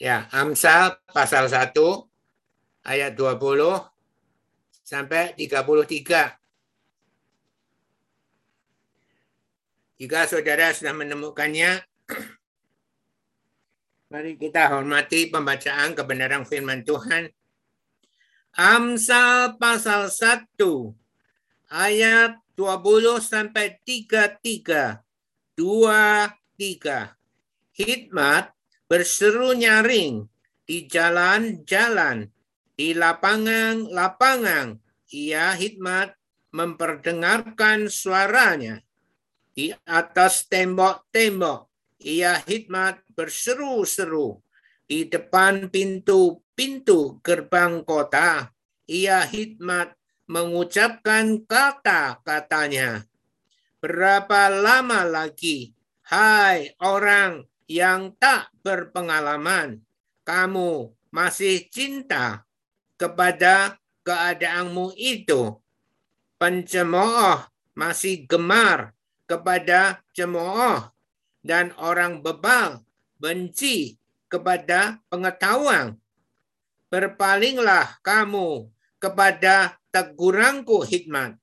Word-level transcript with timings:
Ya, 0.00 0.32
Amsal 0.32 0.96
pasal 1.12 1.52
1 1.52 2.08
ayat 2.84 3.14
20 3.14 3.80
sampai 4.82 5.32
33. 5.36 6.36
Jika 10.02 10.26
saudara 10.26 10.74
sudah 10.74 10.98
menemukannya, 10.98 11.78
mari 14.12 14.34
kita 14.34 14.74
hormati 14.74 15.30
pembacaan 15.30 15.94
kebenaran 15.94 16.42
firman 16.42 16.82
Tuhan. 16.82 17.30
Amsal 18.52 19.56
pasal 19.56 20.10
1 20.10 20.58
ayat 21.70 22.36
20 22.58 23.22
sampai 23.22 23.78
33. 23.86 25.00
2 25.56 26.42
3. 26.58 27.16
Hikmat 27.72 28.52
berseru 28.92 29.56
nyaring 29.56 30.28
di 30.68 30.84
jalan-jalan, 30.84 32.28
di 32.76 32.92
lapangan-lapangan. 32.92 34.76
Ia 35.08 35.56
hikmat 35.56 36.12
memperdengarkan 36.52 37.88
suaranya. 37.88 38.84
Di 39.56 39.72
atas 39.88 40.44
tembok-tembok, 40.44 41.72
ia 42.04 42.36
hikmat 42.36 43.00
berseru-seru. 43.16 44.44
Di 44.84 45.08
depan 45.08 45.72
pintu-pintu 45.72 47.16
gerbang 47.24 47.80
kota, 47.88 48.52
ia 48.84 49.24
hikmat 49.24 49.96
mengucapkan 50.28 51.40
kata-katanya. 51.48 53.08
Berapa 53.80 54.52
lama 54.52 55.00
lagi, 55.08 55.72
hai 56.12 56.76
orang 56.76 57.51
yang 57.68 58.14
tak 58.18 58.50
berpengalaman, 58.62 59.82
kamu 60.22 60.94
masih 61.12 61.66
cinta 61.68 62.46
kepada 62.96 63.76
keadaanmu 64.06 64.94
itu. 64.94 65.58
Pencemooh 66.38 67.46
masih 67.78 68.26
gemar 68.26 68.96
kepada 69.30 70.02
cemooh 70.10 70.90
dan 71.42 71.70
orang 71.78 72.18
bebal 72.22 72.82
benci 73.18 73.98
kepada 74.26 74.98
pengetahuan. 75.06 76.00
Berpalinglah 76.90 78.02
kamu 78.02 78.68
kepada 78.98 79.78
teguranku 79.94 80.82
hikmat. 80.82 81.38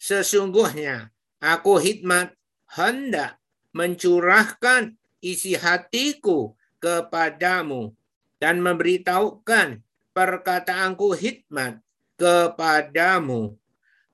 Sesungguhnya 0.00 1.10
aku 1.40 1.80
hikmat 1.80 2.32
hendak 2.70 3.40
mencurahkan 3.72 4.99
isi 5.20 5.56
hatiku 5.56 6.56
kepadamu 6.80 7.92
dan 8.40 8.64
memberitahukan 8.64 9.84
perkataanku 10.16 11.16
hikmat 11.16 11.78
kepadamu. 12.16 13.56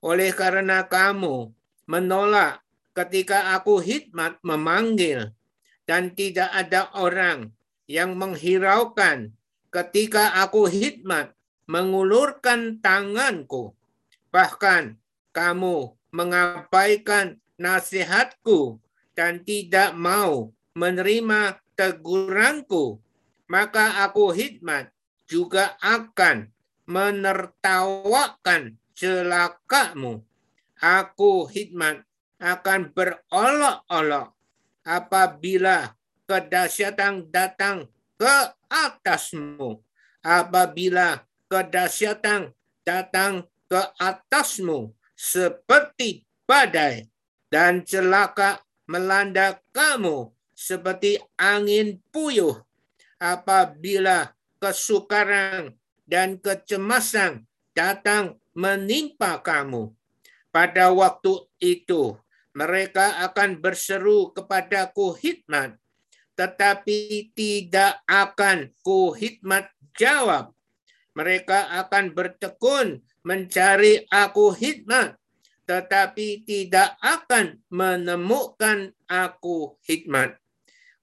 Oleh 0.03 0.31
karena 0.31 0.85
kamu 0.85 1.51
menolak 1.89 2.61
ketika 2.93 3.55
aku 3.57 3.79
hikmat 3.81 4.37
memanggil 4.43 5.31
dan 5.87 6.13
tidak 6.13 6.51
ada 6.53 6.91
orang 6.93 7.51
yang 7.87 8.13
menghiraukan 8.19 9.31
ketika 9.71 10.43
aku 10.43 10.67
hikmat 10.67 11.31
mengulurkan 11.67 12.79
tanganku. 12.83 13.75
Bahkan 14.31 14.99
kamu 15.31 15.95
mengabaikan 16.11 17.39
nasihatku 17.55 18.79
dan 19.15 19.41
tidak 19.43 19.95
mau 19.95 20.51
menerima 20.77 21.57
teguranku, 21.73 23.01
maka 23.49 24.05
aku 24.05 24.29
hikmat 24.29 24.93
juga 25.25 25.73
akan 25.81 26.53
menertawakan 26.85 28.77
celakamu. 28.93 30.21
Aku 30.77 31.49
hikmat 31.49 32.05
akan 32.37 32.93
berolok-olok 32.93 34.37
apabila 34.85 35.97
kedahsyatan 36.29 37.33
datang 37.33 37.89
ke 38.13 38.35
atasmu. 38.69 39.81
Apabila 40.21 41.25
kedahsyatan 41.49 42.53
datang 42.85 43.49
ke 43.65 43.81
atasmu 43.97 44.93
seperti 45.17 46.29
badai 46.45 47.09
dan 47.49 47.81
celaka 47.81 48.61
melanda 48.85 49.57
kamu 49.73 50.36
seperti 50.57 51.21
angin 51.37 52.01
puyuh 52.09 52.57
apabila 53.21 54.33
kesukaran 54.57 55.77
dan 56.09 56.41
kecemasan 56.41 57.45
datang 57.77 58.41
menimpa 58.57 59.37
kamu. 59.45 59.93
Pada 60.49 60.89
waktu 60.89 61.45
itu 61.61 62.17
mereka 62.57 63.21
akan 63.29 63.61
berseru 63.61 64.33
kepadaku 64.33 65.13
hikmat, 65.13 65.77
tetapi 66.33 67.29
tidak 67.37 68.01
akan 68.09 68.73
ku 68.81 69.13
hikmat 69.13 69.69
jawab. 69.93 70.57
Mereka 71.13 71.85
akan 71.85 72.17
bertekun 72.17 73.05
mencari 73.21 74.09
aku 74.09 74.57
hikmat, 74.57 75.21
tetapi 75.69 76.41
tidak 76.49 76.97
akan 77.05 77.61
menemukan 77.69 78.89
aku 79.05 79.77
hikmat 79.85 80.41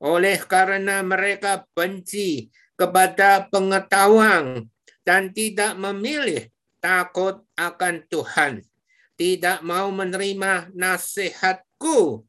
oleh 0.04 0.36
karena 0.44 1.00
mereka 1.00 1.64
benci 1.72 2.52
kepada 2.76 3.48
pengetahuan 3.48 4.68
dan 5.00 5.32
tidak 5.32 5.72
memilih 5.80 6.52
takut 6.76 7.40
akan 7.56 8.04
Tuhan, 8.12 8.60
tidak 9.16 9.64
mau 9.64 9.88
menerima 9.88 10.68
nasihatku, 10.76 12.20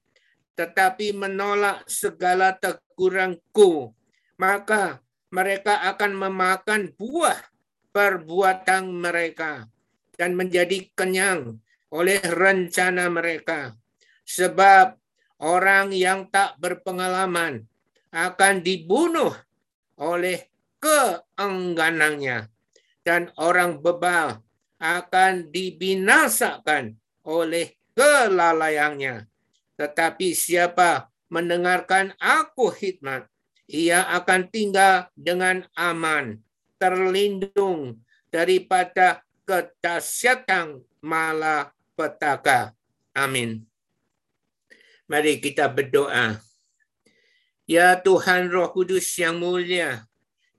tetapi 0.55 1.11
menolak 1.11 1.83
segala 1.91 2.55
teguranku, 2.55 3.91
maka 4.39 5.03
mereka 5.27 5.83
akan 5.91 6.15
memakan 6.15 6.95
buah 6.95 7.43
perbuatan 7.91 8.87
mereka 8.87 9.67
dan 10.15 10.31
menjadi 10.39 10.87
kenyang 10.95 11.59
oleh 11.91 12.23
rencana 12.23 13.11
mereka. 13.11 13.75
Sebab 14.23 14.95
orang 15.39 15.91
yang 15.91 16.27
tak 16.31 16.55
berpengalaman 16.59 17.67
akan 18.11 18.63
dibunuh 18.63 19.35
oleh 19.99 20.47
keengganannya 20.79 22.47
dan 23.03 23.31
orang 23.37 23.79
bebal 23.79 24.39
akan 24.79 25.51
dibinasakan 25.51 26.95
oleh 27.25 27.75
kelalaiannya. 27.95 29.27
Tetapi 29.75 30.31
siapa 30.31 31.11
mendengarkan 31.27 32.15
aku 32.19 32.71
hikmat, 32.71 33.27
ia 33.67 34.05
akan 34.15 34.47
tinggal 34.47 35.09
dengan 35.17 35.65
aman, 35.75 36.39
terlindung 36.79 37.99
daripada 38.31 39.23
kedahsyatan 39.43 40.83
malapetaka. 41.03 42.71
Amin. 43.15 43.63
Mari 45.05 45.37
kita 45.37 45.69
berdoa. 45.69 46.41
Ya 47.69 47.93
Tuhan 48.01 48.49
Roh 48.49 48.73
Kudus 48.73 49.05
yang 49.21 49.37
mulia, 49.37 50.05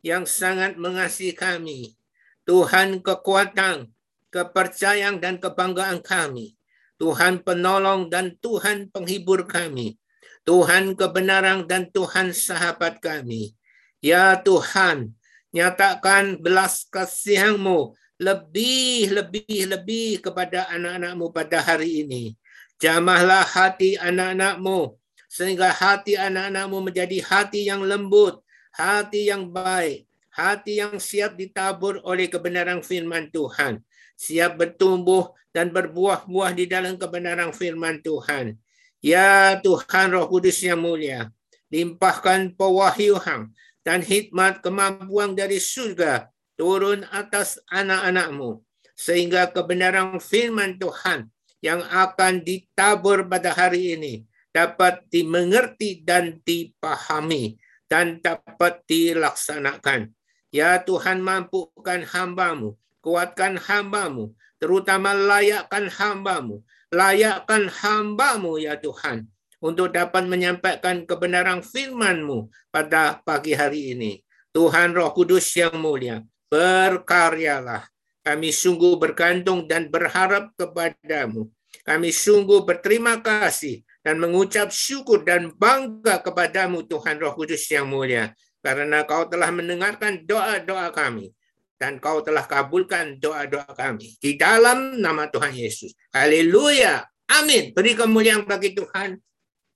yang 0.07 0.23
sangat 0.23 0.79
mengasihi 0.79 1.35
kami. 1.35 1.99
Tuhan 2.47 3.03
kekuatan, 3.03 3.91
kepercayaan 4.31 5.19
dan 5.19 5.43
kebanggaan 5.43 5.99
kami. 5.99 6.55
Tuhan 6.95 7.43
penolong 7.43 8.07
dan 8.07 8.39
Tuhan 8.39 8.87
penghibur 8.95 9.51
kami. 9.51 9.99
Tuhan 10.47 10.95
kebenaran 10.95 11.67
dan 11.67 11.91
Tuhan 11.91 12.31
sahabat 12.31 13.03
kami. 13.03 13.51
Ya 13.99 14.39
Tuhan, 14.39 15.11
nyatakan 15.51 16.39
belas 16.39 16.87
kasihanmu 16.87 17.99
lebih, 18.23 19.11
lebih, 19.11 19.59
lebih 19.75 20.23
kepada 20.23 20.71
anak-anakmu 20.71 21.35
pada 21.35 21.59
hari 21.59 22.07
ini. 22.07 22.39
Jamahlah 22.77 23.45
hati 23.45 23.97
anak-anakmu 23.97 25.01
sehingga 25.33 25.73
hati 25.73 26.17
anak-anakmu 26.17 26.93
menjadi 26.93 27.25
hati 27.25 27.69
yang 27.69 27.81
lembut, 27.81 28.41
hati 28.73 29.33
yang 29.33 29.49
baik, 29.49 30.05
hati 30.29 30.85
yang 30.85 31.01
siap 31.01 31.41
ditabur 31.41 32.05
oleh 32.05 32.29
kebenaran 32.29 32.85
firman 32.85 33.33
Tuhan, 33.33 33.81
siap 34.13 34.61
bertumbuh 34.61 35.33
dan 35.57 35.73
berbuah-buah 35.73 36.53
di 36.53 36.69
dalam 36.69 37.01
kebenaran 37.01 37.57
firman 37.57 38.05
Tuhan. 38.05 38.61
Ya 39.01 39.57
Tuhan 39.61 40.13
Roh 40.13 40.29
Kudus 40.29 40.61
yang 40.61 40.81
mulia, 40.81 41.33
limpahkan 41.73 42.53
pewahyuan 42.57 43.57
dan 43.81 44.05
hikmat 44.05 44.61
kemampuan 44.61 45.33
dari 45.33 45.57
surga 45.57 46.29
turun 46.61 47.09
atas 47.09 47.57
anak-anakmu, 47.73 48.61
sehingga 48.93 49.49
kebenaran 49.49 50.21
firman 50.21 50.77
Tuhan 50.77 51.33
yang 51.67 51.83
akan 51.83 52.47
ditabur 52.47 53.27
pada 53.27 53.51
hari 53.51 53.99
ini 53.99 54.15
dapat 54.55 55.03
dimengerti 55.11 56.07
dan 56.07 56.39
dipahami 56.47 57.59
dan 57.91 58.23
dapat 58.23 58.87
dilaksanakan. 58.87 60.15
Ya 60.55 60.79
Tuhan 60.79 61.19
mampukan 61.21 62.07
hambamu, 62.07 62.79
kuatkan 63.03 63.59
hambamu, 63.59 64.33
terutama 64.63 65.11
layakkan 65.13 65.91
hambamu, 65.91 66.63
layakkan 66.95 67.67
hambamu 67.67 68.63
ya 68.63 68.79
Tuhan, 68.79 69.27
untuk 69.61 69.91
dapat 69.93 70.25
menyampaikan 70.25 71.03
kebenaran 71.05 71.61
firman-Mu 71.61 72.49
pada 72.71 73.19
pagi 73.27 73.53
hari 73.53 73.99
ini. 73.99 74.13
Tuhan 74.57 74.97
Roh 74.97 75.13
Kudus 75.13 75.53
yang 75.53 75.77
mulia, 75.77 76.25
berkaryalah. 76.49 77.85
Kami 78.25 78.51
sungguh 78.51 78.97
bergantung 78.97 79.69
dan 79.69 79.93
berharap 79.93 80.51
kepadamu. 80.57 81.53
Kami 81.83 82.15
sungguh 82.15 82.65
berterima 82.65 83.21
kasih 83.21 83.83
dan 84.01 84.23
mengucap 84.23 84.71
syukur 84.71 85.27
dan 85.27 85.51
bangga 85.53 86.23
kepadamu 86.23 86.87
Tuhan 86.87 87.19
Roh 87.19 87.35
Kudus 87.35 87.67
yang 87.69 87.91
mulia. 87.91 88.33
Karena 88.63 89.03
kau 89.03 89.27
telah 89.27 89.51
mendengarkan 89.51 90.23
doa-doa 90.23 90.95
kami. 90.95 91.35
Dan 91.77 92.01
kau 92.01 92.25
telah 92.25 92.49
kabulkan 92.49 93.21
doa-doa 93.21 93.69
kami. 93.77 94.17
Di 94.17 94.39
dalam 94.41 94.97
nama 94.97 95.29
Tuhan 95.29 95.53
Yesus. 95.53 95.93
Haleluya. 96.15 97.05
Amin. 97.37 97.75
Beri 97.77 97.93
kemuliaan 97.93 98.47
bagi 98.49 98.73
Tuhan. 98.73 99.21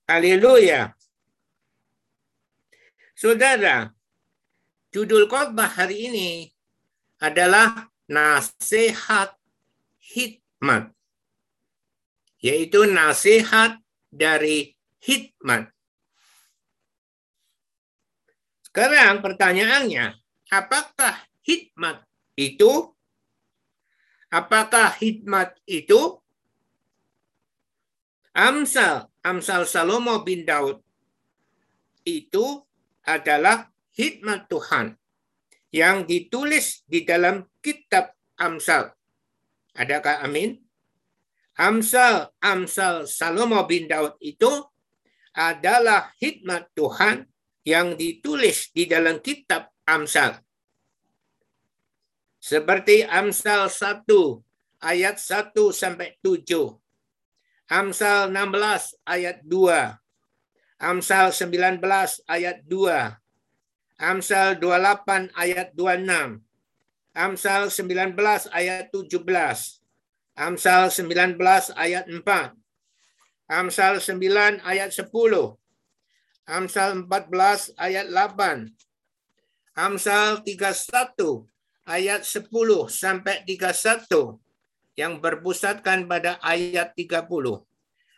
Haleluya. 0.09 0.95
Saudara, 3.15 3.93
judul 4.91 5.29
khotbah 5.29 5.69
hari 5.69 6.09
ini 6.09 6.29
adalah 7.21 7.93
nasihat 8.09 9.37
hikmat. 10.01 10.89
Yaitu 12.41 12.89
nasihat 12.89 13.77
dari 14.09 14.73
hikmat. 15.05 15.69
Sekarang 18.65 19.21
pertanyaannya, 19.21 20.17
apakah 20.49 21.21
hikmat 21.45 22.07
itu? 22.39 22.97
Apakah 24.31 24.95
hikmat 24.97 25.59
itu? 25.67 26.17
Amsal, 28.31 29.11
Amsal 29.27 29.67
Salomo 29.67 30.23
bin 30.23 30.47
Daud 30.47 30.79
itu 32.07 32.63
adalah 33.03 33.69
hikmat 33.91 34.47
Tuhan 34.47 34.95
yang 35.75 36.07
ditulis 36.07 36.87
di 36.87 37.03
dalam 37.03 37.43
kitab 37.59 38.15
Amsal. 38.39 38.95
Adakah 39.75 40.23
amin? 40.23 40.70
Amsal, 41.61 42.33
Amsal 42.41 43.05
Salomo 43.05 43.61
bin 43.69 43.85
Daud 43.85 44.17
itu 44.25 44.49
adalah 45.37 46.09
hikmat 46.17 46.73
Tuhan 46.73 47.29
yang 47.69 48.01
ditulis 48.01 48.73
di 48.73 48.89
dalam 48.89 49.21
kitab 49.21 49.69
Amsal. 49.85 50.41
Seperti 52.41 53.05
Amsal 53.05 53.69
1 53.69 54.09
ayat 54.81 55.21
1 55.21 55.53
sampai 55.77 56.17
7. 56.25 56.81
Amsal 57.69 58.33
16 58.33 58.97
ayat 59.05 59.45
2. 59.45 60.01
Amsal 60.81 61.29
19 61.29 62.25
ayat 62.25 62.65
2. 62.65 64.01
Amsal 64.01 64.57
28 64.57 65.29
ayat 65.37 65.69
26. 65.77 66.41
Amsal 67.13 67.69
19 67.69 68.49
ayat 68.49 68.89
17. 68.89 69.80
Amsal 70.41 70.89
19 70.89 71.37
ayat 71.77 72.09
4. 72.09 72.25
Amsal 73.53 74.01
9 74.01 74.65
ayat 74.65 74.89
10. 74.89 75.13
Amsal 76.49 76.91
14 77.05 77.77
ayat 77.77 78.09
8. 78.09 78.73
Amsal 79.77 80.41
31 80.41 81.45
ayat 81.85 82.25
10 82.25 82.49
sampai 82.89 83.45
31 83.45 84.41
yang 84.97 85.21
berpusatkan 85.21 86.09
pada 86.09 86.41
ayat 86.41 86.97
30. 86.97 87.29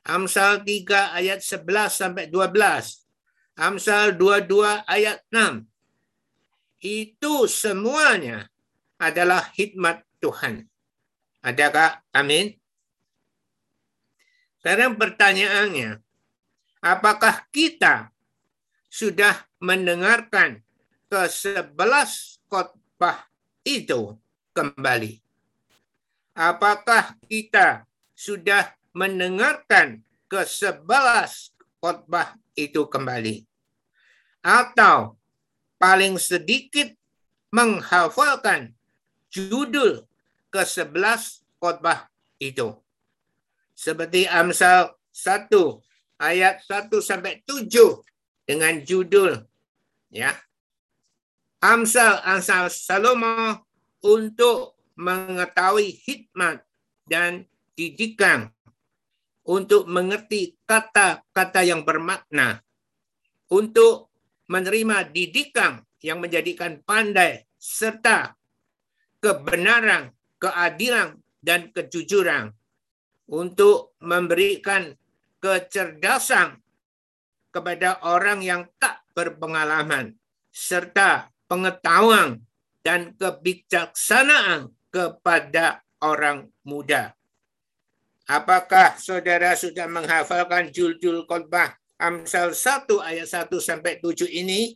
Amsal 0.07 0.63
3 0.63 1.19
ayat 1.19 1.43
11 1.43 1.91
sampai 1.91 2.31
12. 2.31 3.03
Amsal 3.59 4.15
22 4.15 4.63
ayat 4.87 5.27
6. 5.27 5.67
Itu 6.79 7.51
semuanya 7.51 8.47
adalah 8.95 9.51
hikmat 9.59 10.07
Tuhan. 10.23 10.72
Adakah 11.43 12.01
amin? 12.15 12.55
Sekarang 14.63 14.95
pertanyaannya, 14.95 15.99
apakah 16.79 17.43
kita 17.51 18.15
sudah 18.87 19.35
mendengarkan 19.59 20.63
ke 21.09 21.25
sebelas 21.33 22.39
khotbah 22.47 23.27
itu 23.65 24.21
kembali. 24.53 25.19
Apakah 26.37 27.17
kita 27.25 27.89
sudah 28.13 28.73
mendengarkan 28.93 30.05
ke 30.29 30.45
sebelas 30.45 31.53
khotbah 31.81 32.37
itu 32.53 32.85
kembali? 32.85 33.49
Atau 34.45 35.17
paling 35.81 36.21
sedikit 36.21 36.93
menghafalkan 37.49 38.73
judul 39.33 40.05
ke 40.53 40.63
sebelas 40.69 41.41
khotbah 41.57 42.13
itu. 42.37 42.77
Seperti 43.73 44.29
Amsal 44.29 44.93
1 45.11 45.49
ayat 46.21 46.61
1 46.69 46.93
sampai 47.01 47.41
7 47.49 47.73
dengan 48.45 48.79
judul 48.85 49.41
ya 50.13 50.37
Amsal 51.63 52.21
Amsal 52.23 52.69
Salomo 52.69 53.65
untuk 54.05 54.77
mengetahui 54.99 55.95
hikmat 56.05 56.63
dan 57.09 57.49
didikan 57.75 58.53
untuk 59.43 59.89
mengerti 59.91 60.55
kata-kata 60.69 61.67
yang 61.67 61.83
bermakna 61.83 62.63
untuk 63.51 64.13
menerima 64.47 65.11
didikan 65.11 65.83
yang 66.03 66.19
menjadikan 66.19 66.83
pandai 66.83 67.47
serta 67.57 68.35
kebenaran, 69.23 70.11
keadilan 70.43 71.23
dan 71.39 71.71
kejujuran 71.71 72.51
untuk 73.31 73.95
memberikan 74.03 74.91
kecerdasan 75.39 76.59
kepada 77.55 78.03
orang 78.03 78.43
yang 78.43 78.67
tak 78.83 79.07
berpengalaman 79.15 80.19
serta 80.51 81.31
pengetahuan 81.47 82.43
dan 82.83 83.15
kebijaksanaan 83.15 84.75
kepada 84.91 85.87
orang 86.03 86.51
muda. 86.67 87.15
Apakah 88.27 88.99
saudara 88.99 89.55
sudah 89.55 89.87
menghafalkan 89.87 90.75
jul-jul 90.75 91.27
khotbah 91.27 91.75
Amsal 92.03 92.51
1 92.51 92.91
ayat 92.99 93.29
1 93.31 93.51
sampai 93.63 94.03
7 94.03 94.27
ini? 94.27 94.75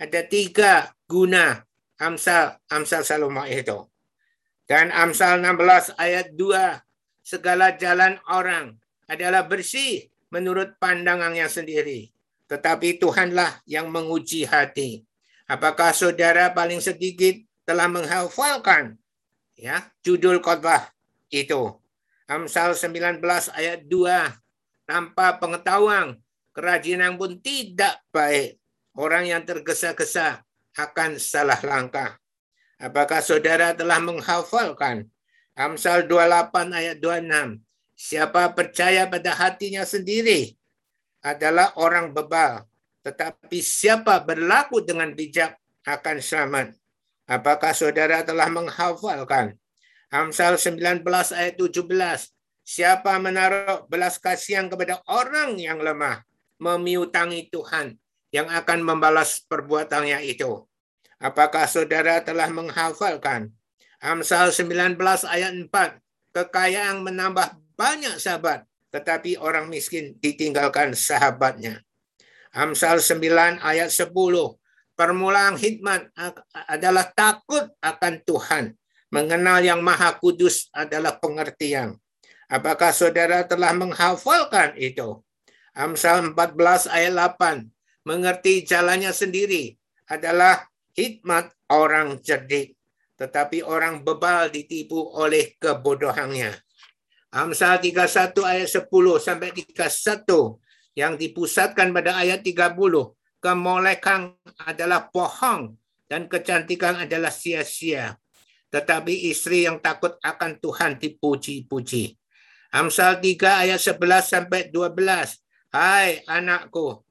Ada 0.00 0.24
tiga 0.24 0.88
guna 1.04 1.60
Amsal 2.00 2.56
Amsal 2.72 3.04
Salomo 3.04 3.44
itu. 3.44 3.90
Dan 4.70 4.94
Amsal 4.94 5.42
16 5.42 5.98
ayat 5.98 6.30
2, 6.38 7.26
segala 7.26 7.74
jalan 7.74 8.22
orang 8.30 8.78
adalah 9.10 9.42
bersih 9.42 10.06
menurut 10.30 10.78
pandangannya 10.78 11.50
sendiri. 11.50 12.14
Tetapi 12.46 13.02
Tuhanlah 13.02 13.66
yang 13.66 13.90
menguji 13.90 14.46
hati. 14.46 15.02
Apakah 15.50 15.90
saudara 15.90 16.54
paling 16.54 16.78
sedikit 16.78 17.34
telah 17.66 17.90
menghafalkan 17.90 18.94
ya 19.58 19.90
judul 20.06 20.38
khotbah 20.38 20.94
itu? 21.34 21.74
Amsal 22.30 22.78
19 22.78 23.18
ayat 23.50 23.82
2. 23.90 24.86
Tanpa 24.86 25.34
pengetahuan, 25.42 26.14
kerajinan 26.54 27.18
pun 27.18 27.42
tidak 27.42 28.06
baik. 28.14 28.62
Orang 28.94 29.26
yang 29.26 29.42
tergesa-gesa 29.42 30.46
akan 30.78 31.18
salah 31.18 31.58
langkah. 31.58 32.19
Apakah 32.80 33.20
saudara 33.20 33.76
telah 33.76 34.00
menghafalkan 34.00 35.04
Amsal 35.52 36.08
28 36.08 36.72
ayat 36.72 36.96
26? 36.96 37.60
Siapa 37.92 38.56
percaya 38.56 39.04
pada 39.04 39.36
hatinya 39.36 39.84
sendiri 39.84 40.56
adalah 41.20 41.76
orang 41.76 42.16
bebal. 42.16 42.64
Tetapi 43.04 43.60
siapa 43.60 44.24
berlaku 44.24 44.80
dengan 44.80 45.12
bijak 45.12 45.60
akan 45.84 46.24
selamat. 46.24 46.72
Apakah 47.28 47.76
saudara 47.76 48.24
telah 48.24 48.48
menghafalkan? 48.48 49.60
Amsal 50.08 50.56
19 50.56 51.04
ayat 51.36 51.60
17. 51.60 51.84
Siapa 52.64 53.12
menaruh 53.20 53.84
belas 53.92 54.16
kasihan 54.16 54.72
kepada 54.72 55.04
orang 55.04 55.60
yang 55.60 55.84
lemah, 55.84 56.24
memiutangi 56.56 57.52
Tuhan 57.52 58.00
yang 58.32 58.48
akan 58.48 58.80
membalas 58.80 59.44
perbuatannya 59.44 60.24
itu. 60.24 60.69
Apakah 61.20 61.68
saudara 61.68 62.24
telah 62.24 62.48
menghafalkan? 62.48 63.52
Amsal 64.00 64.48
19 64.56 64.96
ayat 65.28 65.52
4. 65.52 66.00
Kekayaan 66.32 67.04
menambah 67.04 67.60
banyak 67.76 68.16
sahabat, 68.16 68.64
tetapi 68.88 69.36
orang 69.36 69.68
miskin 69.68 70.16
ditinggalkan 70.16 70.96
sahabatnya. 70.96 71.84
Amsal 72.56 73.04
9 73.04 73.60
ayat 73.60 73.92
10. 73.92 74.16
Permulaan 74.96 75.60
hikmat 75.60 76.08
adalah 76.64 77.12
takut 77.12 77.68
akan 77.84 78.14
Tuhan. 78.24 78.64
Mengenal 79.12 79.60
yang 79.60 79.84
maha 79.84 80.16
kudus 80.16 80.72
adalah 80.72 81.20
pengertian. 81.20 82.00
Apakah 82.48 82.96
saudara 82.96 83.44
telah 83.44 83.76
menghafalkan 83.76 84.72
itu? 84.80 85.20
Amsal 85.76 86.32
14 86.32 86.88
ayat 86.88 87.12
8. 87.12 87.68
Mengerti 88.08 88.64
jalannya 88.64 89.12
sendiri 89.12 89.76
adalah 90.08 90.69
hikmat 90.94 91.54
orang 91.70 92.18
cerdik. 92.20 92.76
Tetapi 93.20 93.60
orang 93.60 94.00
bebal 94.00 94.48
ditipu 94.48 94.96
oleh 94.96 95.54
kebodohannya. 95.60 96.56
Amsal 97.30 97.78
31 97.78 98.32
ayat 98.42 98.68
10 98.68 98.88
sampai 99.20 99.52
31 99.54 100.58
yang 100.96 101.14
dipusatkan 101.14 101.92
pada 101.92 102.16
ayat 102.18 102.40
30. 102.42 102.74
Kemolekan 103.40 104.36
adalah 104.64 105.08
bohong 105.12 105.76
dan 106.08 106.26
kecantikan 106.26 107.06
adalah 107.06 107.30
sia-sia. 107.30 108.18
Tetapi 108.72 109.30
istri 109.30 109.68
yang 109.68 109.78
takut 109.78 110.16
akan 110.20 110.58
Tuhan 110.58 110.98
dipuji-puji. 110.98 112.16
Amsal 112.72 113.18
3 113.18 113.68
ayat 113.68 113.80
11 113.82 114.26
sampai 114.26 114.60
12. 114.72 115.44
Hai 115.70 116.26
anakku, 116.26 117.06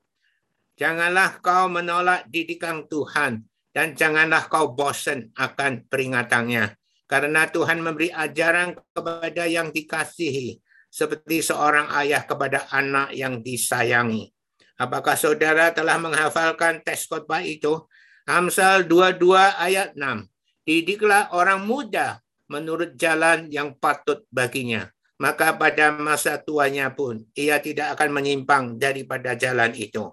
janganlah 0.76 1.40
kau 1.40 1.72
menolak 1.72 2.28
didikan 2.28 2.84
Tuhan 2.92 3.49
dan 3.80 3.96
janganlah 3.96 4.52
kau 4.52 4.76
bosan 4.76 5.32
akan 5.40 5.88
peringatannya. 5.88 6.76
Karena 7.08 7.48
Tuhan 7.48 7.80
memberi 7.80 8.12
ajaran 8.12 8.76
kepada 8.92 9.48
yang 9.48 9.72
dikasihi, 9.72 10.60
seperti 10.92 11.40
seorang 11.40 11.88
ayah 11.96 12.28
kepada 12.28 12.68
anak 12.76 13.16
yang 13.16 13.40
disayangi. 13.40 14.36
Apakah 14.76 15.16
saudara 15.16 15.72
telah 15.72 15.96
menghafalkan 15.96 16.84
teks 16.84 17.08
khotbah 17.08 17.40
itu? 17.40 17.88
Amsal 18.28 18.84
22 18.84 19.32
ayat 19.56 19.96
6. 19.96 20.28
Didiklah 20.68 21.32
orang 21.32 21.64
muda 21.64 22.20
menurut 22.52 23.00
jalan 23.00 23.48
yang 23.48 23.80
patut 23.80 24.28
baginya. 24.28 24.92
Maka 25.24 25.56
pada 25.56 25.96
masa 25.96 26.36
tuanya 26.36 26.92
pun 26.92 27.24
ia 27.32 27.64
tidak 27.64 27.96
akan 27.96 28.12
menyimpang 28.12 28.76
daripada 28.76 29.40
jalan 29.40 29.72
itu. 29.72 30.12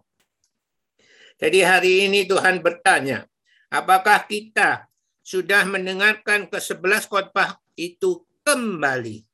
Jadi 1.43 1.67
hari 1.67 2.07
ini 2.07 2.31
Tuhan 2.31 2.63
bertanya, 2.63 3.27
apakah 3.73 4.25
kita 4.27 4.87
sudah 5.27 5.67
mendengarkan 5.67 6.47
ke 6.47 6.59
sebelas 6.63 7.11
khotbah 7.11 7.59
itu 7.75 8.23
kembali 8.47 9.27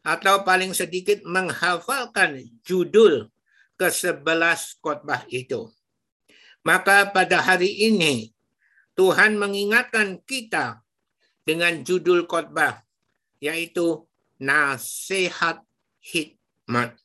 atau 0.00 0.40
paling 0.48 0.72
sedikit 0.72 1.20
menghafalkan 1.28 2.40
judul 2.64 3.28
ke 3.76 3.88
sebelas 3.92 4.80
khotbah 4.80 5.28
itu. 5.28 5.68
Maka 6.64 7.08
pada 7.12 7.40
hari 7.40 7.88
ini 7.88 8.32
Tuhan 8.96 9.36
mengingatkan 9.36 10.20
kita 10.24 10.80
dengan 11.44 11.84
judul 11.84 12.24
khotbah 12.24 12.84
yaitu 13.40 14.04
nasihat 14.40 15.60
hikmat. 16.00 16.96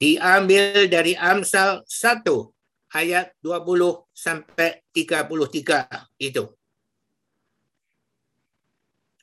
Diambil 0.00 0.88
dari 0.88 1.16
Amsal 1.16 1.84
1 1.88 2.53
ayat 2.94 3.34
20 3.42 4.06
sampai 4.14 4.80
33 4.94 5.90
itu. 6.22 6.46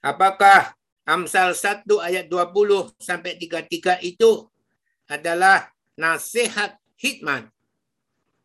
Apakah 0.03 0.75
Amsal 1.07 1.57
1 1.57 1.87
ayat 1.99 2.29
20 2.29 2.93
sampai 3.01 3.35
33 3.35 4.05
itu 4.05 4.45
adalah 5.09 5.67
nasihat 5.99 6.77
hikmat. 6.95 7.51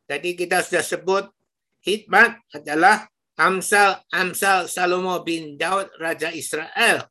Tadi 0.06 0.34
kita 0.34 0.66
sudah 0.66 0.82
sebut 0.82 1.24
hikmat 1.86 2.42
adalah 2.50 3.06
Amsal 3.38 4.02
Amsal 4.10 4.66
Salomo 4.66 5.22
bin 5.22 5.54
Daud 5.54 5.94
Raja 6.00 6.34
Israel. 6.34 7.06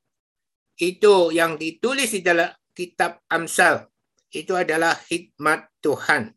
Itu 0.75 1.31
yang 1.31 1.55
ditulis 1.55 2.11
di 2.11 2.19
dalam 2.19 2.51
kitab 2.75 3.23
Amsal. 3.31 3.87
Itu 4.27 4.59
adalah 4.59 4.99
hikmat 5.07 5.71
Tuhan. 5.79 6.34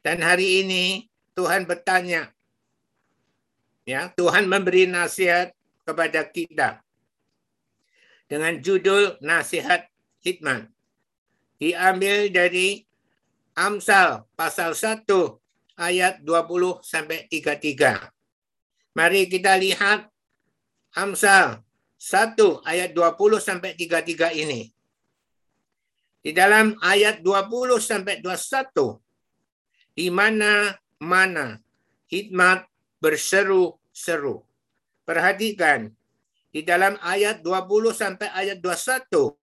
Dan 0.00 0.24
hari 0.24 0.64
ini 0.64 1.04
Tuhan 1.36 1.68
bertanya, 1.68 2.32
ya 3.84 4.08
Tuhan 4.16 4.48
memberi 4.48 4.88
nasihat 4.88 5.52
kepada 5.84 6.24
kita 6.24 6.80
dengan 8.30 8.56
judul 8.62 9.20
Nasihat 9.20 9.90
Hikmat. 10.24 10.72
Diambil 11.60 12.32
dari 12.32 12.86
Amsal 13.52 14.24
pasal 14.32 14.72
1 14.72 15.04
ayat 15.76 16.24
20 16.24 16.80
sampai 16.80 17.28
33. 17.28 18.08
Mari 18.96 19.28
kita 19.28 19.58
lihat 19.60 20.08
Amsal 20.96 21.60
1 22.00 22.40
ayat 22.64 22.96
20 22.96 23.36
sampai 23.36 23.76
33 23.76 24.32
ini. 24.40 24.72
Di 26.24 26.32
dalam 26.32 26.72
ayat 26.80 27.20
20 27.20 27.76
sampai 27.76 28.24
21 28.24 29.09
di 29.94 30.08
mana 30.12 30.74
mana 31.00 31.58
hikmat 32.10 32.66
berseru-seru. 33.00 34.44
Perhatikan 35.06 35.90
di 36.50 36.66
dalam 36.66 36.98
ayat 37.02 37.42
20 37.42 37.94
sampai 37.94 38.28
ayat 38.30 38.58
21 38.62 39.34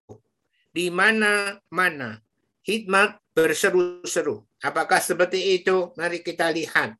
di 0.72 0.92
mana-mana 0.92 2.20
hikmat 2.62 3.16
berseru-seru. 3.32 4.44
Apakah 4.60 5.00
seperti 5.00 5.60
itu? 5.60 5.94
Mari 5.96 6.20
kita 6.20 6.52
lihat. 6.52 6.94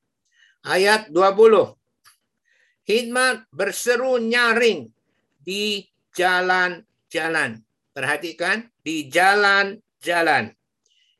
Ayat 0.65 1.13
20. 1.13 1.77
Hikmat 2.89 3.45
berseru 3.53 4.17
nyaring 4.17 4.89
di 5.45 5.85
jalan-jalan. 6.17 7.61
Perhatikan, 7.93 8.65
di 8.81 9.11
jalan-jalan. 9.11 10.55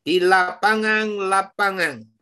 Di 0.01 0.23
lapangan-lapangan. 0.23 2.18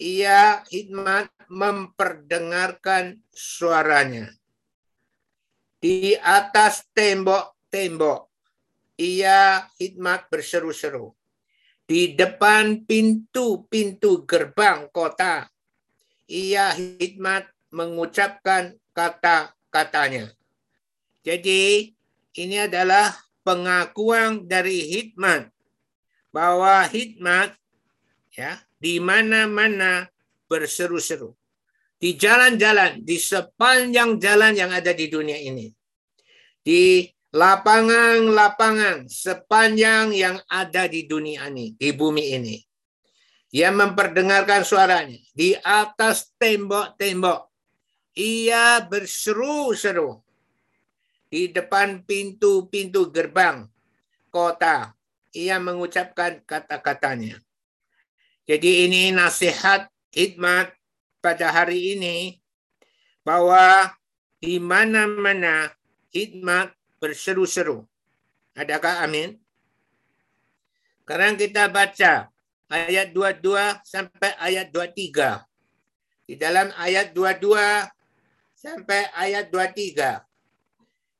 Ia 0.00 0.66
hikmat 0.66 1.30
memperdengarkan 1.46 3.22
suaranya 3.30 4.34
di 5.84 6.16
atas 6.16 6.88
tembok-tembok. 6.96 8.32
Ia 8.96 9.68
hikmat 9.76 10.32
berseru-seru. 10.32 11.12
Di 11.84 12.16
depan 12.16 12.88
pintu-pintu 12.88 14.24
gerbang 14.24 14.88
kota. 14.88 15.44
Ia 16.24 16.72
hikmat 16.72 17.52
mengucapkan 17.68 18.72
kata-katanya. 18.96 20.32
Jadi 21.20 21.92
ini 22.40 22.56
adalah 22.64 23.12
pengakuan 23.44 24.48
dari 24.48 24.88
hikmat 24.88 25.52
bahwa 26.32 26.80
hikmat 26.88 27.52
ya 28.32 28.63
di 28.84 29.00
mana-mana 29.00 30.04
berseru-seru 30.44 31.32
di 31.96 32.20
jalan-jalan, 32.20 33.00
di 33.00 33.16
sepanjang 33.16 34.20
jalan 34.20 34.52
yang 34.52 34.68
ada 34.68 34.92
di 34.92 35.08
dunia 35.08 35.40
ini. 35.40 35.72
Di 36.60 37.08
lapangan-lapangan 37.32 39.08
sepanjang 39.08 40.12
yang 40.12 40.36
ada 40.52 40.84
di 40.84 41.08
dunia 41.08 41.48
ini, 41.48 41.72
di 41.80 41.96
bumi 41.96 42.24
ini. 42.36 42.56
Ia 43.54 43.72
memperdengarkan 43.72 44.66
suaranya 44.66 45.16
di 45.32 45.54
atas 45.64 46.34
tembok-tembok. 46.36 47.48
Ia 48.20 48.84
berseru-seru 48.84 50.20
di 51.32 51.48
depan 51.50 52.04
pintu-pintu 52.04 53.08
gerbang 53.08 53.64
kota. 54.28 54.92
Ia 55.34 55.56
mengucapkan 55.56 56.42
kata-katanya. 56.46 57.43
Jadi 58.44 58.84
ini 58.84 59.08
nasihat 59.08 59.88
hikmat 60.12 60.68
pada 61.24 61.48
hari 61.48 61.96
ini 61.96 62.44
bahwa 63.24 63.88
di 64.36 64.60
mana-mana 64.60 65.72
hikmat 66.12 66.76
berseru-seru. 67.00 67.88
Adakah 68.52 69.08
amin? 69.08 69.40
Sekarang 71.00 71.40
kita 71.40 71.72
baca 71.72 72.28
ayat 72.68 73.16
22 73.16 73.80
sampai 73.80 74.30
ayat 74.36 74.68
23. 74.68 75.40
Di 76.28 76.36
dalam 76.36 76.68
ayat 76.76 77.16
22 77.16 77.56
sampai 78.52 79.08
ayat 79.16 79.48
23. 79.48 80.20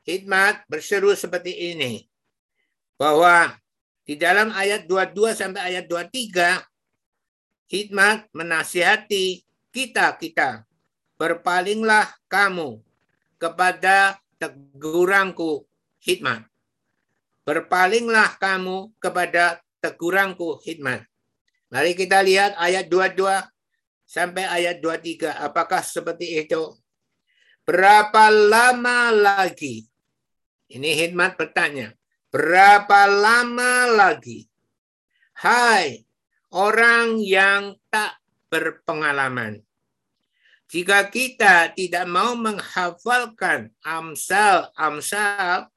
Hikmat 0.05 0.69
berseru 0.69 1.17
seperti 1.17 1.73
ini. 1.73 2.05
Bahwa 3.01 3.57
di 4.05 4.21
dalam 4.21 4.53
ayat 4.53 4.85
22 4.85 5.33
sampai 5.33 5.73
ayat 5.73 5.89
23, 5.89 6.61
hikmat 7.69 8.29
menasihati 8.37 9.45
kita-kita, 9.75 10.65
berpalinglah 11.17 12.07
kamu 12.31 12.81
kepada 13.41 14.19
teguranku 14.39 15.67
hikmat. 16.03 16.47
Berpalinglah 17.45 18.41
kamu 18.41 18.93
kepada 18.97 19.61
teguranku 19.83 20.61
hikmat. 20.65 21.05
Mari 21.69 21.93
kita 21.93 22.25
lihat 22.25 22.57
ayat 22.57 22.89
22 22.89 23.45
sampai 24.07 24.49
ayat 24.49 24.81
23. 24.81 25.29
Apakah 25.45 25.85
seperti 25.85 26.41
itu? 26.41 26.73
Berapa 27.65 28.33
lama 28.33 29.13
lagi? 29.13 29.85
Ini 30.73 30.91
hikmat 31.05 31.37
bertanya. 31.37 31.93
Berapa 32.33 33.05
lama 33.09 33.89
lagi? 33.93 34.49
Hai 35.35 36.07
orang 36.55 37.19
yang 37.19 37.75
tak 37.91 38.23
berpengalaman. 38.47 39.59
Jika 40.71 41.11
kita 41.11 41.75
tidak 41.75 42.07
mau 42.07 42.39
menghafalkan 42.39 43.75
amsal-amsal, 43.83 45.69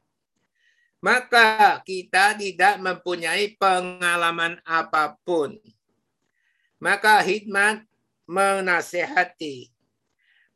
maka 1.02 1.82
kita 1.82 2.38
tidak 2.38 2.78
mempunyai 2.82 3.58
pengalaman 3.58 4.62
apa 4.66 5.18
pun. 5.26 5.58
Maka 6.78 7.26
hikmat 7.26 7.86
menasehati 8.30 9.74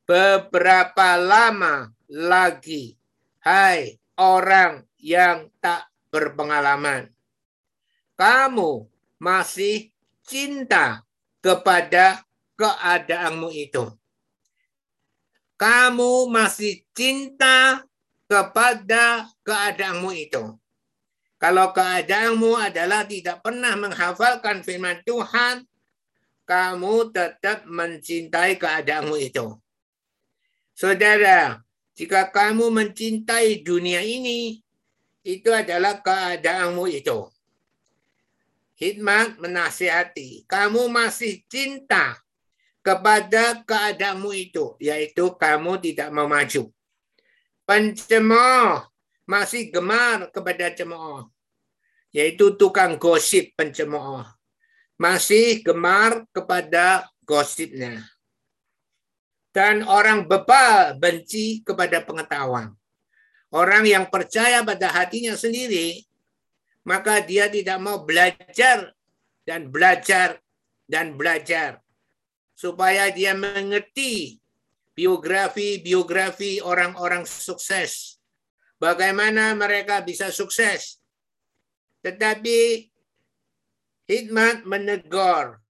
beberapa 0.05 1.17
lama 1.17 1.89
lagi, 2.09 2.97
hai 3.41 3.97
orang 4.17 4.85
yang 5.01 5.49
tak 5.57 5.89
berpengalaman. 6.13 7.09
Kamu 8.17 8.85
masih 9.17 9.90
cinta 10.25 11.05
kepada 11.41 12.21
keadaanmu 12.57 13.49
itu. 13.53 13.89
Kamu 15.57 16.29
masih 16.29 16.81
cinta 16.93 17.85
kepada 18.25 19.29
keadaanmu 19.45 20.09
itu. 20.15 20.57
Kalau 21.41 21.73
keadaanmu 21.73 22.53
adalah 22.53 23.05
tidak 23.05 23.41
pernah 23.41 23.73
menghafalkan 23.73 24.61
firman 24.61 25.01
Tuhan, 25.05 25.65
kamu 26.45 27.09
tetap 27.09 27.65
mencintai 27.65 28.61
keadaanmu 28.61 29.17
itu. 29.17 29.57
Saudara, 30.77 31.61
jika 31.97 32.29
kamu 32.29 32.69
mencintai 32.69 33.61
dunia 33.61 34.01
ini, 34.05 34.61
itu 35.21 35.49
adalah 35.53 36.01
keadaanmu 36.01 36.89
itu. 36.89 37.29
Hikmat 38.81 39.37
menasihati, 39.37 40.49
kamu 40.49 40.89
masih 40.89 41.45
cinta 41.45 42.17
kepada 42.81 43.61
keadaanmu 43.61 44.33
itu, 44.33 44.73
yaitu 44.81 45.37
kamu 45.37 45.77
tidak 45.77 46.09
mau 46.09 46.25
maju. 46.25 46.73
Pencemooh 47.61 48.89
masih 49.29 49.69
gemar 49.69 50.33
kepada 50.33 50.73
cemooh, 50.73 51.29
yaitu 52.09 52.57
tukang 52.57 52.97
gosip 52.97 53.53
pencemooh. 53.53 54.25
Masih 54.97 55.61
gemar 55.61 56.25
kepada 56.33 57.05
gosipnya 57.21 58.01
dan 59.51 59.83
orang 59.83 60.25
bebal 60.25 60.95
benci 60.97 61.59
kepada 61.61 61.99
pengetahuan. 62.01 62.71
Orang 63.51 63.83
yang 63.83 64.07
percaya 64.07 64.63
pada 64.63 64.87
hatinya 64.87 65.35
sendiri, 65.35 66.07
maka 66.85 67.21
dia 67.21 67.47
tidak 67.47 67.77
mau 67.77 68.01
belajar 68.01 68.93
dan 69.45 69.69
belajar 69.69 70.41
dan 70.89 71.15
belajar 71.15 71.81
supaya 72.57 73.09
dia 73.09 73.33
mengerti 73.33 74.37
biografi-biografi 74.93 76.61
orang-orang 76.61 77.25
sukses. 77.25 78.21
Bagaimana 78.77 79.53
mereka 79.53 80.01
bisa 80.01 80.29
sukses. 80.33 81.01
Tetapi 82.01 82.89
hikmat 84.09 84.65
menegur 84.65 85.61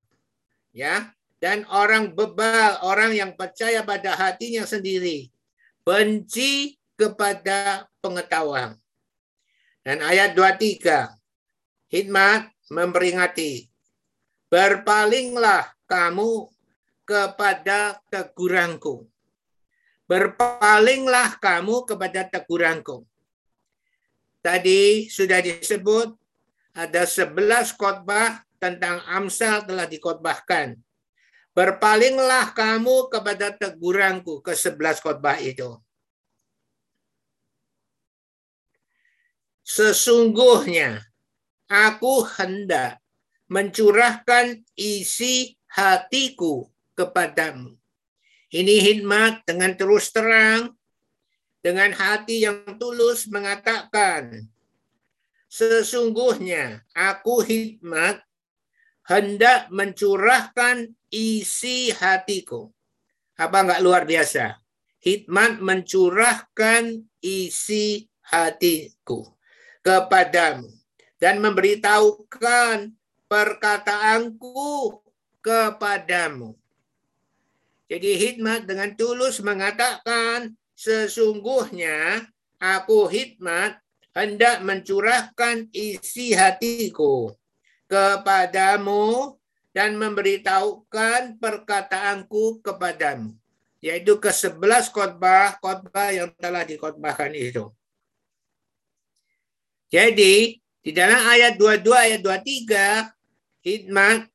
ya 0.72 1.12
dan 1.44 1.68
orang 1.68 2.16
bebal, 2.16 2.80
orang 2.82 3.12
yang 3.12 3.32
percaya 3.36 3.84
pada 3.84 4.16
hatinya 4.16 4.64
sendiri, 4.64 5.28
benci 5.84 6.80
kepada 6.96 7.86
pengetahuan. 8.00 8.81
Dan 9.82 10.06
ayat 10.06 10.38
23, 10.38 11.10
hikmat 11.90 12.54
memperingati, 12.70 13.66
berpalinglah 14.48 15.74
kamu 15.90 16.50
kepada 17.06 17.98
teguranku. 18.14 19.10
Berpalinglah 20.06 21.42
kamu 21.42 21.88
kepada 21.90 22.30
teguranku. 22.30 23.04
Tadi 24.42 25.10
sudah 25.10 25.42
disebut 25.42 26.14
ada 26.78 27.04
11 27.06 27.74
khotbah 27.78 28.42
tentang 28.62 29.02
Amsal 29.10 29.66
telah 29.66 29.90
dikotbahkan 29.90 30.78
Berpalinglah 31.52 32.56
kamu 32.56 33.12
kepada 33.12 33.52
teguranku 33.52 34.40
ke 34.40 34.56
sebelas 34.56 35.04
khotbah 35.04 35.36
itu. 35.36 35.76
Sesungguhnya 39.72 41.00
aku 41.72 42.28
hendak 42.28 43.00
mencurahkan 43.48 44.68
isi 44.76 45.56
hatiku 45.72 46.68
kepadamu. 46.92 47.80
Ini 48.52 48.76
hikmat 48.84 49.48
dengan 49.48 49.72
terus 49.80 50.12
terang, 50.12 50.76
dengan 51.64 51.96
hati 51.96 52.44
yang 52.44 52.68
tulus 52.76 53.32
mengatakan, 53.32 54.44
sesungguhnya 55.48 56.84
aku 56.92 57.40
hikmat 57.40 58.20
hendak 59.08 59.72
mencurahkan 59.72 60.92
isi 61.08 61.96
hatiku. 61.96 62.76
Apa 63.40 63.64
enggak 63.64 63.84
luar 63.88 64.04
biasa? 64.04 64.60
Hikmat 65.00 65.64
mencurahkan 65.64 67.08
isi 67.24 68.12
hatiku 68.20 69.40
kepadamu 69.82 70.70
dan 71.22 71.38
memberitahukan 71.38 72.94
perkataanku 73.30 74.98
kepadamu. 75.42 76.58
Jadi 77.92 78.12
hikmat 78.16 78.66
dengan 78.66 78.96
tulus 78.96 79.44
mengatakan 79.44 80.56
sesungguhnya 80.74 82.24
aku 82.56 83.06
hikmat 83.12 83.78
hendak 84.16 84.64
mencurahkan 84.64 85.68
isi 85.76 86.32
hatiku 86.32 87.36
kepadamu 87.92 89.36
dan 89.76 90.00
memberitahukan 90.00 91.36
perkataanku 91.40 92.64
kepadamu. 92.64 93.36
Yaitu 93.82 94.22
ke 94.22 94.30
sebelas 94.30 94.94
khotbah, 94.94 95.58
khotbah 95.58 96.14
yang 96.14 96.30
telah 96.38 96.62
dikhotbahkan 96.62 97.34
itu. 97.34 97.74
Jadi, 99.92 100.56
di 100.80 100.92
dalam 100.96 101.20
ayat 101.28 101.60
22, 101.60 101.92
ayat 101.92 102.22
23, 102.24 103.12
hikmat 103.60 104.32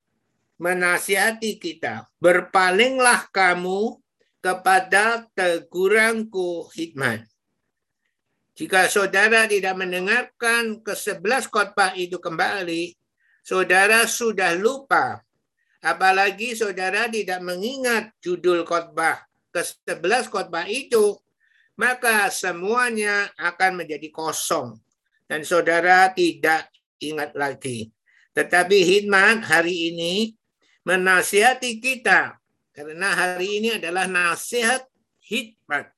menasihati 0.60 1.56
kita. 1.56 2.04
Berpalinglah 2.20 3.24
kamu 3.32 3.96
kepada 4.44 5.24
teguranku 5.32 6.68
hikmat. 6.76 7.24
Jika 8.56 8.88
saudara 8.92 9.48
tidak 9.48 9.80
mendengarkan 9.80 10.80
ke 10.84 10.92
sebelas 10.92 11.48
khotbah 11.48 11.96
itu 11.96 12.20
kembali, 12.20 12.92
saudara 13.40 14.04
sudah 14.04 14.52
lupa. 14.56 15.24
Apalagi 15.80 16.52
saudara 16.52 17.08
tidak 17.08 17.40
mengingat 17.40 18.12
judul 18.20 18.64
khotbah 18.64 19.24
ke-11 19.56 20.28
khotbah 20.28 20.68
itu, 20.68 21.16
maka 21.80 22.28
semuanya 22.28 23.28
akan 23.40 23.84
menjadi 23.84 24.08
kosong. 24.12 24.76
Dan 25.26 25.42
saudara 25.42 26.10
tidak 26.14 26.70
ingat 27.02 27.34
lagi. 27.34 27.90
Tetapi 28.32 28.78
hikmat 28.82 29.42
hari 29.46 29.90
ini 29.94 30.34
menasihati 30.86 31.82
kita. 31.82 32.38
Karena 32.70 33.10
hari 33.10 33.58
ini 33.58 33.68
adalah 33.76 34.06
nasihat 34.06 34.86
hikmat. 35.26 35.90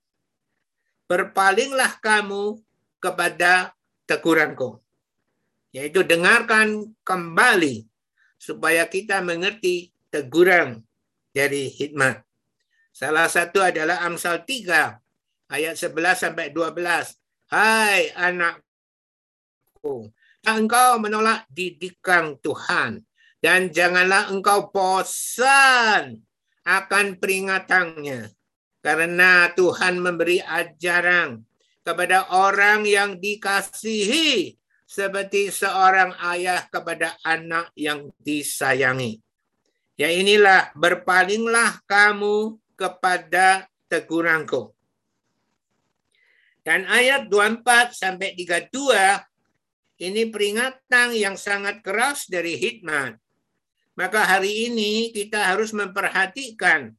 Berpalinglah 1.09 2.01
kamu 2.01 2.61
kepada 3.01 3.77
teguranku 4.09 4.81
yaitu 5.73 6.01
dengarkan 6.05 6.97
kembali 7.05 7.85
supaya 8.41 8.89
kita 8.89 9.21
mengerti 9.21 9.93
teguran 10.09 10.81
dari 11.35 11.69
hikmat. 11.69 12.25
Salah 12.91 13.29
satu 13.29 13.63
adalah 13.63 14.03
Amsal 14.03 14.43
3 14.43 15.53
ayat 15.53 15.75
11 15.77 16.19
sampai 16.19 16.51
12. 16.51 17.15
Hai 17.53 18.11
engkau 20.47 20.91
menolak 21.03 21.45
didikan 21.51 22.39
Tuhan 22.41 23.03
dan 23.39 23.71
janganlah 23.71 24.31
engkau 24.35 24.71
bosan 24.75 26.23
akan 26.67 27.07
peringatannya 27.17 28.31
karena 28.83 29.53
Tuhan 29.55 29.99
memberi 29.99 30.43
ajaran 30.43 31.43
kepada 31.85 32.29
orang 32.35 32.85
yang 32.85 33.17
dikasihi 33.17 34.59
seperti 34.89 35.53
seorang 35.53 36.17
ayah 36.33 36.65
kepada 36.69 37.17
anak 37.21 37.73
yang 37.77 38.09
disayangi. 38.21 39.21
Ya 39.99 40.09
inilah 40.09 40.73
berpalinglah 40.79 41.85
kamu 41.85 42.57
kepada 42.79 43.67
teguranku. 43.91 44.73
Dan 46.63 46.85
ayat 46.85 47.27
24 47.33 47.97
sampai 47.97 48.37
32 48.37 49.28
ini 49.99 50.31
peringatan 50.31 51.15
yang 51.15 51.35
sangat 51.35 51.83
keras 51.83 52.31
dari 52.31 52.55
hikmat. 52.55 53.19
Maka 53.99 54.23
hari 54.23 54.71
ini 54.71 55.11
kita 55.11 55.43
harus 55.43 55.75
memperhatikan 55.75 56.95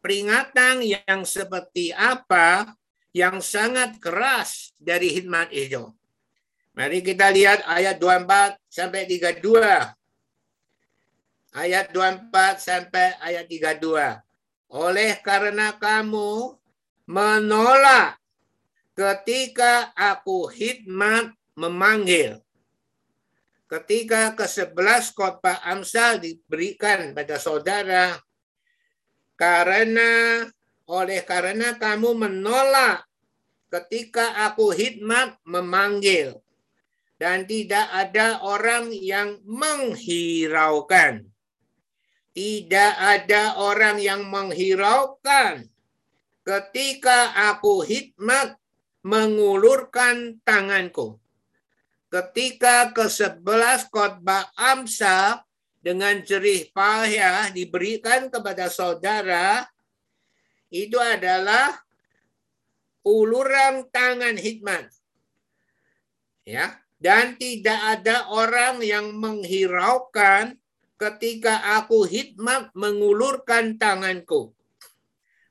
peringatan 0.00 0.80
yang 0.80 1.28
seperti 1.28 1.92
apa 1.92 2.72
yang 3.12 3.44
sangat 3.44 4.00
keras 4.00 4.72
dari 4.80 5.12
hikmat 5.12 5.52
itu. 5.52 5.92
Mari 6.72 7.04
kita 7.04 7.28
lihat 7.28 7.68
ayat 7.68 8.00
24 8.00 8.56
sampai 8.64 9.04
32. 9.04 9.44
Ayat 11.52 11.92
24 11.92 12.64
sampai 12.64 13.18
ayat 13.20 13.44
32. 13.44 14.24
Oleh 14.72 15.20
karena 15.20 15.76
kamu 15.76 16.56
menolak 17.04 18.16
ketika 18.96 19.92
aku 19.92 20.48
hikmat 20.48 21.34
memanggil. 21.58 22.38
Ketika 23.66 24.38
ke-11 24.38 25.12
khotbah 25.12 25.60
Amsal 25.66 26.22
diberikan 26.22 27.12
pada 27.12 27.36
saudara, 27.36 28.16
karena 29.34 30.46
oleh 30.88 31.20
karena 31.26 31.76
kamu 31.76 32.16
menolak 32.16 33.04
ketika 33.68 34.48
aku 34.48 34.72
hikmat 34.72 35.36
memanggil 35.44 36.40
dan 37.20 37.44
tidak 37.44 37.84
ada 37.92 38.40
orang 38.40 38.88
yang 38.94 39.42
menghiraukan. 39.44 41.28
Tidak 42.32 42.92
ada 42.94 43.58
orang 43.58 43.98
yang 43.98 44.30
menghiraukan 44.30 45.66
ketika 46.46 47.34
aku 47.50 47.82
hikmat 47.82 48.54
mengulurkan 49.02 50.38
tanganku. 50.46 51.18
Ketika 52.08 52.88
ke-11 52.96 53.92
khotbah 53.92 54.48
Amsa 54.56 55.44
dengan 55.84 56.24
jerih 56.24 56.72
payah 56.72 57.52
diberikan 57.52 58.32
kepada 58.32 58.72
saudara, 58.72 59.68
itu 60.72 60.96
adalah 60.96 61.84
uluran 63.04 63.84
tangan 63.92 64.36
hikmat. 64.40 64.88
Ya, 66.48 66.80
dan 66.96 67.36
tidak 67.36 67.76
ada 67.76 68.24
orang 68.32 68.80
yang 68.80 69.12
menghiraukan 69.12 70.56
ketika 70.98 71.78
aku 71.78 72.08
hikmat 72.08 72.72
mengulurkan 72.72 73.76
tanganku. 73.76 74.56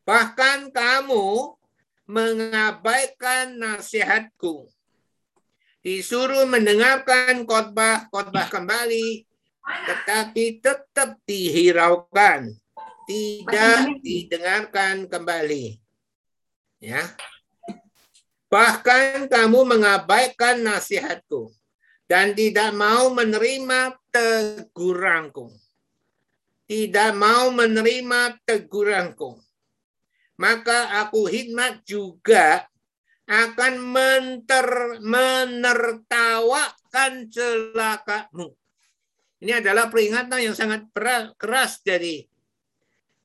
Bahkan 0.03 0.73
kamu 0.73 1.53
mengabaikan 2.07 3.55
nasihatku. 3.55 4.67
Disuruh 5.87 6.43
mendengarkan 6.43 7.47
khotbah, 7.47 8.11
khotbah 8.11 8.51
kembali, 8.51 9.23
tetapi 9.63 10.59
tetap 10.59 11.15
dihiraukan, 11.23 12.51
tidak 13.07 13.95
didengarkan 14.03 15.07
kembali. 15.07 15.79
Ya. 16.83 17.07
Bahkan 18.51 19.31
kamu 19.31 19.59
mengabaikan 19.63 20.59
nasihatku 20.59 21.55
dan 22.03 22.35
tidak 22.35 22.75
mau 22.75 23.07
menerima 23.07 23.95
teguranku. 24.11 25.55
Tidak 26.67 27.15
mau 27.15 27.47
menerima 27.47 28.35
teguranku. 28.43 29.39
Maka 30.35 30.99
aku 30.99 31.31
hikmat 31.31 31.87
juga 31.87 32.67
akan 33.27 33.83
menter, 33.83 34.95
menertawakan 35.03 37.27
celakamu. 37.27 38.55
Ini 39.43 39.59
adalah 39.59 39.91
peringatan 39.91 40.39
yang 40.39 40.55
sangat 40.55 40.87
keras 41.35 41.83
dari 41.83 42.23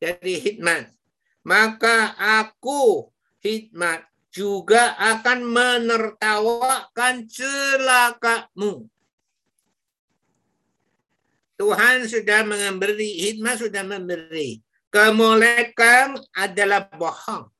dari 0.02 0.42
hikmat. 0.42 0.90
Maka 1.46 2.18
aku 2.18 3.06
hikmat 3.38 4.02
juga 4.34 4.98
akan 4.98 5.46
menertawakan 5.46 7.30
celakamu. 7.30 8.90
Tuhan 11.60 12.08
sudah 12.10 12.42
memberi, 12.42 13.30
hikmat 13.30 13.62
sudah 13.62 13.86
memberi. 13.86 14.58
Kemolekan 14.90 16.18
adalah 16.34 16.90
bohong. 16.90 17.51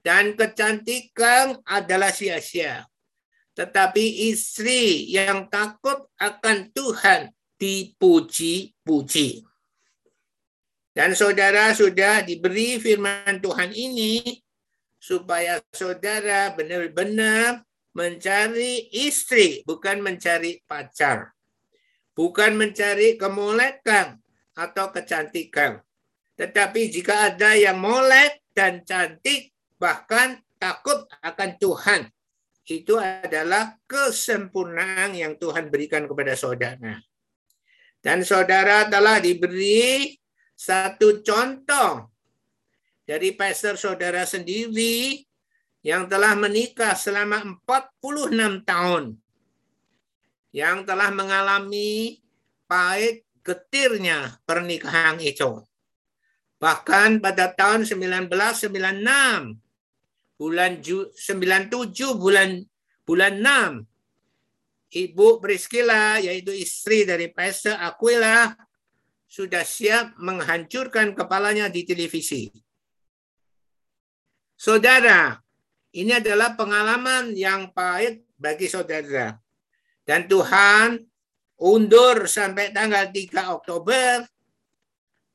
Dan 0.00 0.32
kecantikan 0.32 1.60
adalah 1.68 2.08
sia-sia. 2.08 2.88
Tetapi 3.52 4.32
istri 4.32 5.12
yang 5.12 5.52
takut 5.52 6.08
akan 6.16 6.72
Tuhan 6.72 7.28
dipuji-puji. 7.60 9.44
Dan 10.96 11.12
saudara 11.12 11.70
sudah 11.76 12.24
diberi 12.24 12.80
firman 12.80 13.38
Tuhan 13.38 13.70
ini 13.76 14.40
supaya 14.96 15.60
saudara 15.70 16.50
benar-benar 16.56 17.62
mencari 17.92 18.88
istri, 18.92 19.60
bukan 19.68 20.00
mencari 20.00 20.64
pacar. 20.64 21.36
Bukan 22.16 22.56
mencari 22.58 23.16
kemolekan 23.16 24.18
atau 24.56 24.92
kecantikan. 24.92 25.80
Tetapi 26.36 26.88
jika 26.88 27.32
ada 27.32 27.56
yang 27.56 27.80
molek 27.80 28.44
dan 28.52 28.84
cantik, 28.84 29.52
bahkan 29.80 30.36
takut 30.60 31.08
akan 31.24 31.56
Tuhan, 31.56 32.12
itu 32.68 33.00
adalah 33.00 33.80
kesempurnaan 33.88 35.16
yang 35.16 35.34
Tuhan 35.40 35.72
berikan 35.72 36.04
kepada 36.04 36.36
saudara. 36.36 37.00
Dan 37.98 38.22
saudara 38.22 38.86
telah 38.86 39.18
diberi 39.18 40.14
satu 40.52 41.24
contoh 41.24 42.12
dari 43.08 43.32
pastor 43.34 43.74
saudara 43.80 44.22
sendiri 44.28 45.24
yang 45.80 46.06
telah 46.06 46.36
menikah 46.36 46.92
selama 46.92 47.40
46 47.64 48.68
tahun. 48.68 49.04
Yang 50.52 50.78
telah 50.84 51.10
mengalami 51.14 52.20
pahit 52.68 53.24
getirnya 53.40 54.36
pernikahan 54.44 55.16
itu. 55.18 55.64
Bahkan 56.60 57.24
pada 57.24 57.48
tahun 57.50 57.88
1996 57.88 59.69
bulan 60.40 60.80
97 60.80 61.12
bulan 62.16 62.64
bulan 63.04 63.32
6 63.84 63.84
Ibu 64.88 65.36
Priscilla 65.44 66.16
yaitu 66.16 66.56
istri 66.56 67.04
dari 67.04 67.28
Pastor 67.28 67.76
Aquila 67.76 68.56
sudah 69.28 69.62
siap 69.62 70.16
menghancurkan 70.18 71.14
kepalanya 71.14 71.70
di 71.70 71.86
televisi. 71.86 72.50
Saudara, 74.58 75.38
ini 75.94 76.18
adalah 76.18 76.58
pengalaman 76.58 77.36
yang 77.38 77.70
pahit 77.70 78.26
bagi 78.34 78.66
saudara. 78.66 79.38
Dan 80.02 80.26
Tuhan 80.26 80.98
undur 81.62 82.26
sampai 82.26 82.74
tanggal 82.74 83.06
3 83.14 83.54
Oktober 83.54 84.26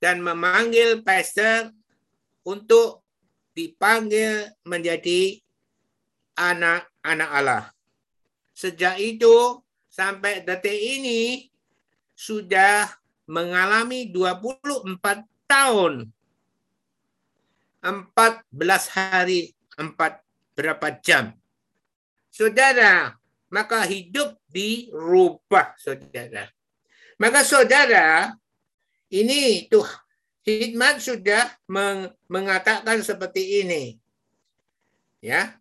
dan 0.03 0.19
memanggil 0.19 0.99
pastor 0.99 1.71
untuk 2.43 3.04
dipanggil 3.55 4.51
menjadi 4.67 5.39
anak-anak 6.35 7.29
Allah. 7.31 7.65
Sejak 8.51 8.99
itu 8.99 9.63
sampai 9.87 10.43
detik 10.43 10.75
ini 10.75 11.47
sudah 12.15 12.91
mengalami 13.25 14.11
24 14.11 14.99
tahun 15.47 16.11
14 17.85 18.97
hari, 18.97 19.53
4 19.77 20.57
berapa 20.57 20.87
jam. 21.05 21.37
Saudara, 22.33 23.13
maka 23.53 23.85
hidup 23.85 24.41
dirubah, 24.49 25.77
saudara. 25.77 26.49
Maka 27.21 27.45
saudara, 27.45 28.33
ini 29.13 29.69
tuh 29.69 29.85
hikmat 30.45 31.01
sudah 31.01 31.49
mengatakan 32.29 33.01
seperti 33.01 33.65
ini. 33.65 33.97
Ya. 35.19 35.57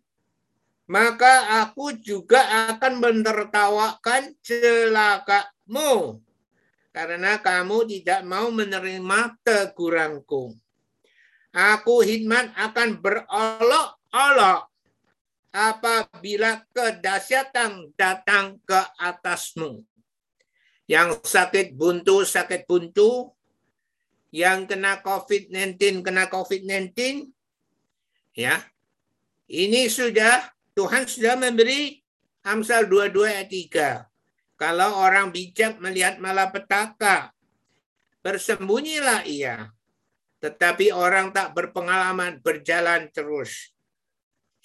Maka 0.85 1.65
aku 1.65 1.97
juga 1.97 2.69
akan 2.69 3.01
menertawakan 3.01 4.37
celakamu 4.45 6.21
karena 6.93 7.41
kamu 7.41 7.89
tidak 7.89 8.21
mau 8.21 8.53
menerima 8.53 9.33
teguranku. 9.41 10.53
Aku 11.51 12.05
hikmat 12.05 12.53
akan 12.53 13.01
berolok-olok 13.01 14.69
apabila 15.49 16.63
kedahsyatan 16.69 17.95
datang 17.97 18.61
ke 18.61 18.79
atasmu. 18.95 19.83
Yang 20.85 21.25
sakit 21.25 21.73
buntu, 21.73 22.21
sakit 22.27 22.63
buntu. 22.69 23.34
Yang 24.35 24.67
kena 24.67 24.99
COVID-19 24.99 26.03
kena 26.03 26.27
COVID-19 26.27 26.91
ya. 28.35 28.59
Ini 29.47 29.87
sudah 29.87 30.51
Tuhan 30.75 31.07
sudah 31.07 31.39
memberi 31.39 32.03
Amsal 32.43 32.91
22 32.91 33.31
ayat 33.31 33.47
3. 33.47 34.59
Kalau 34.59 34.99
orang 34.99 35.31
bijak 35.31 35.79
melihat 35.79 36.19
malapetaka, 36.19 37.31
bersembunyilah 38.19 39.23
ia. 39.23 39.71
Tetapi 40.43 40.91
orang 40.91 41.31
tak 41.31 41.55
berpengalaman 41.55 42.43
berjalan 42.43 43.07
terus. 43.15 43.71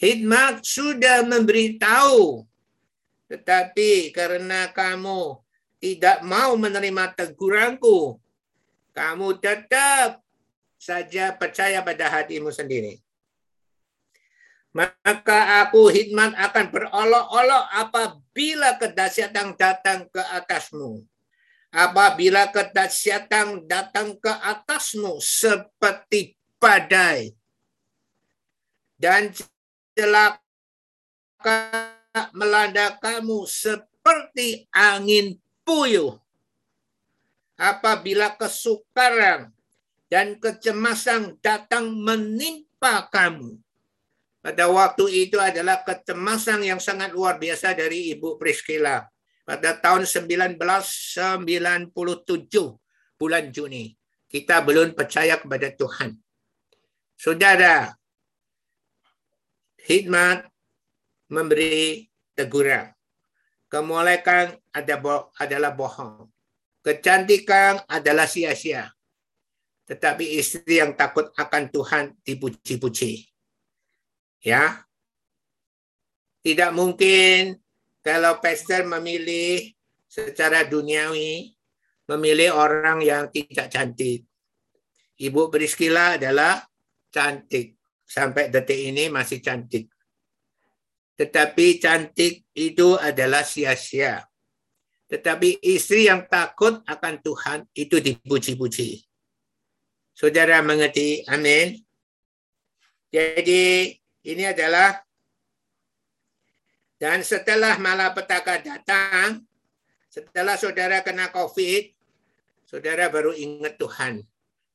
Hikmat 0.02 0.66
sudah 0.66 1.22
memberitahu. 1.22 2.42
Tetapi 3.30 4.10
karena 4.10 4.74
kamu 4.74 5.38
tidak 5.78 6.26
mau 6.26 6.58
menerima 6.58 7.14
teguranku, 7.14 8.18
kamu 9.00 9.40
tetap 9.40 10.20
saja 10.76 11.32
percaya 11.32 11.80
pada 11.80 12.12
hatimu 12.12 12.52
sendiri 12.52 13.00
maka 14.70 15.66
aku 15.66 15.90
hikmat 15.90 16.30
akan 16.38 16.66
berolok-olok 16.70 17.64
apabila 17.74 18.78
kedahsyatan 18.78 19.58
datang 19.58 20.06
ke 20.06 20.22
atasmu. 20.22 21.02
Apabila 21.70 22.50
kedahsyatan 22.50 23.66
datang 23.66 24.18
ke 24.18 24.30
atasmu 24.30 25.22
seperti 25.22 26.34
badai 26.58 27.30
dan 28.98 29.30
celaka 29.94 31.56
melanda 32.34 32.98
kamu 32.98 33.46
seperti 33.46 34.66
angin 34.74 35.38
puyuh. 35.62 36.18
Apabila 37.60 38.40
kesukaran 38.40 39.52
dan 40.08 40.40
kecemasan 40.40 41.36
datang 41.44 41.92
menimpa 41.92 43.04
kamu, 43.12 43.60
pada 44.40 44.64
waktu 44.72 45.28
itu 45.28 45.36
adalah 45.36 45.84
kecemasan 45.84 46.64
yang 46.64 46.80
sangat 46.80 47.12
luar 47.12 47.36
biasa 47.36 47.76
dari 47.76 48.16
Ibu 48.16 48.40
Priscilla. 48.40 49.04
Pada 49.44 49.76
tahun 49.76 50.08
1997 50.08 51.92
bulan 53.20 53.52
Juni. 53.52 53.92
Kita 54.30 54.64
belum 54.64 54.96
percaya 54.96 55.36
kepada 55.36 55.68
Tuhan. 55.74 56.16
Saudara, 57.20 57.92
hikmat 59.84 60.48
memberi 61.28 62.08
teguran. 62.32 62.94
Kemolekan 63.68 64.56
adalah 64.72 65.74
bohong. 65.76 66.30
Kecantikan 66.80 67.84
adalah 67.84 68.24
sia-sia. 68.24 68.88
Tetapi 69.84 70.38
istri 70.40 70.80
yang 70.80 70.96
takut 70.96 71.28
akan 71.36 71.68
Tuhan 71.68 72.04
dipuji-puji. 72.24 73.26
Ya. 74.40 74.86
Tidak 76.40 76.72
mungkin 76.72 77.60
kalau 78.00 78.40
pastor 78.40 78.88
memilih 78.88 79.76
secara 80.08 80.64
duniawi 80.64 81.52
memilih 82.10 82.56
orang 82.56 82.98
yang 83.04 83.30
tidak 83.30 83.70
cantik. 83.70 84.26
Ibu 85.20 85.52
Priscilla 85.52 86.18
adalah 86.18 86.58
cantik. 87.12 87.76
Sampai 88.02 88.50
detik 88.50 88.90
ini 88.90 89.06
masih 89.06 89.38
cantik. 89.38 89.86
Tetapi 91.14 91.66
cantik 91.78 92.48
itu 92.56 92.96
adalah 92.98 93.44
sia-sia. 93.46 94.29
Tetapi 95.10 95.58
istri 95.66 96.06
yang 96.06 96.30
takut 96.30 96.86
akan 96.86 97.14
Tuhan 97.18 97.58
itu 97.74 97.98
dipuji-puji. 97.98 99.02
Saudara 100.14 100.62
mengerti? 100.62 101.26
Amin. 101.26 101.82
Jadi 103.10 103.90
ini 104.22 104.44
adalah 104.46 105.02
dan 107.00 107.24
setelah 107.24 107.80
malapetaka 107.80 108.60
datang, 108.60 109.40
setelah 110.12 110.60
saudara 110.60 111.00
kena 111.00 111.32
COVID, 111.32 111.96
saudara 112.68 113.08
baru 113.08 113.32
ingat 113.32 113.80
Tuhan. 113.80 114.20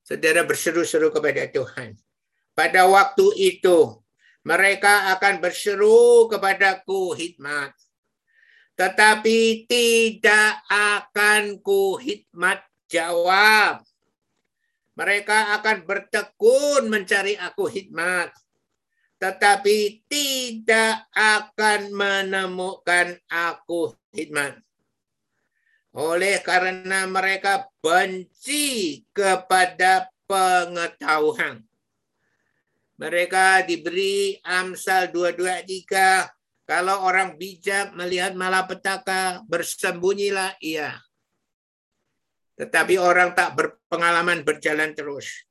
Saudara 0.02 0.42
berseru-seru 0.42 1.14
kepada 1.14 1.46
Tuhan. 1.46 1.94
Pada 2.58 2.90
waktu 2.90 3.30
itu, 3.38 4.02
mereka 4.42 5.14
akan 5.14 5.38
berseru 5.38 6.26
kepadaku 6.26 7.14
hikmat. 7.14 7.78
Tetapi 8.76 9.68
tidak 9.68 10.64
akan 10.68 11.64
ku 11.64 11.96
hikmat 11.96 12.64
jawab. 12.92 13.84
Mereka 14.96 15.60
akan 15.60 15.78
bertekun 15.88 16.88
mencari 16.88 17.36
aku 17.40 17.68
hikmat 17.68 18.32
tetapi 19.16 20.06
tidak 20.12 21.08
akan 21.16 21.90
menemukan 21.96 23.16
aku 23.32 23.96
hikmat. 24.12 24.60
Oleh 25.96 26.44
karena 26.44 27.08
mereka 27.08 27.72
benci 27.80 29.02
kepada 29.16 30.12
pengetahuan. 30.28 31.64
Mereka 33.00 33.64
diberi 33.68 34.40
Amsal 34.44 35.12
223, 35.12 36.35
kalau 36.66 37.06
orang 37.06 37.38
bijak 37.38 37.94
melihat 37.94 38.34
malapetaka, 38.34 39.46
bersembunyilah 39.46 40.58
ia. 40.62 40.98
Tetapi 42.58 42.98
orang 42.98 43.38
tak 43.38 43.54
berpengalaman 43.54 44.42
berjalan 44.42 44.98
terus. 44.98 45.46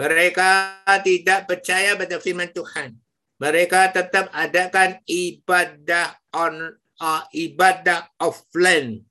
Mereka 0.00 0.80
tidak 1.04 1.44
percaya 1.44 1.92
pada 1.92 2.16
firman 2.16 2.48
Tuhan. 2.48 2.96
Mereka 3.36 3.92
tetap 3.92 4.32
adakan 4.32 4.96
ibadah 5.04 6.16
on 6.32 6.80
uh, 7.02 7.22
ibadah 7.34 8.08
offline 8.22 9.04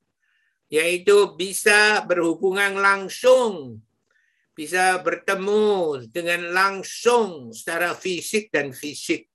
yaitu 0.71 1.35
bisa 1.35 1.99
berhubungan 2.07 2.79
langsung 2.79 3.83
bisa 4.55 5.03
bertemu 5.03 5.99
dengan 6.07 6.55
langsung 6.55 7.51
secara 7.51 7.91
fisik 7.91 8.47
dan 8.55 8.71
fisik 8.71 9.30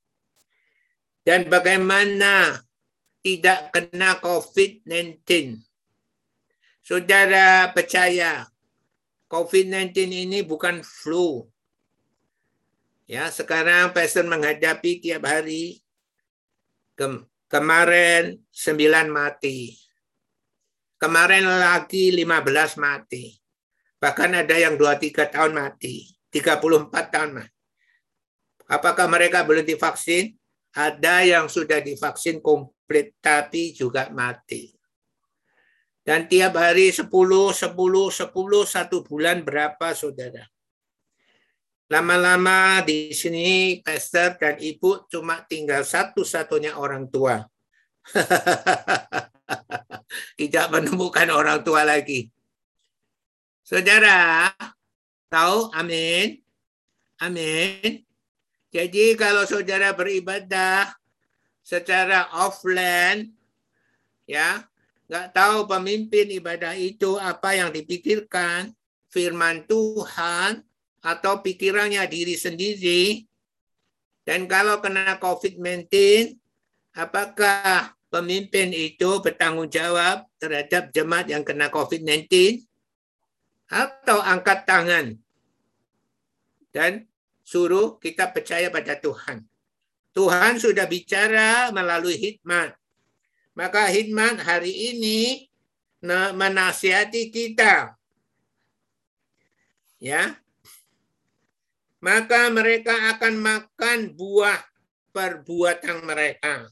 dan 1.27 1.51
bagaimana 1.51 2.63
tidak 3.19 3.75
kena 3.75 4.23
COVID-19. 4.23 5.27
Saudara 6.87 7.75
percaya 7.75 8.47
COVID-19 9.27 9.91
ini 10.07 10.47
bukan 10.47 10.87
flu. 10.87 11.51
Ya, 13.11 13.27
sekarang 13.35 13.91
pasien 13.91 14.31
menghadapi 14.31 15.03
tiap 15.03 15.27
hari 15.27 15.83
Kem 16.95 17.27
kemarin 17.51 18.39
9 18.55 19.11
mati. 19.11 19.75
Kemarin 20.97 21.45
lagi 21.45 22.15
15 22.15 22.79
mati. 22.79 23.35
Bahkan 23.99 24.47
ada 24.47 24.57
yang 24.57 24.79
2-3 24.79 25.27
tahun 25.29 25.53
mati. 25.59 26.07
34 26.31 27.13
tahun 27.13 27.31
mati. 27.43 27.55
Apakah 28.71 29.11
mereka 29.11 29.43
belum 29.43 29.67
divaksin? 29.67 30.33
Ada 30.77 31.25
yang 31.25 31.49
sudah 31.49 31.81
divaksin 31.81 32.45
komplit 32.45 33.17
tapi 33.25 33.73
juga 33.73 34.13
mati. 34.13 34.77
Dan 36.07 36.31
tiap 36.31 36.55
hari 36.55 36.95
10, 36.95 37.11
10, 37.11 37.75
10, 37.75 38.31
satu 38.63 39.03
bulan 39.03 39.43
berapa 39.43 39.91
saudara? 39.91 40.47
Lama-lama 41.91 42.79
di 42.87 43.11
sini 43.11 43.83
pastor 43.83 44.39
dan 44.39 44.55
ibu 44.63 45.03
cuma 45.11 45.43
tinggal 45.51 45.83
satu-satunya 45.83 46.79
orang 46.79 47.11
tua. 47.11 47.43
Tidak 50.39 50.67
menemukan 50.71 51.27
orang 51.35 51.67
tua 51.67 51.83
lagi. 51.83 52.31
Saudara, 53.67 54.47
tahu? 55.27 55.75
Amin. 55.75 56.39
Amin. 57.19 58.06
Jadi 58.77 59.17
kalau 59.17 59.49
saudara 59.49 59.97
beribadah 59.97 60.93
secara 61.65 62.29
offline, 62.37 63.33
ya, 64.29 64.69
nggak 65.09 65.33
tahu 65.33 65.65
pemimpin 65.65 66.29
ibadah 66.37 66.77
itu 66.77 67.17
apa 67.17 67.57
yang 67.57 67.73
dipikirkan, 67.73 68.77
firman 69.09 69.65
Tuhan, 69.65 70.61
atau 71.01 71.41
pikirannya 71.41 72.05
diri 72.05 72.37
sendiri. 72.37 73.25
Dan 74.29 74.45
kalau 74.45 74.85
kena 74.85 75.17
COVID-19, 75.25 76.37
apakah 76.93 77.97
pemimpin 78.13 78.77
itu 78.77 79.25
bertanggung 79.25 79.73
jawab 79.73 80.29
terhadap 80.37 80.93
jemaat 80.93 81.33
yang 81.33 81.41
kena 81.49 81.73
COVID-19? 81.73 82.61
Atau 83.73 84.21
angkat 84.21 84.69
tangan 84.69 85.17
dan 86.77 87.09
suruh 87.47 88.03
kita 88.03 88.35
percaya 88.35 88.67
pada 88.75 88.99
Tuhan. 88.99 89.47
Tuhan 90.11 90.59
sudah 90.59 90.91
bicara 90.91 91.71
melalui 91.71 92.19
hikmat 92.19 92.75
maka 93.57 93.89
hikmat 93.89 94.45
hari 94.45 94.93
ini 94.93 95.49
menasihati 96.37 97.33
kita. 97.33 97.97
Ya. 99.97 100.37
Maka 102.05 102.53
mereka 102.53 103.17
akan 103.17 103.41
makan 103.41 104.13
buah 104.13 104.61
perbuatan 105.17 106.05
mereka 106.05 106.69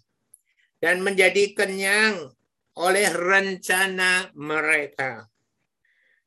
dan 0.84 1.00
menjadi 1.00 1.56
kenyang 1.56 2.36
oleh 2.76 3.08
rencana 3.08 4.28
mereka. 4.36 5.24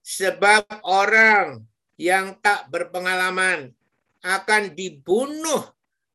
Sebab 0.02 0.82
orang 0.82 1.62
yang 2.02 2.34
tak 2.42 2.66
berpengalaman 2.74 3.77
akan 4.22 4.74
dibunuh 4.74 5.64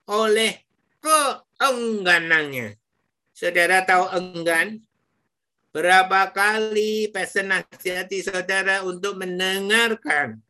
oleh 0.09 0.63
keengganannya. 1.03 2.79
Saudara 3.33 3.83
tahu 3.83 4.07
enggan? 4.13 4.83
Berapa 5.73 6.29
kali 6.37 7.09
pesan 7.09 7.49
nasihati 7.49 8.21
saudara 8.21 8.85
untuk 8.85 9.17
mendengarkan 9.17 10.45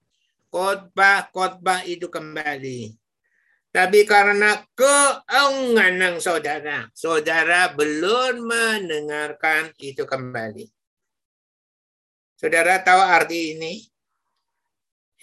khotbah-khotbah 0.50 1.86
itu 1.86 2.10
kembali. 2.10 2.98
Tapi 3.72 4.04
karena 4.04 4.60
keengganan 4.76 6.20
saudara, 6.20 6.92
saudara 6.92 7.72
belum 7.72 8.44
mendengarkan 8.44 9.72
itu 9.80 10.04
kembali. 10.04 10.68
Saudara 12.36 12.82
tahu 12.84 13.00
arti 13.00 13.56
ini? 13.56 13.80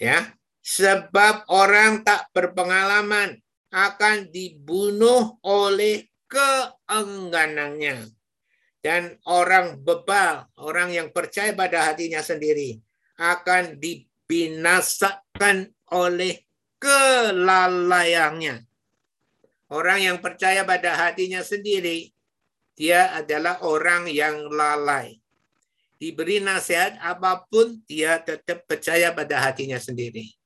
Ya, 0.00 0.32
sebab 0.60 1.48
orang 1.48 2.04
tak 2.04 2.28
berpengalaman 2.36 3.40
akan 3.72 4.28
dibunuh 4.28 5.38
oleh 5.44 6.06
keengganannya. 6.28 8.08
Dan 8.80 9.20
orang 9.28 9.76
bebal, 9.84 10.48
orang 10.56 10.96
yang 10.96 11.08
percaya 11.12 11.52
pada 11.52 11.92
hatinya 11.92 12.24
sendiri, 12.24 12.80
akan 13.20 13.76
dibinasakan 13.76 15.68
oleh 15.92 16.40
kelalaiannya. 16.80 18.64
Orang 19.70 20.00
yang 20.00 20.18
percaya 20.24 20.64
pada 20.64 20.96
hatinya 20.96 21.44
sendiri, 21.44 22.08
dia 22.72 23.12
adalah 23.12 23.60
orang 23.60 24.08
yang 24.08 24.48
lalai. 24.48 25.20
Diberi 26.00 26.40
nasihat 26.40 26.96
apa 27.04 27.44
pun, 27.44 27.84
dia 27.84 28.16
tetap 28.24 28.64
percaya 28.64 29.12
pada 29.12 29.44
hatinya 29.44 29.76
sendiri. 29.76 30.39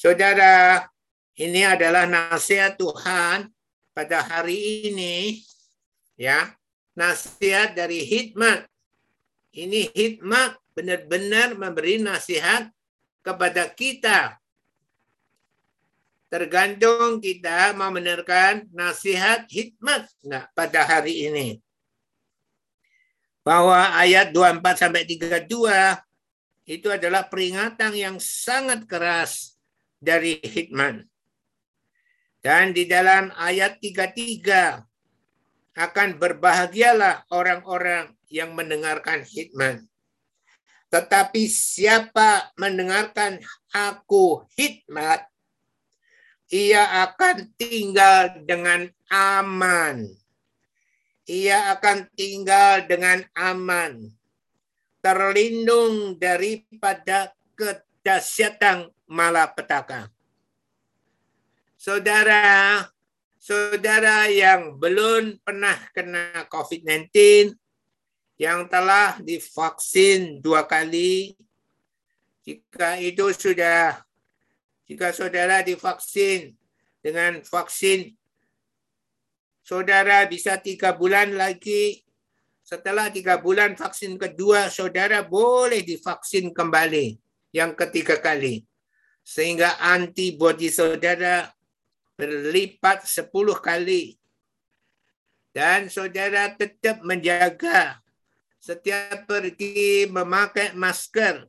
Saudara, 0.00 0.88
ini 1.36 1.60
adalah 1.60 2.08
nasihat 2.08 2.72
Tuhan 2.80 3.52
pada 3.92 4.24
hari 4.24 4.88
ini 4.88 5.44
ya. 6.16 6.56
Nasihat 6.96 7.76
dari 7.76 8.08
hikmat. 8.08 8.64
Ini 9.52 9.92
hikmat 9.92 10.56
benar-benar 10.72 11.52
memberi 11.52 12.00
nasihat 12.00 12.72
kepada 13.20 13.68
kita. 13.68 14.40
Tergantung 16.32 17.20
kita 17.20 17.76
mau 17.76 17.92
mendengarkan 17.92 18.72
nasihat 18.72 19.44
hikmat 19.52 20.08
enggak 20.24 20.48
pada 20.56 20.80
hari 20.88 21.28
ini. 21.28 21.60
Bahwa 23.44 23.92
ayat 24.00 24.32
24 24.32 24.80
sampai 24.80 25.04
32 25.04 25.44
itu 26.64 26.88
adalah 26.88 27.28
peringatan 27.28 27.92
yang 27.92 28.16
sangat 28.16 28.88
keras 28.88 29.49
dari 30.00 30.40
hikmat 30.42 31.06
dan 32.40 32.72
di 32.72 32.88
dalam 32.88 33.28
ayat 33.36 33.76
33 33.84 34.80
akan 35.76 36.08
berbahagialah 36.16 37.28
orang-orang 37.28 38.16
yang 38.32 38.56
mendengarkan 38.56 39.24
hikmat. 39.24 39.84
Tetapi 40.90 41.46
siapa 41.46 42.50
mendengarkan 42.58 43.38
aku 43.70 44.42
hikmat, 44.58 45.22
ia 46.50 47.06
akan 47.06 47.46
tinggal 47.54 48.42
dengan 48.42 48.90
aman. 49.12 50.02
Ia 51.30 51.78
akan 51.78 52.10
tinggal 52.18 52.90
dengan 52.90 53.22
aman. 53.38 54.10
Terlindung 54.98 56.18
daripada 56.18 57.30
kedahsyatan 57.54 58.90
malapetaka. 59.10 60.06
Saudara, 61.74 62.86
saudara 63.42 64.30
yang 64.30 64.78
belum 64.78 65.42
pernah 65.42 65.74
kena 65.90 66.46
COVID-19, 66.46 67.10
yang 68.38 68.70
telah 68.70 69.18
divaksin 69.18 70.38
dua 70.38 70.64
kali, 70.64 71.34
jika 72.46 72.96
itu 73.02 73.34
sudah, 73.34 74.00
jika 74.86 75.10
saudara 75.10 75.60
divaksin 75.66 76.54
dengan 77.02 77.42
vaksin, 77.42 78.14
saudara 79.66 80.24
bisa 80.30 80.56
tiga 80.56 80.94
bulan 80.94 81.34
lagi, 81.34 82.00
setelah 82.62 83.10
tiga 83.10 83.42
bulan 83.42 83.74
vaksin 83.74 84.14
kedua, 84.14 84.70
saudara 84.70 85.26
boleh 85.26 85.82
divaksin 85.82 86.54
kembali 86.54 87.18
yang 87.50 87.74
ketiga 87.74 88.22
kali. 88.22 88.69
Sehingga 89.30 89.78
antibodi 89.78 90.74
saudara 90.74 91.54
berlipat 92.18 93.06
10 93.06 93.30
kali. 93.62 94.18
Dan 95.54 95.86
saudara 95.86 96.50
tetap 96.50 97.06
menjaga 97.06 98.02
setiap 98.58 99.30
pergi 99.30 100.10
memakai 100.10 100.74
masker. 100.74 101.46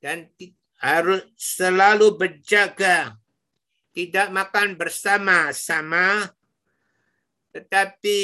Dan 0.00 0.32
harus 0.80 1.20
selalu 1.36 2.16
berjaga. 2.16 3.12
Tidak 3.92 4.32
makan 4.32 4.80
bersama-sama. 4.80 6.32
Tetapi 7.52 8.20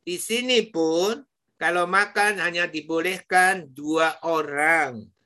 di 0.00 0.16
sini 0.16 0.64
pun 0.64 1.20
kalau 1.60 1.84
makan 1.84 2.40
hanya 2.40 2.64
dibolehkan 2.64 3.68
dua 3.68 4.16
orang 4.24 5.17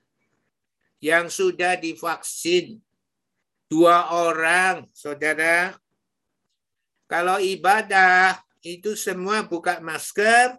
yang 1.02 1.26
sudah 1.26 1.74
divaksin 1.74 2.78
dua 3.66 4.14
orang, 4.14 4.86
saudara. 4.94 5.74
Kalau 7.10 7.42
ibadah 7.42 8.38
itu 8.62 8.94
semua 8.94 9.42
buka 9.42 9.82
masker, 9.82 10.56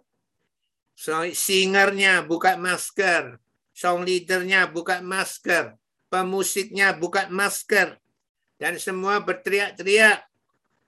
singernya 1.32 2.20
buka 2.22 2.60
masker, 2.60 3.40
song 3.72 4.04
leadernya 4.04 4.68
buka 4.68 5.00
masker, 5.00 5.74
pemusiknya 6.12 6.92
buka 6.92 7.26
masker, 7.32 7.96
dan 8.60 8.76
semua 8.76 9.24
berteriak-teriak. 9.24 10.28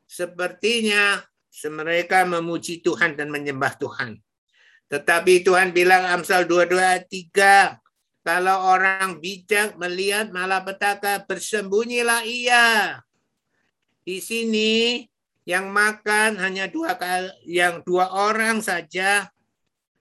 Sepertinya 0.07 1.25
mereka 1.73 2.23
memuji 2.29 2.85
Tuhan 2.85 3.17
dan 3.19 3.33
menyembah 3.33 3.75
Tuhan. 3.81 4.21
Tetapi 4.87 5.43
Tuhan 5.43 5.75
bilang 5.75 6.07
Amsal 6.07 6.47
22 6.47 6.79
ayat 6.79 7.07
3, 7.11 7.86
kalau 8.27 8.75
orang 8.75 9.23
bijak 9.23 9.79
melihat 9.79 10.35
malapetaka, 10.35 11.23
bersembunyilah 11.31 12.27
ia. 12.27 12.99
Di 14.03 14.19
sini 14.19 15.07
yang 15.47 15.71
makan 15.71 16.35
hanya 16.43 16.67
dua 16.67 16.99
kali, 16.99 17.31
yang 17.47 17.87
dua 17.87 18.11
orang 18.11 18.59
saja 18.59 19.31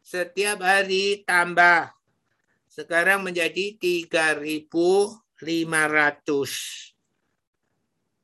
setiap 0.01 0.65
hari 0.65 1.21
tambah. 1.21 1.93
Sekarang 2.65 3.21
menjadi 3.21 3.77
3.500 3.77 5.29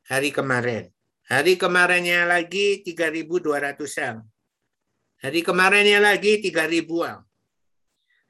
hari 0.10 0.30
kemarin. 0.34 0.90
Hari 1.30 1.62
kemarinnya 1.62 2.26
lagi 2.26 2.82
3.200-an. 2.84 4.26
Hari 5.22 5.40
kemarinnya 5.46 6.02
lagi 6.02 6.42
3.000-an. 6.42 7.31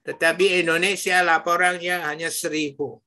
Tetapi 0.01 0.65
Indonesia 0.65 1.21
laporannya 1.21 2.01
hanya 2.09 2.33
seribu. 2.33 2.97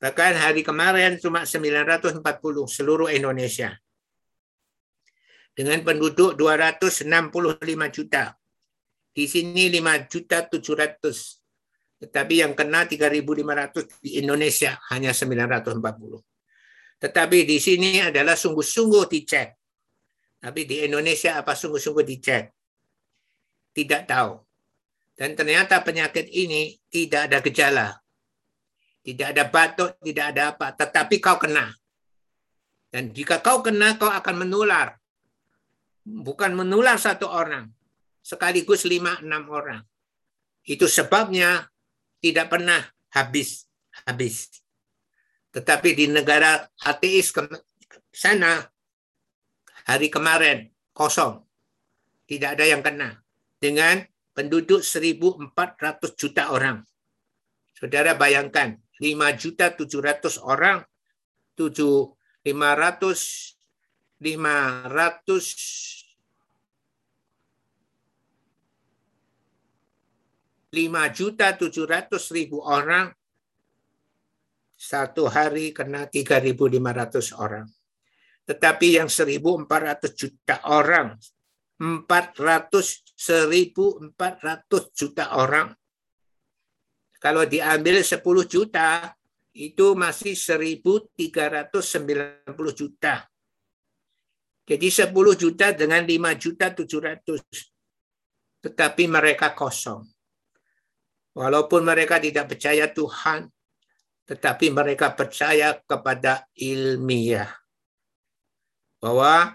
Bahkan 0.00 0.32
hari 0.36 0.64
kemarin 0.64 1.20
cuma 1.20 1.44
940 1.44 2.20
seluruh 2.68 3.08
Indonesia. 3.12 3.76
Dengan 5.56 5.80
penduduk 5.84 6.36
265 6.36 7.08
juta. 7.92 8.36
Di 9.12 9.24
sini 9.24 9.72
5 9.72 10.12
juta 10.12 10.44
700. 10.44 12.00
Tetapi 12.04 12.44
yang 12.44 12.52
kena 12.52 12.84
3.500 12.84 14.04
di 14.04 14.20
Indonesia 14.20 14.76
hanya 14.92 15.16
940. 15.16 15.80
Tetapi 17.00 17.38
di 17.44 17.56
sini 17.60 18.00
adalah 18.04 18.36
sungguh-sungguh 18.36 19.04
dicek. 19.08 19.48
Tapi 20.40 20.68
di 20.68 20.84
Indonesia 20.84 21.40
apa 21.40 21.56
sungguh-sungguh 21.56 22.04
dicek? 22.04 22.44
Tidak 23.72 24.02
tahu. 24.04 24.45
Dan 25.16 25.32
ternyata 25.32 25.80
penyakit 25.80 26.28
ini 26.28 26.76
tidak 26.92 27.32
ada 27.32 27.38
gejala. 27.40 27.88
Tidak 29.00 29.32
ada 29.32 29.48
batuk, 29.48 29.96
tidak 30.04 30.36
ada 30.36 30.42
apa. 30.52 30.76
Tetapi 30.76 31.16
kau 31.24 31.40
kena. 31.40 31.72
Dan 32.92 33.16
jika 33.16 33.40
kau 33.40 33.64
kena, 33.64 33.96
kau 33.96 34.12
akan 34.12 34.44
menular. 34.44 35.00
Bukan 36.04 36.52
menular 36.52 37.00
satu 37.00 37.32
orang. 37.32 37.72
Sekaligus 38.20 38.84
lima, 38.84 39.16
enam 39.24 39.48
orang. 39.48 39.80
Itu 40.68 40.84
sebabnya 40.84 41.64
tidak 42.20 42.52
pernah 42.52 42.84
habis. 43.16 43.64
Habis. 44.04 44.52
Tetapi 45.56 45.96
di 45.96 46.12
negara 46.12 46.68
ateis 46.84 47.32
sana, 48.12 48.68
hari 49.88 50.12
kemarin 50.12 50.68
kosong. 50.92 51.40
Tidak 52.28 52.58
ada 52.58 52.68
yang 52.68 52.84
kena. 52.84 53.16
Dengan 53.56 54.02
penduduk 54.36 54.84
1.400 54.84 56.12
juta 56.12 56.52
orang. 56.52 56.84
Saudara 57.72 58.12
bayangkan, 58.12 58.76
5 59.00 59.40
juta 59.40 59.72
700 59.72 60.36
orang, 60.44 60.84
7 61.56 62.12
500 62.44 63.56
500 64.20 65.96
5 70.72 71.16
juta 71.16 71.56
700 71.56 72.36
ribu 72.36 72.60
orang 72.60 73.08
satu 74.76 75.24
hari 75.24 75.72
kena 75.72 76.04
3.500 76.04 77.32
orang. 77.40 77.64
Tetapi 78.44 79.00
yang 79.00 79.08
1.400 79.08 80.12
juta 80.12 80.60
orang, 80.68 81.16
400 81.80 83.05
1.400 83.16 84.12
juta 84.92 85.40
orang, 85.40 85.72
kalau 87.16 87.48
diambil 87.48 88.04
10 88.04 88.20
juta, 88.44 89.16
itu 89.56 89.96
masih 89.96 90.36
1.390 90.36 91.16
juta. 92.76 93.24
Jadi 94.66 94.88
10 94.92 95.14
juta 95.32 95.72
dengan 95.72 96.04
5 96.04 96.36
juta 96.36 96.76
700. 96.76 97.40
Tetapi 98.60 99.08
mereka 99.08 99.56
kosong. 99.56 100.04
Walaupun 101.32 101.86
mereka 101.86 102.20
tidak 102.20 102.52
percaya 102.52 102.92
Tuhan, 102.92 103.48
tetapi 104.26 104.74
mereka 104.74 105.14
percaya 105.14 105.78
kepada 105.86 106.50
ilmiah. 106.58 107.46
Bahwa 108.98 109.54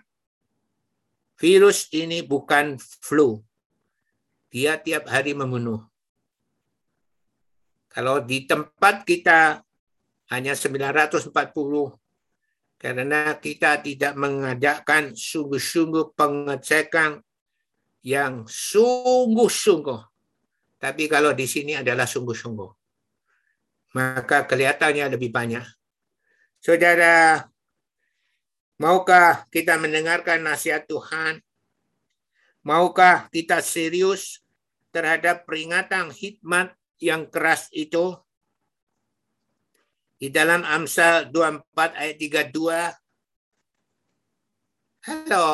virus 1.36 1.92
ini 1.92 2.24
bukan 2.24 2.80
flu. 2.80 3.44
Dia 4.52 4.76
tiap 4.76 5.08
hari 5.08 5.32
membunuh. 5.32 5.82
Kalau 7.88 8.20
di 8.20 8.44
tempat 8.44 9.08
kita 9.08 9.64
hanya 10.32 10.54
940 10.56 11.32
karena 12.80 13.36
kita 13.40 13.80
tidak 13.84 14.14
mengadakan 14.16 15.16
sungguh-sungguh 15.16 16.16
pengecekan 16.16 17.20
yang 18.04 18.48
sungguh-sungguh 18.48 20.12
tapi 20.82 21.06
kalau 21.06 21.30
di 21.38 21.46
sini 21.46 21.78
adalah 21.78 22.10
sungguh-sungguh. 22.10 22.72
Maka 23.94 24.50
kelihatannya 24.50 25.14
lebih 25.14 25.30
banyak. 25.30 25.62
Saudara, 26.58 27.46
maukah 28.82 29.46
kita 29.54 29.78
mendengarkan 29.78 30.42
nasihat 30.42 30.90
Tuhan? 30.90 31.38
Maukah 32.66 33.30
kita 33.30 33.62
serius 33.62 34.41
terhadap 34.92 35.48
peringatan 35.48 36.12
hikmat 36.12 36.76
yang 37.00 37.26
keras 37.28 37.68
itu? 37.74 38.16
Di 40.22 40.30
dalam 40.30 40.62
Amsal 40.62 41.34
24 41.34 41.98
ayat 41.98 42.16
32. 42.54 42.94
Halo, 45.02 45.50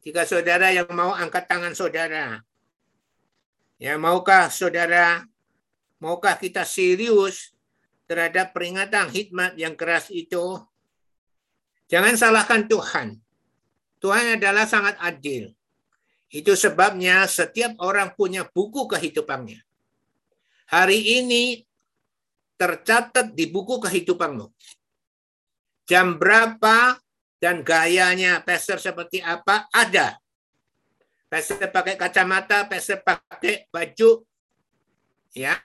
jika 0.00 0.24
saudara 0.24 0.72
yang 0.72 0.88
mau 0.96 1.12
angkat 1.12 1.44
tangan 1.44 1.76
saudara. 1.76 2.40
Ya, 3.76 4.00
maukah 4.00 4.48
saudara, 4.48 5.26
maukah 6.00 6.40
kita 6.40 6.64
serius 6.64 7.52
terhadap 8.08 8.56
peringatan 8.56 9.12
hikmat 9.12 9.58
yang 9.60 9.76
keras 9.76 10.08
itu? 10.08 10.56
Jangan 11.92 12.16
salahkan 12.16 12.64
Tuhan. 12.64 13.20
Tuhan 14.00 14.40
adalah 14.40 14.64
sangat 14.64 14.96
adil. 14.98 15.52
Itu 16.32 16.56
sebabnya 16.56 17.28
setiap 17.28 17.76
orang 17.84 18.16
punya 18.16 18.48
buku 18.48 18.88
kehidupannya. 18.88 19.60
Hari 20.72 21.20
ini 21.20 21.60
tercatat 22.56 23.36
di 23.36 23.52
buku 23.52 23.76
kehidupanmu. 23.76 24.48
Jam 25.84 26.16
berapa 26.16 26.96
dan 27.36 27.60
gayanya 27.60 28.40
pastor 28.40 28.80
seperti 28.80 29.20
apa 29.20 29.68
ada 29.68 30.22
pastor 31.32 31.64
pakai 31.72 31.96
kacamata, 31.96 32.68
pastor 32.68 33.00
pakai 33.00 33.64
baju, 33.72 34.20
ya. 35.32 35.56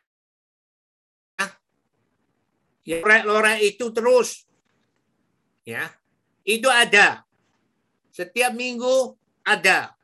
Ya, 2.87 3.03
lorek-lorek 3.03 3.75
itu 3.75 3.91
terus. 3.91 4.47
Ya. 5.67 5.91
Itu 6.47 6.71
ada. 6.71 7.27
Setiap 8.15 8.55
minggu 8.55 9.19
ada. 9.43 9.96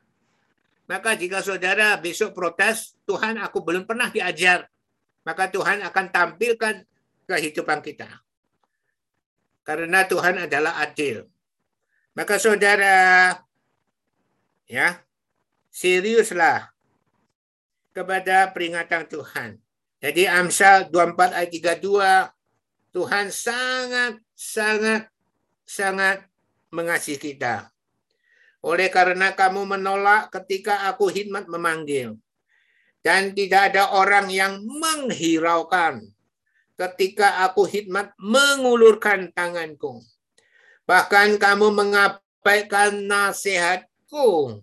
Maka 0.94 1.18
jika 1.18 1.42
saudara 1.42 1.98
besok 1.98 2.38
protes, 2.38 2.94
Tuhan 3.02 3.34
aku 3.42 3.66
belum 3.66 3.82
pernah 3.82 4.14
diajar. 4.14 4.70
Maka 5.26 5.50
Tuhan 5.50 5.82
akan 5.82 6.06
tampilkan 6.14 6.86
kehidupan 7.26 7.82
kita. 7.82 8.06
Karena 9.66 10.06
Tuhan 10.06 10.46
adalah 10.46 10.78
adil. 10.78 11.26
Maka 12.14 12.38
saudara 12.38 12.94
ya 14.70 15.02
seriuslah 15.66 16.70
kepada 17.90 18.54
peringatan 18.54 19.10
Tuhan. 19.10 19.58
Jadi 19.98 20.30
Amsal 20.30 20.94
24 20.94 21.42
ayat 21.42 21.50
32 21.82 22.94
Tuhan 22.94 23.34
sangat 23.34 24.22
sangat 24.30 25.10
sangat 25.66 26.22
mengasihi 26.70 27.18
kita. 27.18 27.73
Oleh 28.64 28.88
karena 28.88 29.36
kamu 29.36 29.76
menolak 29.76 30.32
ketika 30.32 30.88
aku 30.88 31.12
hikmat 31.12 31.44
memanggil. 31.52 32.16
Dan 33.04 33.36
tidak 33.36 33.68
ada 33.68 33.92
orang 33.92 34.32
yang 34.32 34.64
menghiraukan 34.64 36.00
ketika 36.80 37.44
aku 37.44 37.68
hikmat 37.68 38.16
mengulurkan 38.16 39.28
tanganku. 39.36 40.00
Bahkan 40.88 41.36
kamu 41.36 41.68
mengabaikan 41.76 43.04
nasihatku 43.04 44.60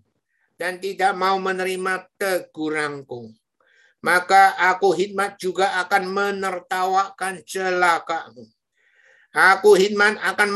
dan 0.58 0.82
tidak 0.82 1.14
mau 1.14 1.38
menerima 1.38 2.10
tegurangku. 2.18 3.30
Maka 4.02 4.58
aku 4.58 4.98
hikmat 4.98 5.38
juga 5.38 5.78
akan 5.86 6.10
menertawakan 6.10 7.46
celakamu. 7.46 8.50
Aku 9.30 9.78
hikmat 9.78 10.18
akan 10.18 10.50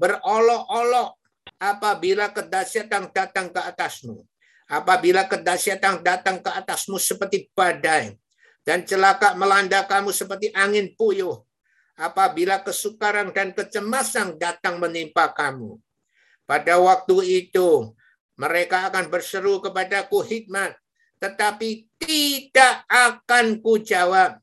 berolok-olok 0.00 1.15
apabila 1.60 2.32
kedahsyatan 2.32 3.12
datang 3.12 3.52
ke 3.52 3.60
atasmu. 3.60 4.24
Apabila 4.66 5.30
kedahsyatan 5.30 6.02
datang 6.02 6.42
ke 6.42 6.50
atasmu 6.50 6.98
seperti 6.98 7.46
badai 7.54 8.18
dan 8.66 8.82
celaka 8.82 9.38
melanda 9.38 9.86
kamu 9.86 10.10
seperti 10.10 10.50
angin 10.50 10.90
puyuh. 10.98 11.38
Apabila 11.96 12.60
kesukaran 12.60 13.32
dan 13.32 13.56
kecemasan 13.56 14.36
datang 14.36 14.76
menimpa 14.76 15.32
kamu. 15.32 15.80
Pada 16.44 16.76
waktu 16.76 17.46
itu, 17.48 17.96
mereka 18.36 18.92
akan 18.92 19.08
berseru 19.08 19.64
kepadaku 19.64 20.20
hikmat, 20.20 20.76
tetapi 21.16 21.88
tidak 21.96 22.84
akan 22.84 23.64
ku 23.64 23.80
jawab. 23.80 24.36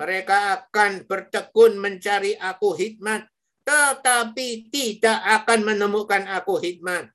Mereka 0.00 0.56
akan 0.56 1.04
bertekun 1.04 1.76
mencari 1.76 2.40
aku 2.40 2.72
hikmat, 2.72 3.28
tetapi 3.68 4.72
tidak 4.72 5.20
akan 5.44 5.68
menemukan 5.68 6.24
aku 6.24 6.56
hikmat. 6.56 7.12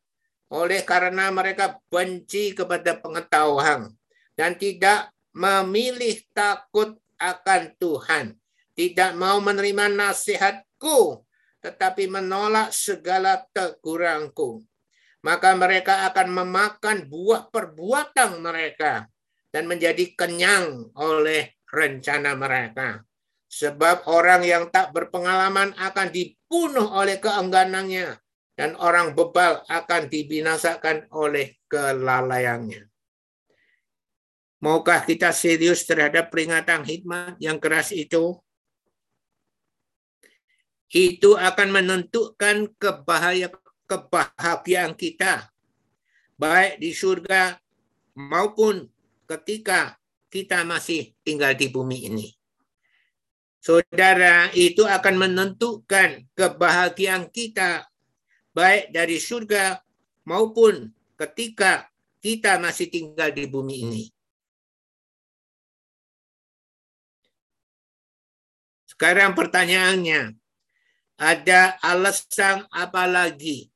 Oleh 0.54 0.86
karena 0.86 1.34
mereka 1.34 1.82
benci 1.90 2.54
kepada 2.54 2.94
pengetahuan 3.02 3.90
dan 4.38 4.54
tidak 4.54 5.10
memilih 5.34 6.22
takut 6.30 6.94
akan 7.18 7.74
Tuhan. 7.82 8.38
Tidak 8.78 9.18
mau 9.18 9.42
menerima 9.42 9.90
nasihatku, 9.90 11.26
tetapi 11.62 12.06
menolak 12.06 12.70
segala 12.70 13.42
tegurangku 13.50 14.62
maka 15.24 15.56
mereka 15.56 16.04
akan 16.12 16.28
memakan 16.44 17.08
buah 17.08 17.48
perbuatan 17.48 18.44
mereka 18.44 19.08
dan 19.50 19.72
menjadi 19.72 20.12
kenyang 20.20 20.92
oleh 21.00 21.56
rencana 21.72 22.36
mereka. 22.36 23.08
Sebab 23.54 24.10
orang 24.10 24.42
yang 24.42 24.74
tak 24.74 24.90
berpengalaman 24.98 25.78
akan 25.78 26.10
dibunuh 26.10 26.90
oleh 26.90 27.22
keengganannya 27.22 28.18
dan 28.58 28.74
orang 28.82 29.14
bebal 29.14 29.62
akan 29.70 30.10
dibinasakan 30.10 31.06
oleh 31.14 31.62
kelalaiannya. 31.70 32.90
Maukah 34.64 35.06
kita 35.06 35.30
serius 35.30 35.86
terhadap 35.86 36.34
peringatan 36.34 36.82
hikmat 36.82 37.38
yang 37.38 37.62
keras 37.62 37.94
itu? 37.94 38.42
Itu 40.90 41.38
akan 41.38 41.70
menentukan 41.74 42.74
kebahayaan 42.82 43.64
kebahagiaan 43.84 44.96
kita 44.98 45.52
baik 46.40 46.82
di 46.82 46.96
surga 46.96 47.60
maupun 48.18 48.90
ketika 49.30 50.00
kita 50.34 50.66
masih 50.66 51.14
tinggal 51.22 51.54
di 51.54 51.70
bumi 51.70 52.10
ini. 52.10 52.28
Saudara, 53.64 54.52
itu 54.52 54.84
akan 54.84 55.24
menentukan 55.24 56.28
kebahagiaan 56.36 57.32
kita 57.32 57.88
baik 58.52 58.92
dari 58.92 59.16
surga 59.16 59.80
maupun 60.28 60.92
ketika 61.16 61.88
kita 62.20 62.60
masih 62.60 62.92
tinggal 62.92 63.32
di 63.32 63.48
bumi 63.48 63.88
ini. 63.88 64.04
Sekarang 68.84 69.32
pertanyaannya, 69.32 70.36
ada 71.16 71.80
alasan 71.80 72.68
apa 72.68 73.08
lagi 73.08 73.72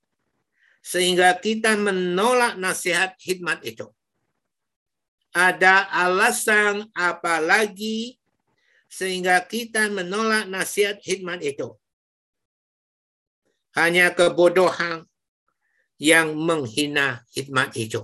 sehingga 0.83 1.31
kita 1.39 1.79
menolak 1.79 2.59
nasihat 2.59 3.15
hikmat 3.23 3.63
itu? 3.63 3.88
Ada 5.31 5.88
alasan 5.95 6.91
apa 6.91 7.39
lagi 7.39 8.16
sehingga 8.88 9.43
kita 9.43 9.91
menolak 9.91 10.47
nasihat 10.47 10.99
hikmat 11.03 11.43
itu. 11.43 11.75
Hanya 13.75 14.15
kebodohan 14.15 15.05
yang 16.01 16.33
menghina 16.33 17.21
hikmat 17.35 17.77
itu. 17.77 18.01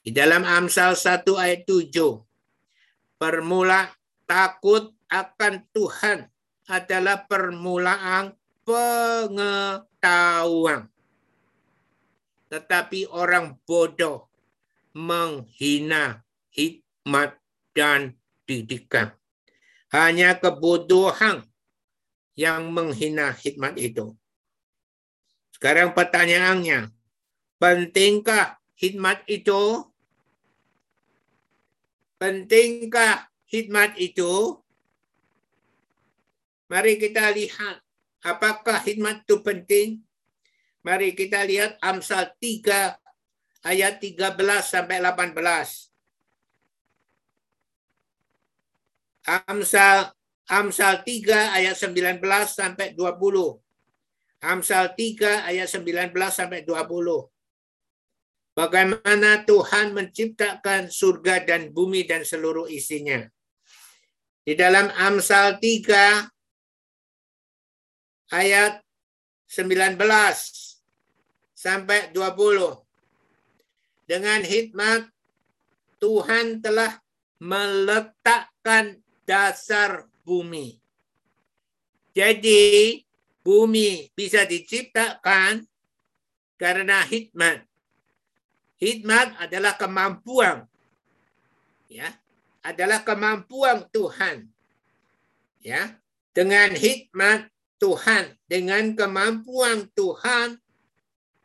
Di 0.00 0.14
dalam 0.14 0.46
Amsal 0.46 0.96
1 0.96 1.26
ayat 1.36 1.68
7, 1.68 1.92
permula 3.20 3.92
takut 4.24 4.94
akan 5.10 5.64
Tuhan 5.74 6.30
adalah 6.68 7.28
permulaan 7.28 8.32
pengetahuan. 8.64 9.80
Tetapi 12.48 13.12
orang 13.12 13.60
bodoh 13.68 14.32
menghina 14.96 16.24
hikmat 16.52 17.36
dan 17.76 18.16
didikan. 18.48 19.17
Hanya 19.88 20.36
kebodohan 20.36 21.48
yang 22.36 22.68
menghina 22.70 23.32
hikmat 23.32 23.74
itu. 23.80 24.12
Sekarang 25.56 25.90
pertanyaannya, 25.90 26.92
pentingkah 27.58 28.60
hikmat 28.78 29.26
itu? 29.26 29.82
Pentingkah 32.20 33.26
hikmat 33.50 33.98
itu? 33.98 34.60
Mari 36.68 37.00
kita 37.00 37.32
lihat 37.32 37.80
apakah 38.22 38.78
hikmat 38.84 39.24
itu 39.24 39.40
penting. 39.40 39.88
Mari 40.84 41.16
kita 41.16 41.42
lihat 41.42 41.80
Amsal 41.80 42.28
3 42.38 43.00
ayat 43.64 43.98
13 43.98 44.36
sampai 44.62 45.00
18. 45.00 45.87
Amsal 49.28 50.08
Amsal 50.48 51.04
3 51.04 51.60
ayat 51.60 51.76
19 51.76 52.24
sampai 52.48 52.96
20. 52.96 53.60
Amsal 54.40 54.96
3 54.96 55.44
ayat 55.44 55.68
19 55.68 56.16
sampai 56.32 56.64
20. 56.64 57.28
Bagaimana 58.56 59.44
Tuhan 59.44 59.92
menciptakan 59.92 60.88
surga 60.88 61.44
dan 61.44 61.68
bumi 61.68 62.08
dan 62.08 62.24
seluruh 62.24 62.64
isinya. 62.72 63.28
Di 64.40 64.56
dalam 64.56 64.88
Amsal 64.96 65.60
3 65.60 66.32
ayat 68.32 68.80
19 69.52 70.00
sampai 71.52 72.08
20. 72.16 74.08
Dengan 74.08 74.40
hikmat 74.40 75.12
Tuhan 76.00 76.64
telah 76.64 77.04
meletakkan 77.36 78.96
dasar 79.28 80.08
bumi. 80.24 80.80
Jadi 82.16 83.04
bumi 83.44 84.08
bisa 84.16 84.48
diciptakan 84.48 85.68
karena 86.56 87.04
hikmat. 87.04 87.68
Hikmat 88.80 89.36
adalah 89.36 89.76
kemampuan. 89.76 90.64
Ya, 91.92 92.16
adalah 92.64 93.04
kemampuan 93.04 93.84
Tuhan. 93.92 94.48
Ya, 95.60 96.00
dengan 96.32 96.72
hikmat 96.72 97.52
Tuhan, 97.76 98.32
dengan 98.48 98.96
kemampuan 98.96 99.92
Tuhan 99.92 100.56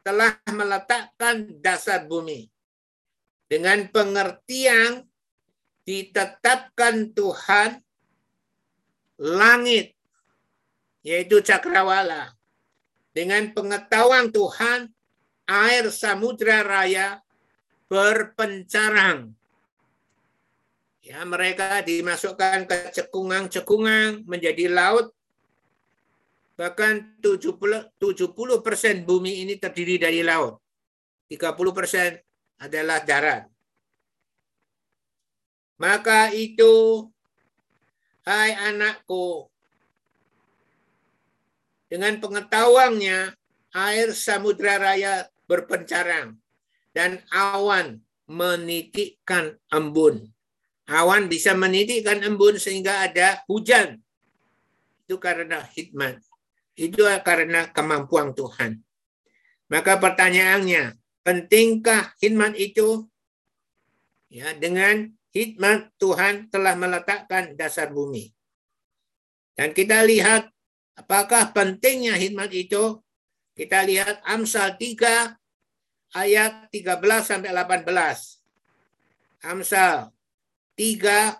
telah 0.07 0.39
meletakkan 0.47 1.59
dasar 1.59 2.07
bumi. 2.07 2.47
Dengan 3.51 3.85
pengertian 3.91 5.05
ditetapkan 5.83 7.11
Tuhan 7.11 7.79
langit, 9.19 9.95
yaitu 11.03 11.43
cakrawala. 11.43 12.35
Dengan 13.13 13.53
pengetahuan 13.53 14.33
Tuhan, 14.33 14.89
air 15.45 15.85
samudra 15.93 16.65
raya 16.65 17.21
berpencarang. 17.91 19.35
Ya, 21.03 21.19
mereka 21.27 21.83
dimasukkan 21.83 22.65
ke 22.65 22.77
cekungan-cekungan 22.95 24.23
menjadi 24.23 24.71
laut. 24.71 25.11
Bahkan 26.55 27.19
70 27.19 27.99
persen 28.63 29.03
bumi 29.03 29.43
ini 29.43 29.59
terdiri 29.59 29.99
dari 29.99 30.23
laut. 30.23 30.63
30 31.27 31.75
persen 31.75 32.17
adalah 32.57 33.03
darat. 33.03 33.52
Maka 35.83 36.31
itu, 36.31 37.03
hai 38.23 38.55
anakku, 38.55 39.51
dengan 41.91 42.23
pengetahuannya, 42.23 43.35
air 43.75 44.07
samudra 44.15 44.79
raya 44.79 45.27
berpencarang 45.43 46.39
dan 46.95 47.19
awan 47.35 47.99
menitikkan 48.31 49.59
embun. 49.67 50.31
Awan 50.87 51.27
bisa 51.27 51.51
menitikkan 51.51 52.23
embun 52.23 52.55
sehingga 52.55 53.03
ada 53.03 53.43
hujan. 53.51 53.99
Itu 55.03 55.19
karena 55.19 55.67
hikmat. 55.67 56.23
Itu 56.79 57.11
karena 57.27 57.67
kemampuan 57.75 58.31
Tuhan. 58.31 58.79
Maka 59.67 59.99
pertanyaannya, 59.99 60.95
pentingkah 61.27 62.15
hikmat 62.23 62.55
itu? 62.55 63.03
Ya, 64.31 64.55
dengan 64.55 65.11
hikmat 65.33 65.89
Tuhan 65.97 66.47
telah 66.53 66.77
meletakkan 66.77 67.57
dasar 67.57 67.89
bumi. 67.89 68.29
Dan 69.57 69.73
kita 69.73 70.05
lihat 70.05 70.49
apakah 70.97 71.49
pentingnya 71.53 72.17
hikmat 72.17 72.53
itu. 72.53 73.01
Kita 73.53 73.85
lihat 73.85 74.17
Amsal 74.25 74.81
3 74.81 75.37
ayat 76.17 76.73
13 76.73 77.21
sampai 77.21 77.53
18. 77.53 77.85
Amsal 79.45 80.09
3 80.73 81.37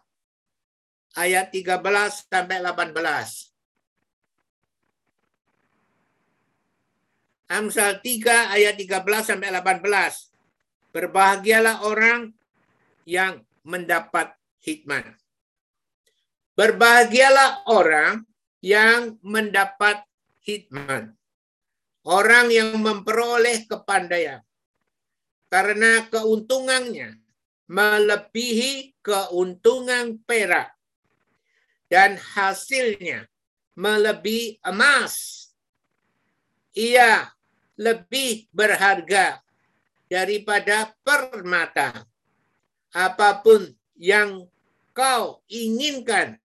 ayat 1.18 1.50
13 1.50 2.30
sampai 2.30 2.58
18. 2.62 3.54
Amsal 7.50 7.98
3 7.98 8.54
ayat 8.54 8.78
13 8.78 9.26
sampai 9.26 9.50
18. 9.50 10.30
Berbahagialah 10.94 11.82
orang 11.86 12.30
yang 13.10 13.41
mendapat 13.64 14.36
hikmat. 14.64 15.18
Berbahagialah 16.53 17.66
orang 17.66 18.28
yang 18.61 19.18
mendapat 19.26 20.05
hikmat. 20.45 21.11
Orang 22.03 22.51
yang 22.51 22.78
memperoleh 22.78 23.64
kepandaian. 23.66 24.43
Karena 25.47 26.05
keuntungannya 26.11 27.18
melebihi 27.72 28.99
keuntungan 29.01 30.20
perak. 30.28 30.76
Dan 31.88 32.20
hasilnya 32.20 33.26
melebihi 33.74 34.61
emas. 34.66 35.47
Ia 36.74 37.30
lebih 37.78 38.49
berharga 38.49 39.41
daripada 40.09 40.93
permata 41.05 42.05
apa 42.94 43.41
pun 43.41 43.74
yang 43.98 44.46
kau 44.94 45.41
inginkan 45.50 46.38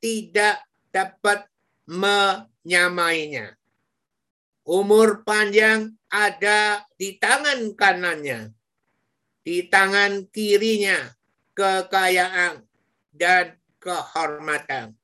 tidak 0.00 0.64
dapat 0.88 1.46
menyamainya. 1.84 3.54
Umur 4.64 5.22
panjang 5.26 5.92
ada 6.08 6.86
di 6.96 7.20
tangan 7.20 7.76
kanannya, 7.76 8.50
di 9.44 9.68
tangan 9.68 10.26
kirinya 10.32 11.12
kekayaan 11.52 12.64
dan 13.12 13.58
kehormatan. 13.82 14.96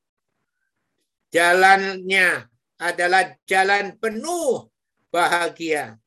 Jalannya 1.29 2.49
adalah 2.81 3.35
jalan 3.45 3.93
penuh 3.99 4.71
bahagia. 5.13 5.99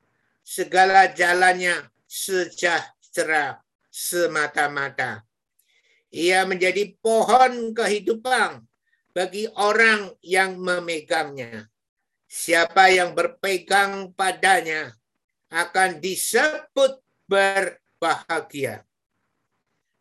Segala 0.43 1.07
jalannya 1.12 1.93
sejahtera 2.11 3.62
semata-mata. 3.93 5.20
Ia 6.09 6.49
menjadi 6.49 6.97
pohon 7.05 7.76
kehidupan 7.76 8.64
bagi 9.12 9.45
orang 9.53 10.16
yang 10.24 10.57
memegangnya. 10.57 11.68
Siapa 12.24 12.88
yang 12.88 13.12
berpegang 13.12 14.16
padanya 14.16 14.97
akan 15.53 16.01
disebut 16.01 17.05
berbahagia. 17.28 18.88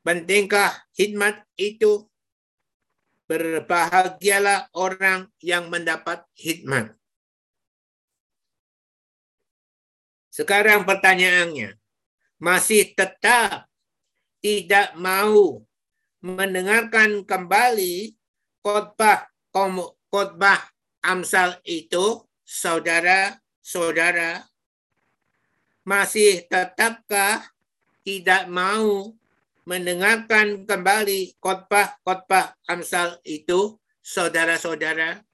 Pentingkah 0.02 0.88
hikmat 0.96 1.44
itu? 1.60 2.08
Berbahagialah 3.28 4.72
orang 4.76 5.32
yang 5.40 5.72
mendapat 5.72 6.28
hikmat. 6.36 6.92
Sekarang 10.32 10.84
pertanyaannya, 10.84 11.80
masih 12.40 12.92
tetap 12.92 13.71
tidak 14.42 14.98
mau 14.98 15.62
mendengarkan 16.22 17.26
kembali 17.26 18.14
khotbah 18.66 19.30
khotbah 20.12 20.62
Amsal 21.02 21.58
itu, 21.66 22.22
saudara-saudara, 22.46 24.46
masih 25.82 26.46
tetapkah 26.46 27.42
tidak 28.06 28.46
mau 28.46 29.18
mendengarkan 29.66 30.70
kembali 30.70 31.42
khotbah-khotbah 31.42 32.54
Amsal 32.70 33.18
itu, 33.26 33.82
saudara-saudara? 34.06 35.26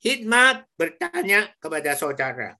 Hikmat 0.00 0.68
bertanya 0.76 1.52
kepada 1.60 1.92
saudara. 1.96 2.56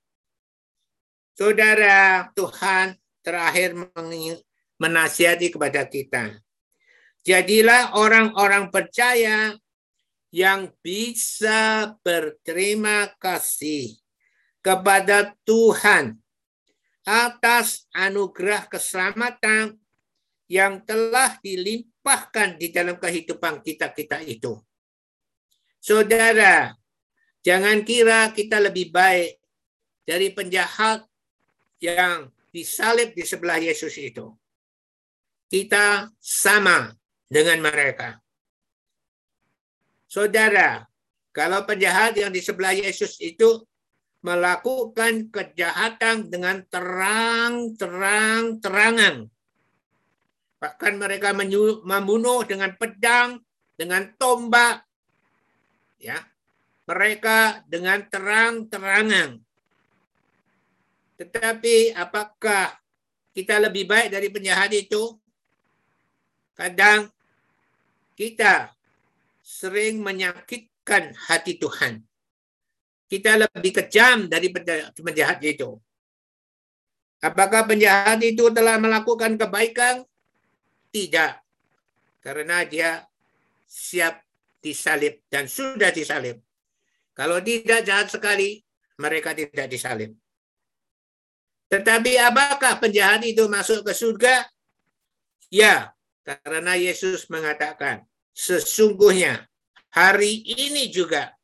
Saudara 1.33 2.29
Tuhan 2.37 2.97
terakhir 3.25 3.73
menasihati 4.79 5.55
kepada 5.55 5.87
kita. 5.87 6.35
Jadilah 7.25 7.97
orang-orang 7.97 8.69
percaya 8.69 9.57
yang 10.35 10.69
bisa 10.83 11.95
berterima 12.03 13.09
kasih 13.23 13.97
kepada 14.61 15.33
Tuhan 15.47 16.19
atas 17.07 17.87
anugerah 17.93 18.67
keselamatan 18.69 19.79
yang 20.51 20.83
telah 20.85 21.37
dilimpahkan 21.41 22.61
di 22.61 22.69
dalam 22.75 23.01
kehidupan 23.01 23.65
kita-kita 23.65 24.21
itu. 24.25 24.61
Saudara, 25.81 26.73
jangan 27.45 27.85
kira 27.85 28.33
kita 28.33 28.61
lebih 28.61 28.89
baik 28.93 29.37
dari 30.05 30.33
penjahat 30.33 31.05
yang 31.81 32.33
disalib 32.53 33.13
di 33.13 33.25
sebelah 33.25 33.61
Yesus 33.61 33.97
itu. 34.01 34.33
Kita 35.55 36.11
sama 36.19 36.91
dengan 37.31 37.63
mereka. 37.63 38.19
Saudara, 40.11 40.83
kalau 41.31 41.63
penjahat 41.63 42.19
yang 42.19 42.35
di 42.35 42.43
sebelah 42.43 42.75
Yesus 42.75 43.23
itu 43.23 43.63
melakukan 44.27 45.31
kejahatan 45.31 46.27
dengan 46.27 46.59
terang-terang-terangan. 46.67 49.31
Bahkan 50.59 50.95
mereka 50.99 51.31
membunuh 51.87 52.43
dengan 52.43 52.75
pedang, 52.75 53.39
dengan 53.79 54.11
tombak. 54.19 54.83
Ya. 56.03 56.19
Mereka 56.91 57.63
dengan 57.71 58.03
terang-terangan. 58.11 59.39
Tetapi 61.15 61.95
apakah 61.95 62.75
kita 63.31 63.63
lebih 63.63 63.87
baik 63.87 64.11
dari 64.11 64.35
penjahat 64.35 64.75
itu? 64.75 65.23
Kadang 66.55 67.11
kita 68.15 68.71
sering 69.43 70.01
menyakitkan 70.01 71.15
hati 71.29 71.59
Tuhan. 71.59 72.01
Kita 73.11 73.37
lebih 73.37 73.85
kejam 73.85 74.27
dari 74.31 74.49
penjahat 74.95 75.43
itu. 75.45 75.77
Apakah 77.21 77.65
penjahat 77.69 78.21
itu 78.23 78.49
telah 78.51 78.79
melakukan 78.81 79.35
kebaikan? 79.39 80.03
Tidak. 80.91 81.33
Karena 82.23 82.65
dia 82.65 83.05
siap 83.65 84.25
disalib 84.63 85.25
dan 85.29 85.49
sudah 85.49 85.93
disalib. 85.93 86.41
Kalau 87.15 87.39
tidak 87.41 87.87
jahat 87.87 88.11
sekali, 88.11 88.63
mereka 88.99 89.35
tidak 89.35 89.67
disalib. 89.71 90.15
Tetapi 91.71 92.13
apakah 92.19 92.79
penjahat 92.79 93.23
itu 93.25 93.47
masuk 93.47 93.87
ke 93.87 93.93
surga? 93.95 94.47
Ya, 95.51 95.94
karena 96.25 96.73
Yesus 96.75 97.29
mengatakan, 97.29 98.03
sesungguhnya 98.33 99.45
hari 99.93 100.41
ini 100.43 100.89
juga 100.89 101.37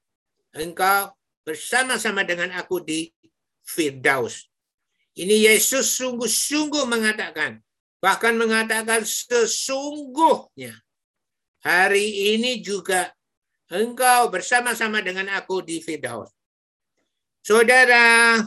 engkau 0.56 1.12
bersama-sama 1.44 2.24
dengan 2.24 2.56
aku 2.56 2.80
di 2.80 3.12
Firdaus. 3.60 4.48
Ini 5.14 5.52
Yesus 5.52 6.00
sungguh-sungguh 6.00 6.88
mengatakan, 6.88 7.60
bahkan 8.00 8.34
mengatakan 8.40 9.04
sesungguhnya 9.04 10.74
hari 11.60 12.34
ini 12.34 12.64
juga 12.64 13.12
engkau 13.68 14.32
bersama-sama 14.32 15.04
dengan 15.04 15.28
aku 15.36 15.60
di 15.60 15.84
Firdaus. 15.84 16.32
Saudara, 17.44 18.40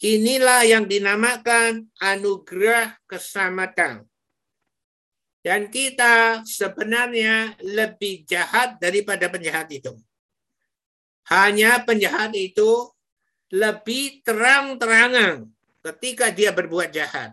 Inilah 0.00 0.64
yang 0.64 0.88
dinamakan 0.88 1.84
anugerah 2.00 2.96
keselamatan. 3.04 4.08
Dan 5.40 5.72
kita 5.72 6.44
sebenarnya 6.44 7.56
lebih 7.64 8.28
jahat 8.28 8.76
daripada 8.76 9.28
penjahat 9.32 9.72
itu. 9.72 9.96
Hanya 11.32 11.80
penjahat 11.84 12.36
itu 12.36 12.92
lebih 13.48 14.20
terang-terangan 14.20 15.48
ketika 15.80 16.28
dia 16.28 16.52
berbuat 16.52 16.92
jahat. 16.92 17.32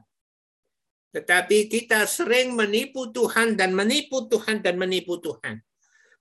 Tetapi 1.12 1.68
kita 1.68 2.08
sering 2.08 2.56
menipu 2.56 3.12
Tuhan 3.12 3.60
dan 3.60 3.76
menipu 3.76 4.24
Tuhan 4.32 4.64
dan 4.64 4.80
menipu 4.80 5.20
Tuhan. 5.20 5.60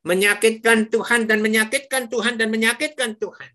Menyakitkan 0.02 0.90
Tuhan 0.90 1.30
dan 1.30 1.38
menyakitkan 1.38 2.10
Tuhan 2.10 2.34
dan 2.38 2.48
menyakitkan 2.50 3.14
Tuhan 3.18 3.50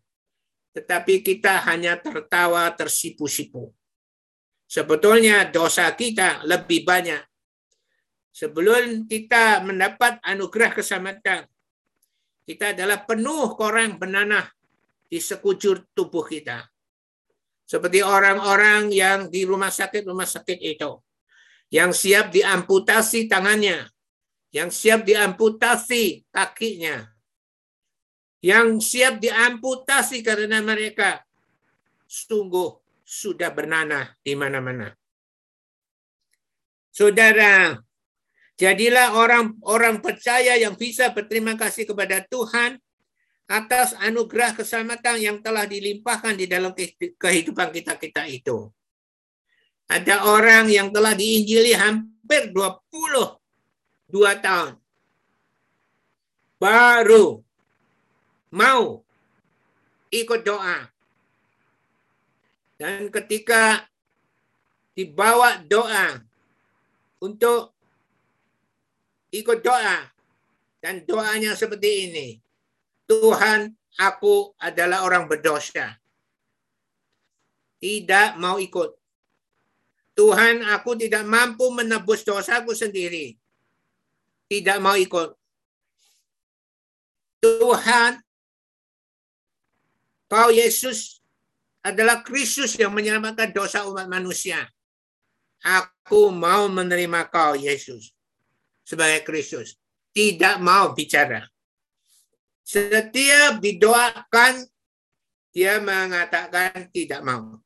tetapi 0.71 1.19
kita 1.19 1.67
hanya 1.67 1.99
tertawa 1.99 2.71
tersipu-sipu. 2.71 3.75
Sebetulnya 4.71 5.43
dosa 5.51 5.91
kita 5.91 6.47
lebih 6.47 6.87
banyak. 6.87 7.19
Sebelum 8.31 9.07
kita 9.11 9.59
mendapat 9.63 10.23
anugerah 10.23 10.71
keselamatan, 10.71 11.43
kita 12.47 12.71
adalah 12.71 13.03
penuh 13.03 13.53
korang 13.59 13.99
benanah 13.99 14.47
di 15.07 15.19
sekujur 15.19 15.91
tubuh 15.91 16.23
kita. 16.23 16.63
Seperti 17.67 18.03
orang-orang 18.03 18.91
yang 18.91 19.27
di 19.27 19.43
rumah 19.43 19.71
sakit-rumah 19.71 20.27
sakit 20.27 20.59
itu. 20.59 20.91
Yang 21.71 21.91
siap 21.95 22.25
diamputasi 22.31 23.31
tangannya. 23.31 23.87
Yang 24.51 24.69
siap 24.75 25.07
diamputasi 25.07 26.27
kakinya 26.27 27.11
yang 28.41 28.81
siap 28.81 29.21
diamputasi 29.21 30.25
karena 30.25 30.59
mereka 30.65 31.21
sungguh 32.09 32.73
sudah 33.05 33.53
bernanah 33.53 34.17
di 34.25 34.33
mana-mana. 34.33 34.89
Saudara, 36.91 37.77
jadilah 38.61 39.17
orang-orang 39.17 39.97
percaya 40.05 40.53
yang 40.53 40.77
bisa 40.77 41.09
berterima 41.09 41.57
kasih 41.57 41.89
kepada 41.89 42.21
Tuhan 42.29 42.77
atas 43.49 43.97
anugerah 43.97 44.53
keselamatan 44.53 45.17
yang 45.17 45.37
telah 45.41 45.65
dilimpahkan 45.65 46.37
di 46.37 46.45
dalam 46.45 46.69
kehidupan 47.17 47.73
kita-kita 47.73 48.29
itu. 48.29 48.69
Ada 49.89 50.29
orang 50.29 50.69
yang 50.69 50.93
telah 50.93 51.17
diinjili 51.17 51.73
hampir 51.73 52.53
22 52.53 53.35
tahun. 54.39 54.77
Baru 56.61 57.41
mau 58.53 59.01
ikut 60.13 60.41
doa. 60.45 60.87
Dan 62.79 63.09
ketika 63.09 63.89
dibawa 64.95 65.59
doa 65.65 66.23
untuk 67.19 67.75
ikut 69.31 69.63
doa 69.63 70.11
dan 70.83 71.07
doanya 71.07 71.55
seperti 71.55 72.11
ini. 72.11 72.27
Tuhan, 73.07 73.71
aku 73.99 74.55
adalah 74.59 75.07
orang 75.07 75.27
berdosa. 75.27 75.95
Tidak 77.81 78.37
mau 78.37 78.61
ikut. 78.61 78.93
Tuhan, 80.11 80.61
aku 80.67 80.99
tidak 80.99 81.23
mampu 81.25 81.71
menebus 81.71 82.21
dosaku 82.21 82.75
sendiri. 82.75 83.33
Tidak 84.51 84.77
mau 84.83 84.99
ikut. 84.99 85.33
Tuhan, 87.41 88.21
Kau 90.31 90.47
Yesus 90.47 91.19
adalah 91.83 92.23
Kristus 92.23 92.79
yang 92.79 92.95
menyelamatkan 92.95 93.51
dosa 93.51 93.83
umat 93.83 94.07
manusia. 94.07 94.63
Aku 95.59 96.31
mau 96.31 96.71
menerima 96.71 97.27
kau 97.27 97.51
Yesus 97.53 98.15
sebagai 98.81 99.23
Kristus. 99.23 99.77
Tidak 100.11 100.59
mau 100.59 100.91
bicara. 100.91 101.47
Setiap 102.61 103.59
didoakan, 103.59 104.63
dia 105.51 105.79
mengatakan 105.83 106.87
tidak 106.91 107.21
mau. 107.23 107.59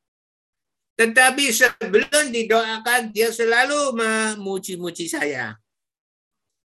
Tetapi 0.95 1.51
sebelum 1.51 2.32
didoakan, 2.32 3.11
dia 3.11 3.30
selalu 3.30 3.93
memuji-muji 3.93 5.11
saya. 5.11 5.59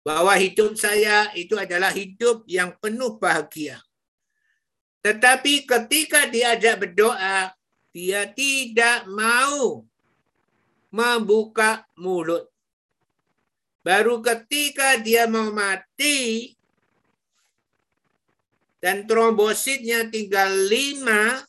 Bahwa 0.02 0.34
hidup 0.34 0.74
saya 0.74 1.30
itu 1.38 1.54
adalah 1.54 1.94
hidup 1.94 2.42
yang 2.50 2.74
penuh 2.80 3.20
bahagia. 3.20 3.78
Tetapi 5.04 5.68
ketika 5.68 6.26
diajak 6.26 6.82
berdoa, 6.82 7.54
dia 7.94 8.26
tidak 8.28 9.06
mau 9.06 9.86
membuka 10.90 11.86
mulut. 11.94 12.50
Baru 13.88 14.20
ketika 14.20 15.00
dia 15.00 15.24
mau 15.24 15.48
mati, 15.48 16.52
dan 18.78 19.06
trombositnya 19.06 20.06
tinggal 20.06 20.50
lima 20.70 21.42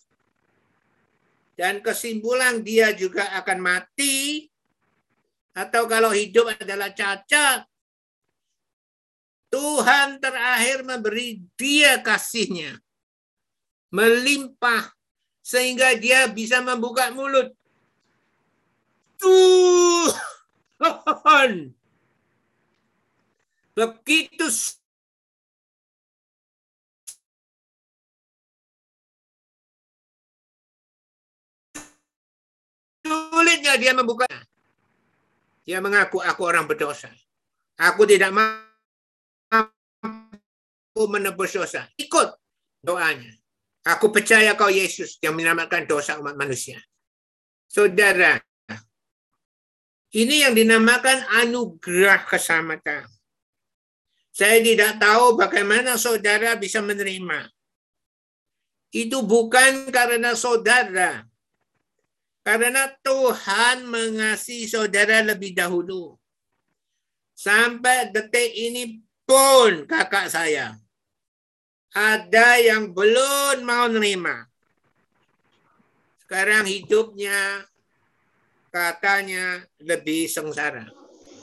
dan 1.53 1.77
kesimpulan 1.83 2.65
dia 2.65 2.89
juga 2.93 3.29
akan 3.37 3.59
mati 3.61 4.49
atau 5.53 5.85
kalau 5.85 6.09
hidup 6.09 6.49
adalah 6.57 6.89
cacat 6.89 7.69
Tuhan 9.49 10.21
terakhir 10.21 10.85
memberi 10.85 11.41
dia 11.57 12.01
kasihnya 12.01 12.77
melimpah 13.93 14.93
sehingga 15.41 15.97
dia 15.97 16.29
bisa 16.29 16.61
membuka 16.61 17.09
mulut. 17.09 17.49
Tuhan 20.79 20.93
begitu 23.87 24.47
Sulitnya 33.09 33.73
dia 33.81 33.93
membuka. 33.97 34.29
Dia 35.65 35.81
mengaku 35.81 36.21
aku 36.21 36.41
orang 36.45 36.69
berdosa. 36.69 37.09
Aku 37.81 38.05
tidak 38.05 38.29
mampu 38.29 39.71
menebus 41.09 41.57
dosa. 41.57 41.89
Ikut 41.97 42.29
doanya. 42.85 43.33
Aku 43.87 44.13
percaya 44.13 44.53
kau 44.53 44.69
Yesus 44.69 45.17
yang 45.23 45.33
menyelamatkan 45.33 45.89
dosa 45.89 46.21
umat 46.21 46.37
manusia. 46.37 46.77
Saudara, 47.65 48.37
ini 50.13 50.45
yang 50.45 50.53
dinamakan 50.53 51.25
anugerah 51.41 52.29
keselamatan. 52.29 53.05
Saya 54.39 54.63
tidak 54.63 55.03
tahu 55.03 55.35
bagaimana 55.35 55.99
saudara 55.99 56.55
bisa 56.55 56.79
menerima. 56.79 57.51
Itu 58.87 59.19
bukan 59.19 59.91
karena 59.91 60.31
saudara 60.31 61.27
karena 62.47 62.87
Tuhan 63.03 63.83
mengasihi 63.83 64.63
saudara 64.63 65.19
lebih 65.27 65.51
dahulu. 65.51 66.15
Sampai 67.35 68.15
detik 68.15 68.55
ini 68.55 69.03
pun 69.27 69.83
kakak 69.83 70.31
saya. 70.31 70.79
Ada 71.91 72.63
yang 72.63 72.95
belum 72.95 73.59
mau 73.67 73.91
nerima. 73.91 74.47
Sekarang 76.23 76.63
hidupnya 76.63 77.67
katanya 78.71 79.67
lebih 79.83 80.31
sengsara. 80.31 80.87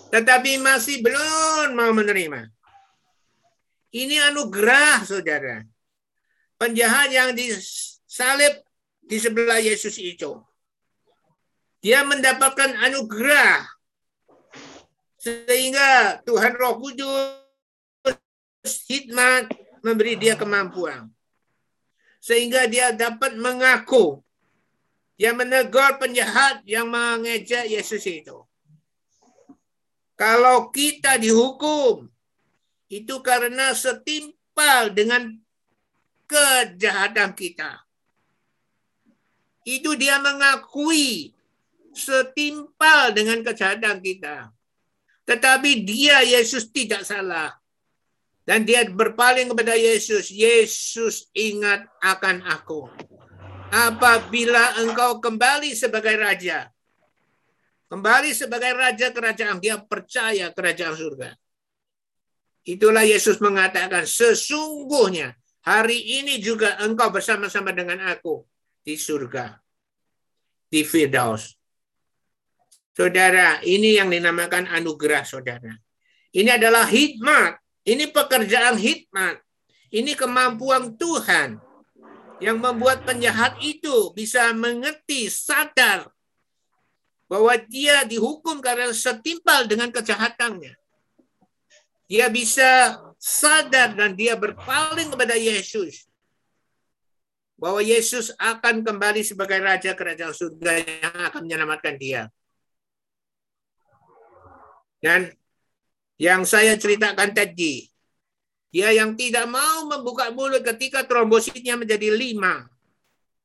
Tetapi 0.09 0.65
masih 0.65 1.05
belum 1.05 1.77
mau 1.77 1.93
menerima. 1.93 2.56
Ini 3.95 4.33
anugerah 4.33 5.07
saudara. 5.07 5.63
Penjahat 6.57 7.13
yang 7.13 7.37
disalib 7.37 8.65
di 9.07 9.17
sebelah 9.23 9.63
Yesus 9.63 10.01
itu 10.03 10.43
dia 11.79 12.03
mendapatkan 12.03 12.75
anugerah 12.83 13.63
sehingga 15.23 16.19
Tuhan 16.27 16.59
Roh 16.59 16.83
Kudus 16.83 18.75
hikmat 18.91 19.47
memberi 19.87 20.19
dia 20.19 20.35
kemampuan 20.35 21.07
sehingga 22.19 22.67
dia 22.67 22.91
dapat 22.91 23.39
mengaku 23.39 24.19
dia 25.15 25.31
menegur 25.31 25.97
penjahat 25.97 26.61
yang 26.69 26.93
mengejek 26.93 27.73
Yesus 27.73 28.05
itu. 28.05 28.45
Kalau 30.13 30.69
kita 30.69 31.17
dihukum 31.17 32.05
itu 32.87 33.19
karena 33.23 33.75
setimpal 33.75 34.95
dengan 34.95 35.35
kejahatan 36.31 37.35
kita. 37.35 37.83
Itu 39.67 39.99
dia 39.99 40.23
mengakui 40.23 41.35
setimpal 41.91 43.11
dengan 43.11 43.43
kejahatan 43.43 43.99
kita. 43.99 44.55
Tetapi 45.27 45.83
dia 45.83 46.23
Yesus 46.23 46.71
tidak 46.71 47.03
salah. 47.03 47.51
Dan 48.47 48.63
dia 48.63 48.87
berpaling 48.87 49.51
kepada 49.51 49.75
Yesus. 49.75 50.31
Yesus 50.31 51.27
ingat 51.35 51.83
akan 51.99 52.47
aku. 52.47 52.87
Apabila 53.75 54.79
engkau 54.87 55.19
kembali 55.19 55.75
sebagai 55.75 56.15
raja. 56.15 56.71
Kembali 57.91 58.31
sebagai 58.31 58.71
raja 58.71 59.11
kerajaan. 59.11 59.59
Dia 59.59 59.83
percaya 59.83 60.55
kerajaan 60.55 60.95
surga. 60.95 61.35
Itulah 62.67 63.07
Yesus 63.07 63.39
mengatakan 63.39 64.03
sesungguhnya 64.03 65.39
hari 65.63 66.03
ini 66.19 66.43
juga 66.43 66.75
engkau 66.83 67.15
bersama-sama 67.15 67.71
dengan 67.71 68.03
aku 68.11 68.43
di 68.83 68.99
surga. 68.99 69.63
Di 70.67 70.83
Firdaus. 70.83 71.55
Saudara, 72.91 73.63
ini 73.63 74.03
yang 74.03 74.11
dinamakan 74.11 74.67
anugerah 74.67 75.23
saudara. 75.23 75.79
Ini 76.35 76.59
adalah 76.59 76.91
hikmat. 76.91 77.55
Ini 77.87 78.11
pekerjaan 78.11 78.75
hikmat. 78.75 79.39
Ini 79.95 80.19
kemampuan 80.19 80.99
Tuhan 80.99 81.63
yang 82.43 82.59
membuat 82.59 83.07
penjahat 83.07 83.63
itu 83.63 84.11
bisa 84.11 84.51
mengerti, 84.51 85.31
sadar 85.31 86.11
bahwa 87.31 87.55
dia 87.71 88.03
dihukum 88.03 88.59
karena 88.59 88.91
setimpal 88.91 89.71
dengan 89.71 89.95
kejahatannya. 89.95 90.75
Dia 92.07 92.31
bisa 92.31 93.03
sadar 93.19 93.99
dan 93.99 94.15
dia 94.15 94.39
berpaling 94.39 95.11
kepada 95.11 95.35
Yesus. 95.35 96.07
Bahwa 97.59 97.83
Yesus 97.83 98.31
akan 98.39 98.87
kembali 98.87 99.27
sebagai 99.27 99.59
Raja 99.59 99.97
Kerajaan 99.97 100.35
Surga 100.35 100.73
yang 100.79 101.17
akan 101.31 101.41
menyelamatkan 101.43 101.99
dia. 101.99 102.31
Dan 105.03 105.35
yang 106.17 106.47
saya 106.49 106.79
ceritakan 106.79 107.33
tadi, 107.35 107.89
dia 108.71 108.93
yang 108.93 109.17
tidak 109.17 109.49
mau 109.49 109.89
membuka 109.89 110.29
mulut 110.33 110.61
ketika 110.61 111.05
trombositnya 111.05 111.81
menjadi 111.81 112.13
lima. 112.13 112.69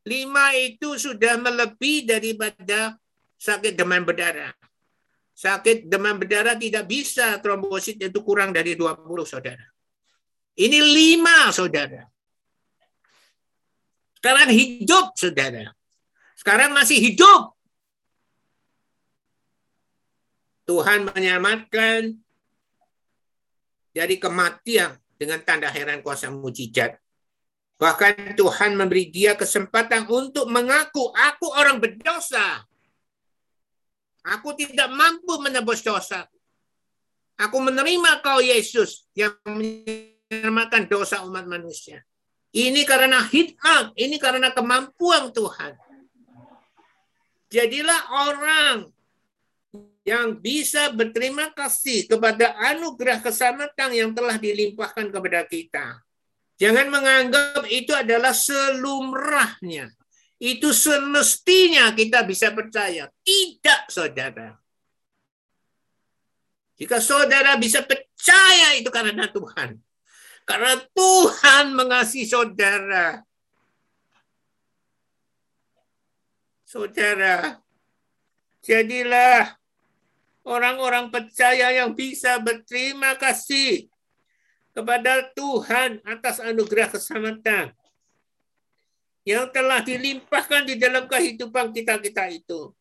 Lima 0.03 0.51
itu 0.57 0.97
sudah 0.97 1.38
melebihi 1.39 2.09
daripada 2.09 2.97
sakit 3.38 3.78
demam 3.78 4.01
berdarah. 4.03 4.61
Sakit 5.41 5.89
demam 5.89 6.21
berdarah 6.21 6.53
tidak 6.53 6.85
bisa 6.85 7.41
trombosit 7.41 7.97
itu 7.97 8.21
kurang 8.21 8.53
dari 8.53 8.77
20, 8.77 9.25
saudara. 9.25 9.65
Ini 10.53 10.77
lima, 10.77 11.49
saudara. 11.49 12.05
Sekarang 14.21 14.53
hidup, 14.53 15.17
saudara. 15.17 15.73
Sekarang 16.37 16.77
masih 16.77 17.01
hidup. 17.01 17.57
Tuhan 20.69 21.09
menyelamatkan 21.09 22.21
dari 23.97 24.21
kematian 24.21 24.93
dengan 25.17 25.41
tanda 25.41 25.73
heran 25.73 26.05
kuasa 26.05 26.29
mujizat. 26.29 27.01
Bahkan 27.81 28.37
Tuhan 28.37 28.77
memberi 28.77 29.09
dia 29.09 29.33
kesempatan 29.33 30.05
untuk 30.05 30.45
mengaku, 30.53 31.09
aku 31.17 31.49
orang 31.49 31.81
berdosa. 31.81 32.61
Aku 34.22 34.53
tidak 34.53 34.89
mampu 34.93 35.41
menebus 35.41 35.82
dosa. 35.82 36.30
Aku 37.41 37.57
menerima 37.57 38.22
kau 38.22 38.38
Yesus 38.38 39.09
yang 39.17 39.34
menyelamatkan 39.49 40.86
dosa 40.86 41.26
umat 41.26 41.49
manusia. 41.49 42.05
Ini 42.53 42.86
karena 42.86 43.24
hikmat, 43.26 43.97
ini 43.97 44.22
karena 44.22 44.53
kemampuan 44.53 45.34
Tuhan. 45.34 45.74
Jadilah 47.49 48.01
orang 48.30 48.78
yang 50.01 50.38
bisa 50.38 50.89
berterima 50.91 51.49
kasih 51.53 52.09
kepada 52.09 52.57
anugerah 52.74 53.22
keselamatan 53.22 53.89
yang 53.93 54.09
telah 54.11 54.36
dilimpahkan 54.38 55.09
kepada 55.09 55.41
kita. 55.47 55.86
Jangan 56.61 56.93
menganggap 56.93 57.65
itu 57.74 57.89
adalah 57.95 58.38
selumrahnya. 58.38 59.89
Itu 60.41 60.73
semestinya 60.73 61.93
kita 61.93 62.25
bisa 62.25 62.49
percaya. 62.49 63.05
Tidak, 63.21 63.93
saudara. 63.93 64.57
Jika 66.81 66.97
saudara 66.97 67.61
bisa 67.61 67.85
percaya 67.85 68.73
itu 68.73 68.89
karena 68.89 69.29
Tuhan. 69.29 69.77
Karena 70.49 70.81
Tuhan 70.97 71.77
mengasihi 71.77 72.25
saudara. 72.25 73.21
Saudara, 76.65 77.61
jadilah 78.65 79.45
orang-orang 80.41 81.13
percaya 81.13 81.69
yang 81.69 81.93
bisa 81.93 82.41
berterima 82.41 83.13
kasih 83.13 83.93
kepada 84.73 85.21
Tuhan 85.37 86.01
atas 86.01 86.41
anugerah 86.41 86.89
keselamatan 86.89 87.77
yang 89.22 89.49
telah 89.53 89.82
dilimpahkan 89.86 90.65
di 90.65 90.76
dalam 90.82 91.05
kehidupan 91.05 91.69
kita-kita 91.74 92.30
itu. 92.34 92.74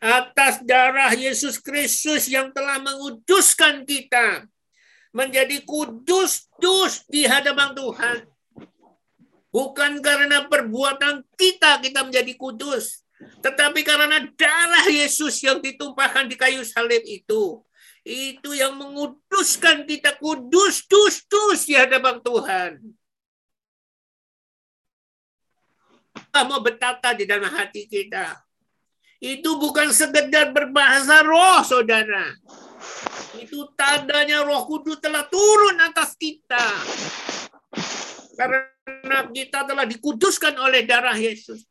Atas 0.00 0.64
darah 0.64 1.12
Yesus 1.12 1.60
Kristus 1.60 2.24
yang 2.24 2.48
telah 2.56 2.80
menguduskan 2.80 3.84
kita 3.84 4.48
menjadi 5.12 5.60
kudus-dus 5.68 7.04
di 7.04 7.28
hadapan 7.28 7.76
Tuhan. 7.76 8.24
Bukan 9.50 9.98
karena 10.00 10.46
perbuatan 10.46 11.26
kita 11.34 11.82
kita 11.82 12.06
menjadi 12.06 12.32
kudus, 12.38 13.02
tetapi 13.42 13.82
karena 13.82 14.24
darah 14.38 14.86
Yesus 14.88 15.42
yang 15.42 15.58
ditumpahkan 15.58 16.30
di 16.30 16.38
kayu 16.38 16.62
salib 16.64 17.02
itu. 17.04 17.60
Itu 18.00 18.56
yang 18.56 18.80
menguduskan 18.80 19.84
kita 19.84 20.16
kudus, 20.16 20.88
dus, 20.88 21.20
dus 21.28 21.68
di 21.68 21.76
hadapan 21.76 22.16
Tuhan. 22.24 22.80
Kita 26.30 26.46
mau 26.46 26.62
bertata 26.62 27.10
di 27.10 27.26
dalam 27.26 27.50
hati 27.50 27.90
kita. 27.90 28.38
Itu 29.18 29.58
bukan 29.58 29.90
sekedar 29.90 30.54
berbahasa 30.54 31.26
roh, 31.26 31.58
saudara. 31.66 32.22
Itu 33.34 33.74
tandanya 33.74 34.46
roh 34.46 34.62
kudus 34.62 35.02
telah 35.02 35.26
turun 35.26 35.82
atas 35.82 36.14
kita. 36.14 36.62
Karena 38.38 39.26
kita 39.34 39.66
telah 39.66 39.82
dikuduskan 39.90 40.54
oleh 40.62 40.86
darah 40.86 41.18
Yesus. 41.18 41.66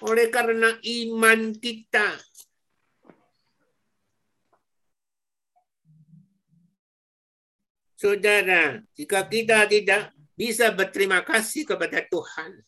Oleh 0.00 0.32
karena 0.32 0.80
iman 0.80 1.52
kita. 1.60 2.08
Saudara, 8.00 8.80
jika 8.96 9.28
kita 9.28 9.68
tidak 9.68 10.13
bisa 10.34 10.70
berterima 10.74 11.22
kasih 11.22 11.66
kepada 11.66 12.02
Tuhan. 12.06 12.62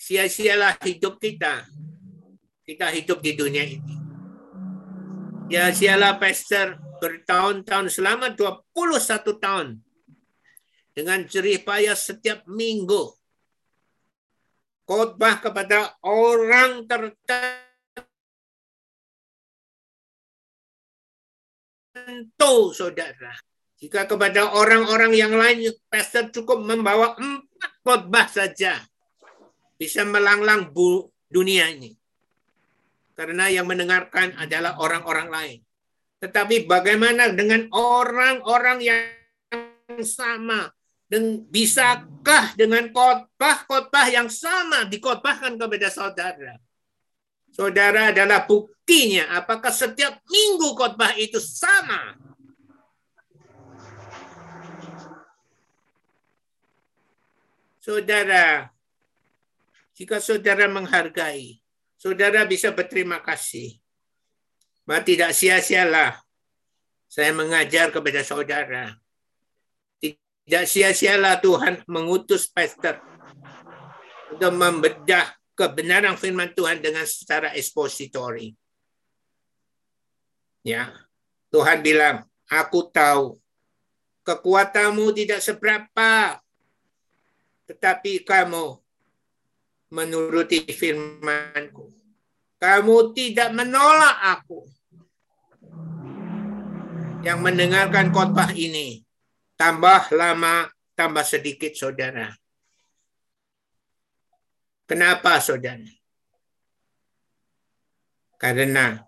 Sia-sialah 0.00 0.80
hidup 0.80 1.20
kita. 1.20 1.68
Kita 2.64 2.88
hidup 2.88 3.20
di 3.20 3.36
dunia 3.36 3.64
ini. 3.66 3.96
Ya 5.50 5.74
sialah 5.74 6.22
pastor 6.22 6.78
bertahun-tahun 7.02 7.90
selama 7.90 8.30
21 8.38 9.42
tahun 9.42 9.82
dengan 10.94 11.26
jerih 11.26 11.58
payah 11.64 11.96
setiap 11.98 12.46
minggu 12.46 13.10
khotbah 14.84 15.40
kepada 15.40 15.96
orang 16.04 16.84
tertentu 16.84 17.24
saudara 22.76 23.32
jika 23.80 24.04
kepada 24.04 24.52
orang-orang 24.52 25.16
yang 25.16 25.32
lain, 25.32 25.72
pastor 25.88 26.28
cukup 26.28 26.60
membawa 26.60 27.16
empat 27.16 27.72
khotbah 27.80 28.28
saja. 28.28 28.76
Bisa 29.80 30.04
melanglang 30.04 30.68
bu 30.68 31.08
dunia 31.32 31.72
ini. 31.72 31.96
Karena 33.16 33.48
yang 33.48 33.64
mendengarkan 33.64 34.36
adalah 34.36 34.76
orang-orang 34.76 35.28
lain. 35.32 35.58
Tetapi 36.20 36.68
bagaimana 36.68 37.32
dengan 37.32 37.72
orang-orang 37.72 38.84
yang 38.84 39.00
sama? 40.04 40.68
Bisakah 41.48 42.52
dengan 42.60 42.92
khotbah-khotbah 42.92 44.12
yang 44.12 44.28
sama 44.28 44.84
dikhotbahkan 44.92 45.56
kepada 45.56 45.88
saudara? 45.88 46.60
Saudara 47.48 48.12
adalah 48.12 48.44
buktinya 48.44 49.40
apakah 49.40 49.72
setiap 49.72 50.20
minggu 50.28 50.76
khotbah 50.76 51.16
itu 51.16 51.40
sama 51.40 52.29
Saudara, 57.80 58.68
jika 59.96 60.20
saudara 60.20 60.68
menghargai, 60.68 61.64
saudara 61.96 62.44
bisa 62.44 62.68
berterima 62.76 63.24
kasih. 63.24 63.80
Maka 64.84 65.08
tidak 65.08 65.32
sia-sialah 65.32 66.20
saya 67.08 67.32
mengajar 67.32 67.88
kepada 67.88 68.20
saudara. 68.20 69.00
Tidak 70.00 70.64
sia-sialah 70.68 71.40
Tuhan 71.40 71.80
mengutus 71.88 72.46
pastor 72.52 73.00
untuk 74.30 74.52
membedah 74.54 75.32
kebenaran 75.56 76.20
firman 76.20 76.52
Tuhan 76.52 76.84
dengan 76.84 77.08
secara 77.08 77.56
ekspositori. 77.56 78.52
Ya, 80.60 80.92
Tuhan 81.48 81.80
bilang, 81.80 82.28
aku 82.44 82.92
tahu 82.92 83.40
kekuatanmu 84.24 85.08
tidak 85.16 85.40
seberapa 85.40 86.36
tetapi 87.70 88.26
kamu 88.26 88.82
menuruti 89.94 90.66
firmanku. 90.66 91.86
Kamu 92.58 93.14
tidak 93.14 93.54
menolak 93.54 94.18
aku. 94.34 94.66
Yang 97.22 97.38
mendengarkan 97.38 98.10
khotbah 98.10 98.50
ini, 98.58 99.06
tambah 99.54 100.10
lama, 100.10 100.66
tambah 100.98 101.22
sedikit 101.22 101.70
saudara. 101.78 102.34
Kenapa 104.90 105.38
saudara? 105.38 105.86
Karena 108.34 108.98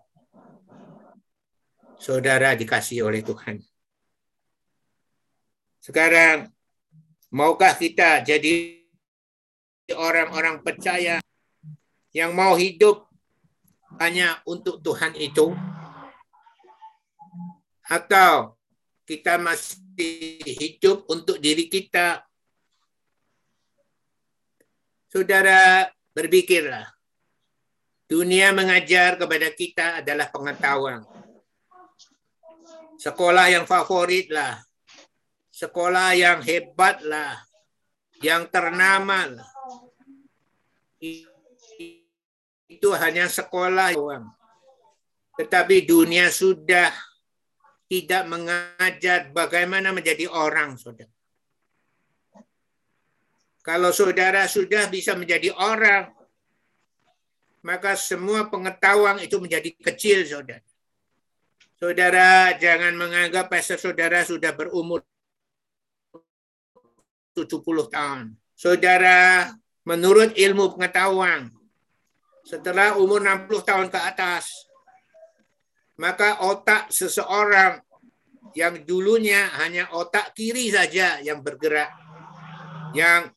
saudara 1.99 2.55
dikasih 2.55 3.03
oleh 3.03 3.19
Tuhan. 3.27 3.59
Sekarang 5.83 6.47
Maukah 7.33 7.73
kita 7.73 8.21
jadi 8.21 8.77
orang-orang 9.97 10.61
percaya 10.61 11.17
yang 12.13 12.29
mau 12.37 12.53
hidup 12.53 13.09
hanya 13.97 14.37
untuk 14.45 14.85
Tuhan 14.85 15.17
itu? 15.17 15.49
Atau 17.89 18.53
kita 19.09 19.41
masih 19.41 20.45
hidup 20.45 21.09
untuk 21.09 21.41
diri 21.41 21.73
kita? 21.73 22.21
Saudara, 25.09 25.89
berpikirlah. 26.13 26.85
Dunia 28.05 28.53
mengajar 28.53 29.17
kepada 29.17 29.49
kita 29.49 30.05
adalah 30.05 30.29
pengetahuan. 30.29 31.01
Sekolah 33.01 33.49
yang 33.49 33.65
favorit 33.65 34.29
lah 34.29 34.61
sekolah 35.53 36.17
yang 36.17 36.41
hebat 36.41 37.05
lah, 37.05 37.37
yang 38.25 38.49
ternama 38.49 39.29
lah. 39.29 39.49
Itu 42.65 42.89
hanya 42.97 43.29
sekolah 43.29 43.93
doang. 43.93 44.33
Tetapi 45.37 45.85
dunia 45.85 46.33
sudah 46.33 46.89
tidak 47.85 48.25
mengajar 48.25 49.29
bagaimana 49.29 49.93
menjadi 49.93 50.25
orang, 50.25 50.73
saudara. 50.73 51.13
Kalau 53.63 53.93
saudara 53.93 54.49
sudah 54.49 54.89
bisa 54.89 55.13
menjadi 55.13 55.53
orang, 55.53 56.09
maka 57.63 57.95
semua 57.95 58.49
pengetahuan 58.49 59.21
itu 59.21 59.37
menjadi 59.37 59.69
kecil, 59.77 60.25
saudara. 60.25 60.65
Saudara 61.77 62.55
jangan 62.57 62.95
menganggap 62.95 63.51
pastor 63.51 63.75
saudara 63.75 64.23
sudah 64.23 64.55
berumur 64.55 65.03
70 67.33 67.89
tahun. 67.89 68.37
Saudara, 68.53 69.49
menurut 69.83 70.31
ilmu 70.37 70.77
pengetahuan, 70.77 71.49
setelah 72.45 72.95
umur 72.95 73.25
60 73.25 73.49
tahun 73.65 73.87
ke 73.89 73.99
atas, 73.99 74.69
maka 75.97 76.41
otak 76.45 76.93
seseorang 76.93 77.81
yang 78.53 78.85
dulunya 78.85 79.49
hanya 79.57 79.89
otak 79.91 80.37
kiri 80.37 80.69
saja 80.69 81.17
yang 81.25 81.41
bergerak, 81.41 81.89
yang 82.93 83.33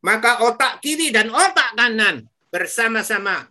maka 0.00 0.40
otak 0.48 0.80
kiri 0.80 1.12
dan 1.12 1.28
otak 1.28 1.76
kanan 1.76 2.24
bersama-sama 2.48 3.50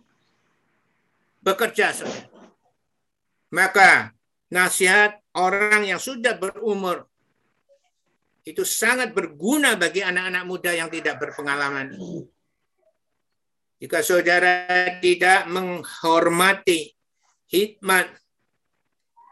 bekerja. 1.40 1.96
Maka 3.50 4.14
nasihat 4.52 5.18
orang 5.34 5.88
yang 5.88 5.98
sudah 5.98 6.36
berumur 6.38 7.08
itu 8.46 8.64
sangat 8.64 9.12
berguna 9.12 9.76
bagi 9.76 10.00
anak-anak 10.00 10.44
muda 10.48 10.70
yang 10.72 10.88
tidak 10.88 11.20
berpengalaman. 11.20 11.92
Jika 13.80 14.04
saudara 14.04 15.00
tidak 15.00 15.48
menghormati 15.48 16.92
hikmat, 17.48 18.12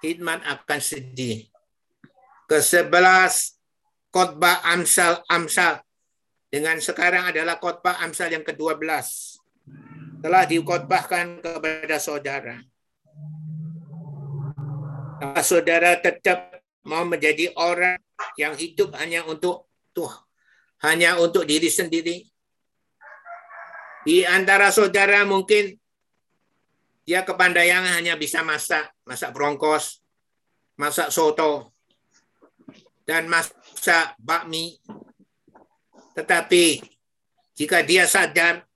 hikmat 0.01 0.41
akan 0.45 0.81
sedih. 0.81 1.49
Kesebelas 2.49 3.61
khotbah 4.09 4.65
Amsal-Amsal 4.65 5.85
dengan 6.49 6.81
sekarang 6.81 7.29
adalah 7.29 7.61
khotbah 7.61 8.01
Amsal 8.01 8.33
yang 8.33 8.45
ke-12 8.45 8.89
telah 10.19 10.45
dikhotbahkan 10.45 11.43
kepada 11.43 11.97
saudara. 12.03 12.57
Saudara 15.43 15.99
tetap 15.99 16.63
mau 16.87 17.03
menjadi 17.03 17.51
orang 17.59 17.99
yang 18.39 18.55
hidup 18.55 18.95
hanya 18.99 19.27
untuk 19.27 19.67
Tuhan, 19.95 20.23
hanya 20.87 21.19
untuk 21.19 21.43
diri 21.43 21.67
sendiri? 21.67 22.23
Di 24.07 24.23
antara 24.23 24.71
saudara 24.71 25.27
mungkin 25.27 25.75
dia 27.03 27.27
kepandaian 27.27 27.83
hanya 27.99 28.15
bisa 28.15 28.47
masak, 28.47 28.95
masak 29.03 29.35
bronkos, 29.35 30.05
masak 30.79 31.11
soto, 31.11 31.75
dan 33.09 33.27
masak 33.27 34.15
bakmi. 34.21 34.79
Tetapi 36.15 36.79
jika 37.59 37.83
dia 37.83 38.07
sadar 38.07 38.68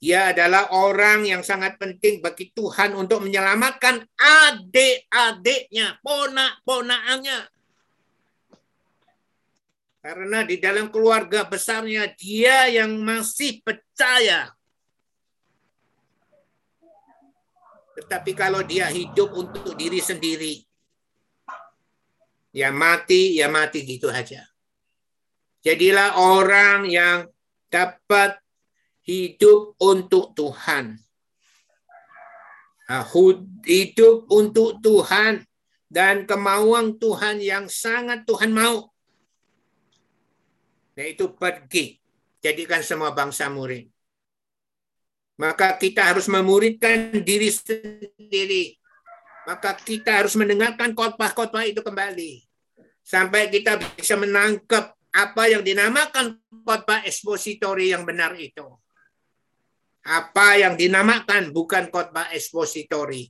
dia 0.00 0.32
adalah 0.32 0.72
orang 0.72 1.28
yang 1.28 1.44
sangat 1.44 1.76
penting 1.76 2.24
bagi 2.24 2.48
Tuhan 2.56 2.96
untuk 2.96 3.20
menyelamatkan 3.20 4.00
adik-adiknya, 4.16 6.00
ponak-ponakannya. 6.00 7.52
Karena 10.00 10.40
di 10.48 10.56
dalam 10.56 10.88
keluarga 10.88 11.44
besarnya 11.44 12.08
dia 12.16 12.72
yang 12.72 12.96
masih 13.04 13.60
percaya. 13.60 14.48
Tetapi 18.00 18.32
kalau 18.32 18.64
dia 18.64 18.88
hidup 18.88 19.36
untuk 19.36 19.76
diri 19.76 20.00
sendiri, 20.00 20.64
ya 22.56 22.72
mati, 22.72 23.36
ya 23.36 23.52
mati 23.52 23.84
gitu 23.84 24.08
aja. 24.08 24.48
Jadilah 25.60 26.16
orang 26.16 26.88
yang 26.88 27.28
dapat 27.68 28.40
hidup 29.10 29.74
untuk 29.82 30.38
Tuhan. 30.38 30.94
Hidup 33.66 34.30
untuk 34.30 34.78
Tuhan 34.78 35.42
dan 35.90 36.26
kemauan 36.26 36.94
Tuhan 36.98 37.42
yang 37.42 37.66
sangat 37.66 38.22
Tuhan 38.22 38.54
mau 38.54 38.90
yaitu 40.98 41.32
pergi 41.32 41.96
jadikan 42.44 42.84
semua 42.84 43.14
bangsa 43.14 43.48
murid. 43.48 43.88
Maka 45.40 45.72
kita 45.80 46.04
harus 46.04 46.28
memuridkan 46.28 47.24
diri 47.24 47.48
sendiri. 47.48 48.76
Maka 49.48 49.72
kita 49.80 50.20
harus 50.20 50.36
mendengarkan 50.36 50.92
khotbah-khotbah 50.92 51.64
itu 51.64 51.80
kembali. 51.80 52.44
Sampai 53.00 53.48
kita 53.48 53.80
bisa 53.96 54.20
menangkap 54.20 54.92
apa 55.08 55.42
yang 55.48 55.64
dinamakan 55.64 56.36
khotbah 56.68 57.00
ekspositori 57.08 57.96
yang 57.96 58.04
benar 58.04 58.36
itu. 58.36 58.68
Apa 60.00 60.56
yang 60.56 60.74
dinamakan 60.80 61.52
bukan 61.52 61.92
khotbah 61.92 62.32
ekspositori. 62.32 63.28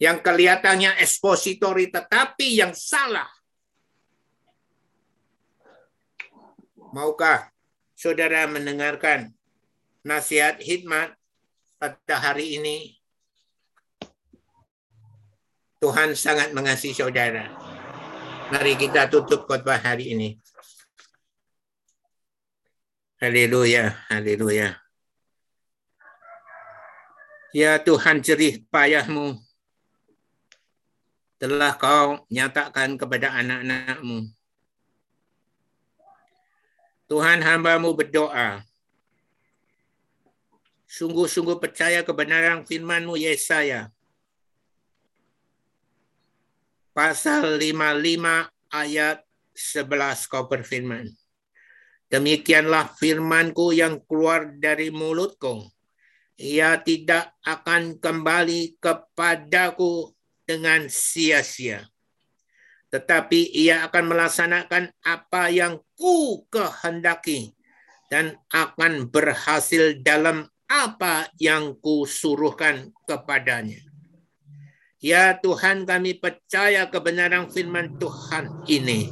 Yang 0.00 0.24
kelihatannya 0.24 0.96
ekspositori 1.00 1.92
tetapi 1.92 2.56
yang 2.56 2.72
salah 2.72 3.28
Maukah 6.90 7.54
saudara 7.94 8.50
mendengarkan 8.50 9.30
nasihat 10.02 10.58
hikmat 10.58 11.14
pada 11.78 12.16
hari 12.18 12.58
ini? 12.58 12.98
Tuhan 15.78 16.18
sangat 16.18 16.50
mengasihi 16.50 16.92
saudara. 16.92 17.46
Mari 18.50 18.74
kita 18.74 19.06
tutup 19.06 19.46
khotbah 19.46 19.78
hari 19.78 20.18
ini. 20.18 20.34
Haleluya, 23.22 23.94
haleluya. 24.10 24.79
Ya 27.50 27.82
Tuhan 27.82 28.22
jerih 28.22 28.62
payahmu 28.70 29.34
telah 31.40 31.74
kau 31.74 32.22
nyatakan 32.30 32.94
kepada 32.94 33.32
anak-anakmu 33.32 34.30
Tuhan 37.10 37.42
hambamu 37.42 37.90
berdoa. 37.90 38.62
Sungguh-sungguh 40.86 41.58
percaya 41.58 42.06
kebenaran 42.06 42.62
firmanmu 42.62 43.18
Yesaya. 43.18 43.90
Pasal 46.94 47.58
55 47.58 48.46
ayat 48.70 49.26
11 49.58 50.30
kau 50.30 50.46
berfirman. 50.46 51.10
Demikianlah 52.14 52.94
firmanku 52.94 53.74
yang 53.74 53.98
keluar 54.06 54.46
dari 54.54 54.94
mulutku. 54.94 55.66
Ia 56.40 56.80
tidak 56.80 57.36
akan 57.44 58.00
kembali 58.00 58.80
kepadaku 58.80 60.16
dengan 60.48 60.88
sia-sia 60.88 61.84
tetapi 62.90 63.54
ia 63.54 63.86
akan 63.86 64.04
melaksanakan 64.10 64.90
apa 65.06 65.46
yang 65.48 65.78
ku 65.94 66.42
kehendaki 66.50 67.54
dan 68.10 68.34
akan 68.50 69.06
berhasil 69.06 69.94
dalam 70.02 70.50
apa 70.66 71.30
yang 71.38 71.78
ku 71.78 72.02
suruhkan 72.02 72.90
kepadanya. 73.06 73.78
Ya 75.00 75.32
Tuhan 75.38 75.86
kami 75.86 76.18
percaya 76.18 76.84
kebenaran 76.90 77.48
firman 77.48 77.96
Tuhan 77.96 78.66
ini. 78.66 79.08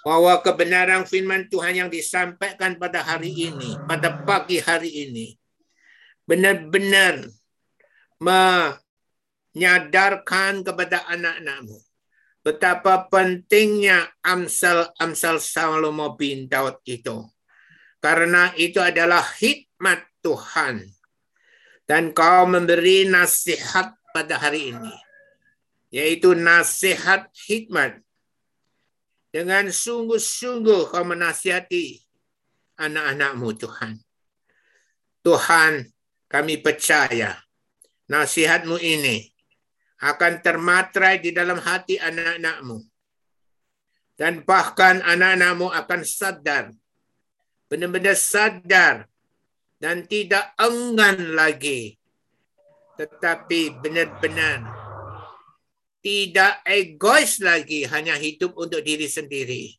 Bahwa 0.00 0.40
kebenaran 0.40 1.04
firman 1.04 1.44
Tuhan 1.52 1.76
yang 1.76 1.90
disampaikan 1.92 2.80
pada 2.80 3.04
hari 3.04 3.52
ini, 3.52 3.76
pada 3.84 4.24
pagi 4.24 4.56
hari 4.56 4.88
ini, 4.88 5.36
benar-benar 6.30 7.26
menyadarkan 8.22 10.62
kepada 10.62 11.02
anak-anakmu 11.10 11.82
betapa 12.40 13.08
pentingnya 13.08 14.08
Amsal-Amsal 14.24 15.40
Salomo 15.40 16.16
bin 16.16 16.48
Daud 16.48 16.80
itu. 16.88 17.24
Karena 18.00 18.52
itu 18.56 18.80
adalah 18.80 19.20
hikmat 19.20 20.08
Tuhan. 20.24 20.88
Dan 21.84 22.16
kau 22.16 22.48
memberi 22.48 23.04
nasihat 23.04 23.92
pada 24.14 24.40
hari 24.40 24.72
ini. 24.72 24.94
Yaitu 25.92 26.32
nasihat 26.32 27.28
hikmat. 27.34 28.00
Dengan 29.30 29.68
sungguh-sungguh 29.68 30.90
kau 30.90 31.04
menasihati 31.04 32.00
anak-anakmu 32.80 33.48
Tuhan. 33.60 34.00
Tuhan 35.20 35.84
kami 36.30 36.62
percaya 36.62 37.34
nasihatmu 38.06 38.78
ini 38.78 39.26
akan 39.98 40.38
termatrai 40.40 41.18
di 41.18 41.34
dalam 41.34 41.58
hati 41.58 41.98
anak-anakmu. 41.98 42.86
Dan 44.14 44.44
bahkan 44.44 45.00
anak-anakmu 45.00 45.72
akan 45.72 46.00
sadar, 46.04 46.70
benar-benar 47.72 48.14
sadar, 48.14 49.08
dan 49.80 50.04
tidak 50.04 50.52
enggan 50.60 51.32
lagi, 51.32 51.96
tetapi 53.00 53.80
benar-benar 53.80 54.60
tidak 56.04 56.60
egois 56.68 57.40
lagi, 57.40 57.88
hanya 57.88 58.16
hidup 58.16 58.56
untuk 58.60 58.84
diri 58.84 59.08
sendiri. 59.08 59.76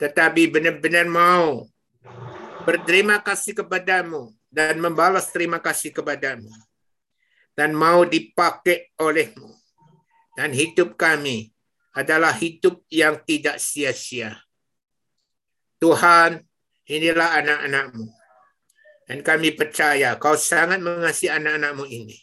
Tetapi 0.00 0.52
benar-benar 0.52 1.08
mau 1.08 1.68
berterima 2.64 3.20
kasih 3.20 3.56
kepadamu 3.56 4.32
dan 4.56 4.80
membalas 4.80 5.28
terima 5.28 5.60
kasih 5.60 5.92
kepadamu 5.92 6.48
dan 7.52 7.76
mau 7.76 8.08
dipakai 8.08 8.92
olehmu. 8.96 9.52
Dan 10.36 10.52
hidup 10.52 11.00
kami 11.00 11.52
adalah 11.96 12.32
hidup 12.32 12.84
yang 12.92 13.20
tidak 13.24 13.56
sia-sia. 13.56 14.36
Tuhan, 15.80 16.44
inilah 16.88 17.40
anak-anakmu. 17.40 18.04
Dan 19.08 19.24
kami 19.24 19.56
percaya 19.56 20.20
kau 20.20 20.36
sangat 20.36 20.80
mengasihi 20.84 21.32
anak-anakmu 21.32 21.88
ini. 21.88 22.20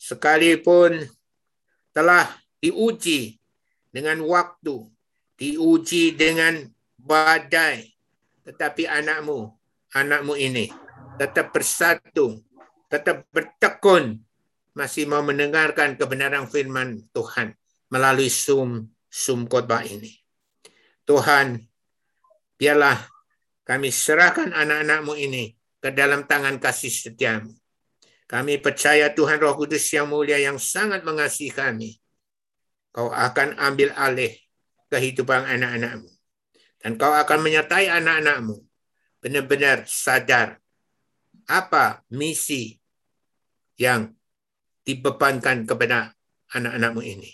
Sekalipun 0.00 1.04
telah 1.92 2.24
diuji 2.64 3.36
dengan 3.92 4.24
waktu, 4.24 4.88
diuji 5.36 6.16
dengan 6.16 6.64
badai, 6.96 7.92
tetapi 8.48 8.88
anakmu, 8.88 9.52
anakmu 9.92 10.40
ini 10.40 10.81
tetap 11.22 11.54
bersatu 11.54 12.42
tetap 12.90 13.22
bertekun 13.30 14.18
masih 14.74 15.06
mau 15.06 15.22
mendengarkan 15.22 15.94
kebenaran 15.94 16.50
firman 16.50 16.98
Tuhan 17.14 17.54
melalui 17.86 18.26
sum 18.26 18.90
sum 19.06 19.46
khotbah 19.46 19.86
ini. 19.86 20.18
Tuhan, 21.06 21.62
biarlah 22.58 22.98
Kami 23.62 23.94
serahkan 23.94 24.50
anak-anakmu 24.50 25.14
ini 25.14 25.54
ke 25.78 25.94
dalam 25.94 26.26
tangan 26.26 26.58
kasih 26.58 26.90
setiamu. 26.90 27.54
Kami 28.26 28.58
percaya 28.58 29.14
Tuhan 29.14 29.38
Roh 29.38 29.54
Kudus 29.54 29.86
yang 29.94 30.10
mulia 30.10 30.34
yang 30.42 30.58
sangat 30.58 31.06
mengasihi 31.06 31.54
kami. 31.54 31.94
Kau 32.90 33.14
akan 33.14 33.54
ambil 33.62 33.94
alih 33.94 34.34
kehidupan 34.90 35.46
anak-anakmu. 35.46 36.10
Dan 36.82 36.98
kau 36.98 37.14
akan 37.14 37.38
menyertai 37.38 37.86
anak-anakmu 37.86 38.58
benar-benar 39.22 39.86
sadar 39.86 40.61
apa 41.46 42.04
misi 42.12 42.76
yang 43.78 44.10
dibebankan 44.82 45.66
kepada 45.66 46.14
anak-anakmu 46.52 47.02
ini. 47.02 47.32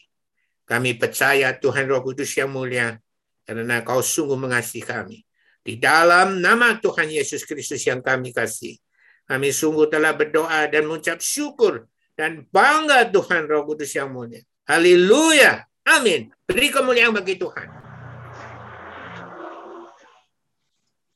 Kami 0.68 1.00
percaya 1.00 1.56
Tuhan 1.56 1.88
Roh 1.88 2.04
Kudus 2.04 2.36
yang 2.36 2.52
mulia 2.52 3.00
karena 3.48 3.80
kau 3.80 4.04
sungguh 4.04 4.36
mengasihi 4.36 4.84
kami. 4.84 5.24
Di 5.64 5.80
dalam 5.80 6.40
nama 6.44 6.76
Tuhan 6.76 7.08
Yesus 7.08 7.44
Kristus 7.48 7.84
yang 7.88 8.04
kami 8.04 8.32
kasih. 8.32 8.76
Kami 9.28 9.52
sungguh 9.52 9.88
telah 9.92 10.16
berdoa 10.16 10.68
dan 10.68 10.88
mengucap 10.88 11.20
syukur 11.20 11.88
dan 12.16 12.48
bangga 12.48 13.08
Tuhan 13.08 13.48
Roh 13.48 13.64
Kudus 13.64 13.92
yang 13.96 14.12
mulia. 14.12 14.40
Haleluya. 14.68 15.64
Amin. 15.88 16.28
Beri 16.44 16.68
kemuliaan 16.68 17.16
bagi 17.16 17.40
Tuhan. 17.40 17.77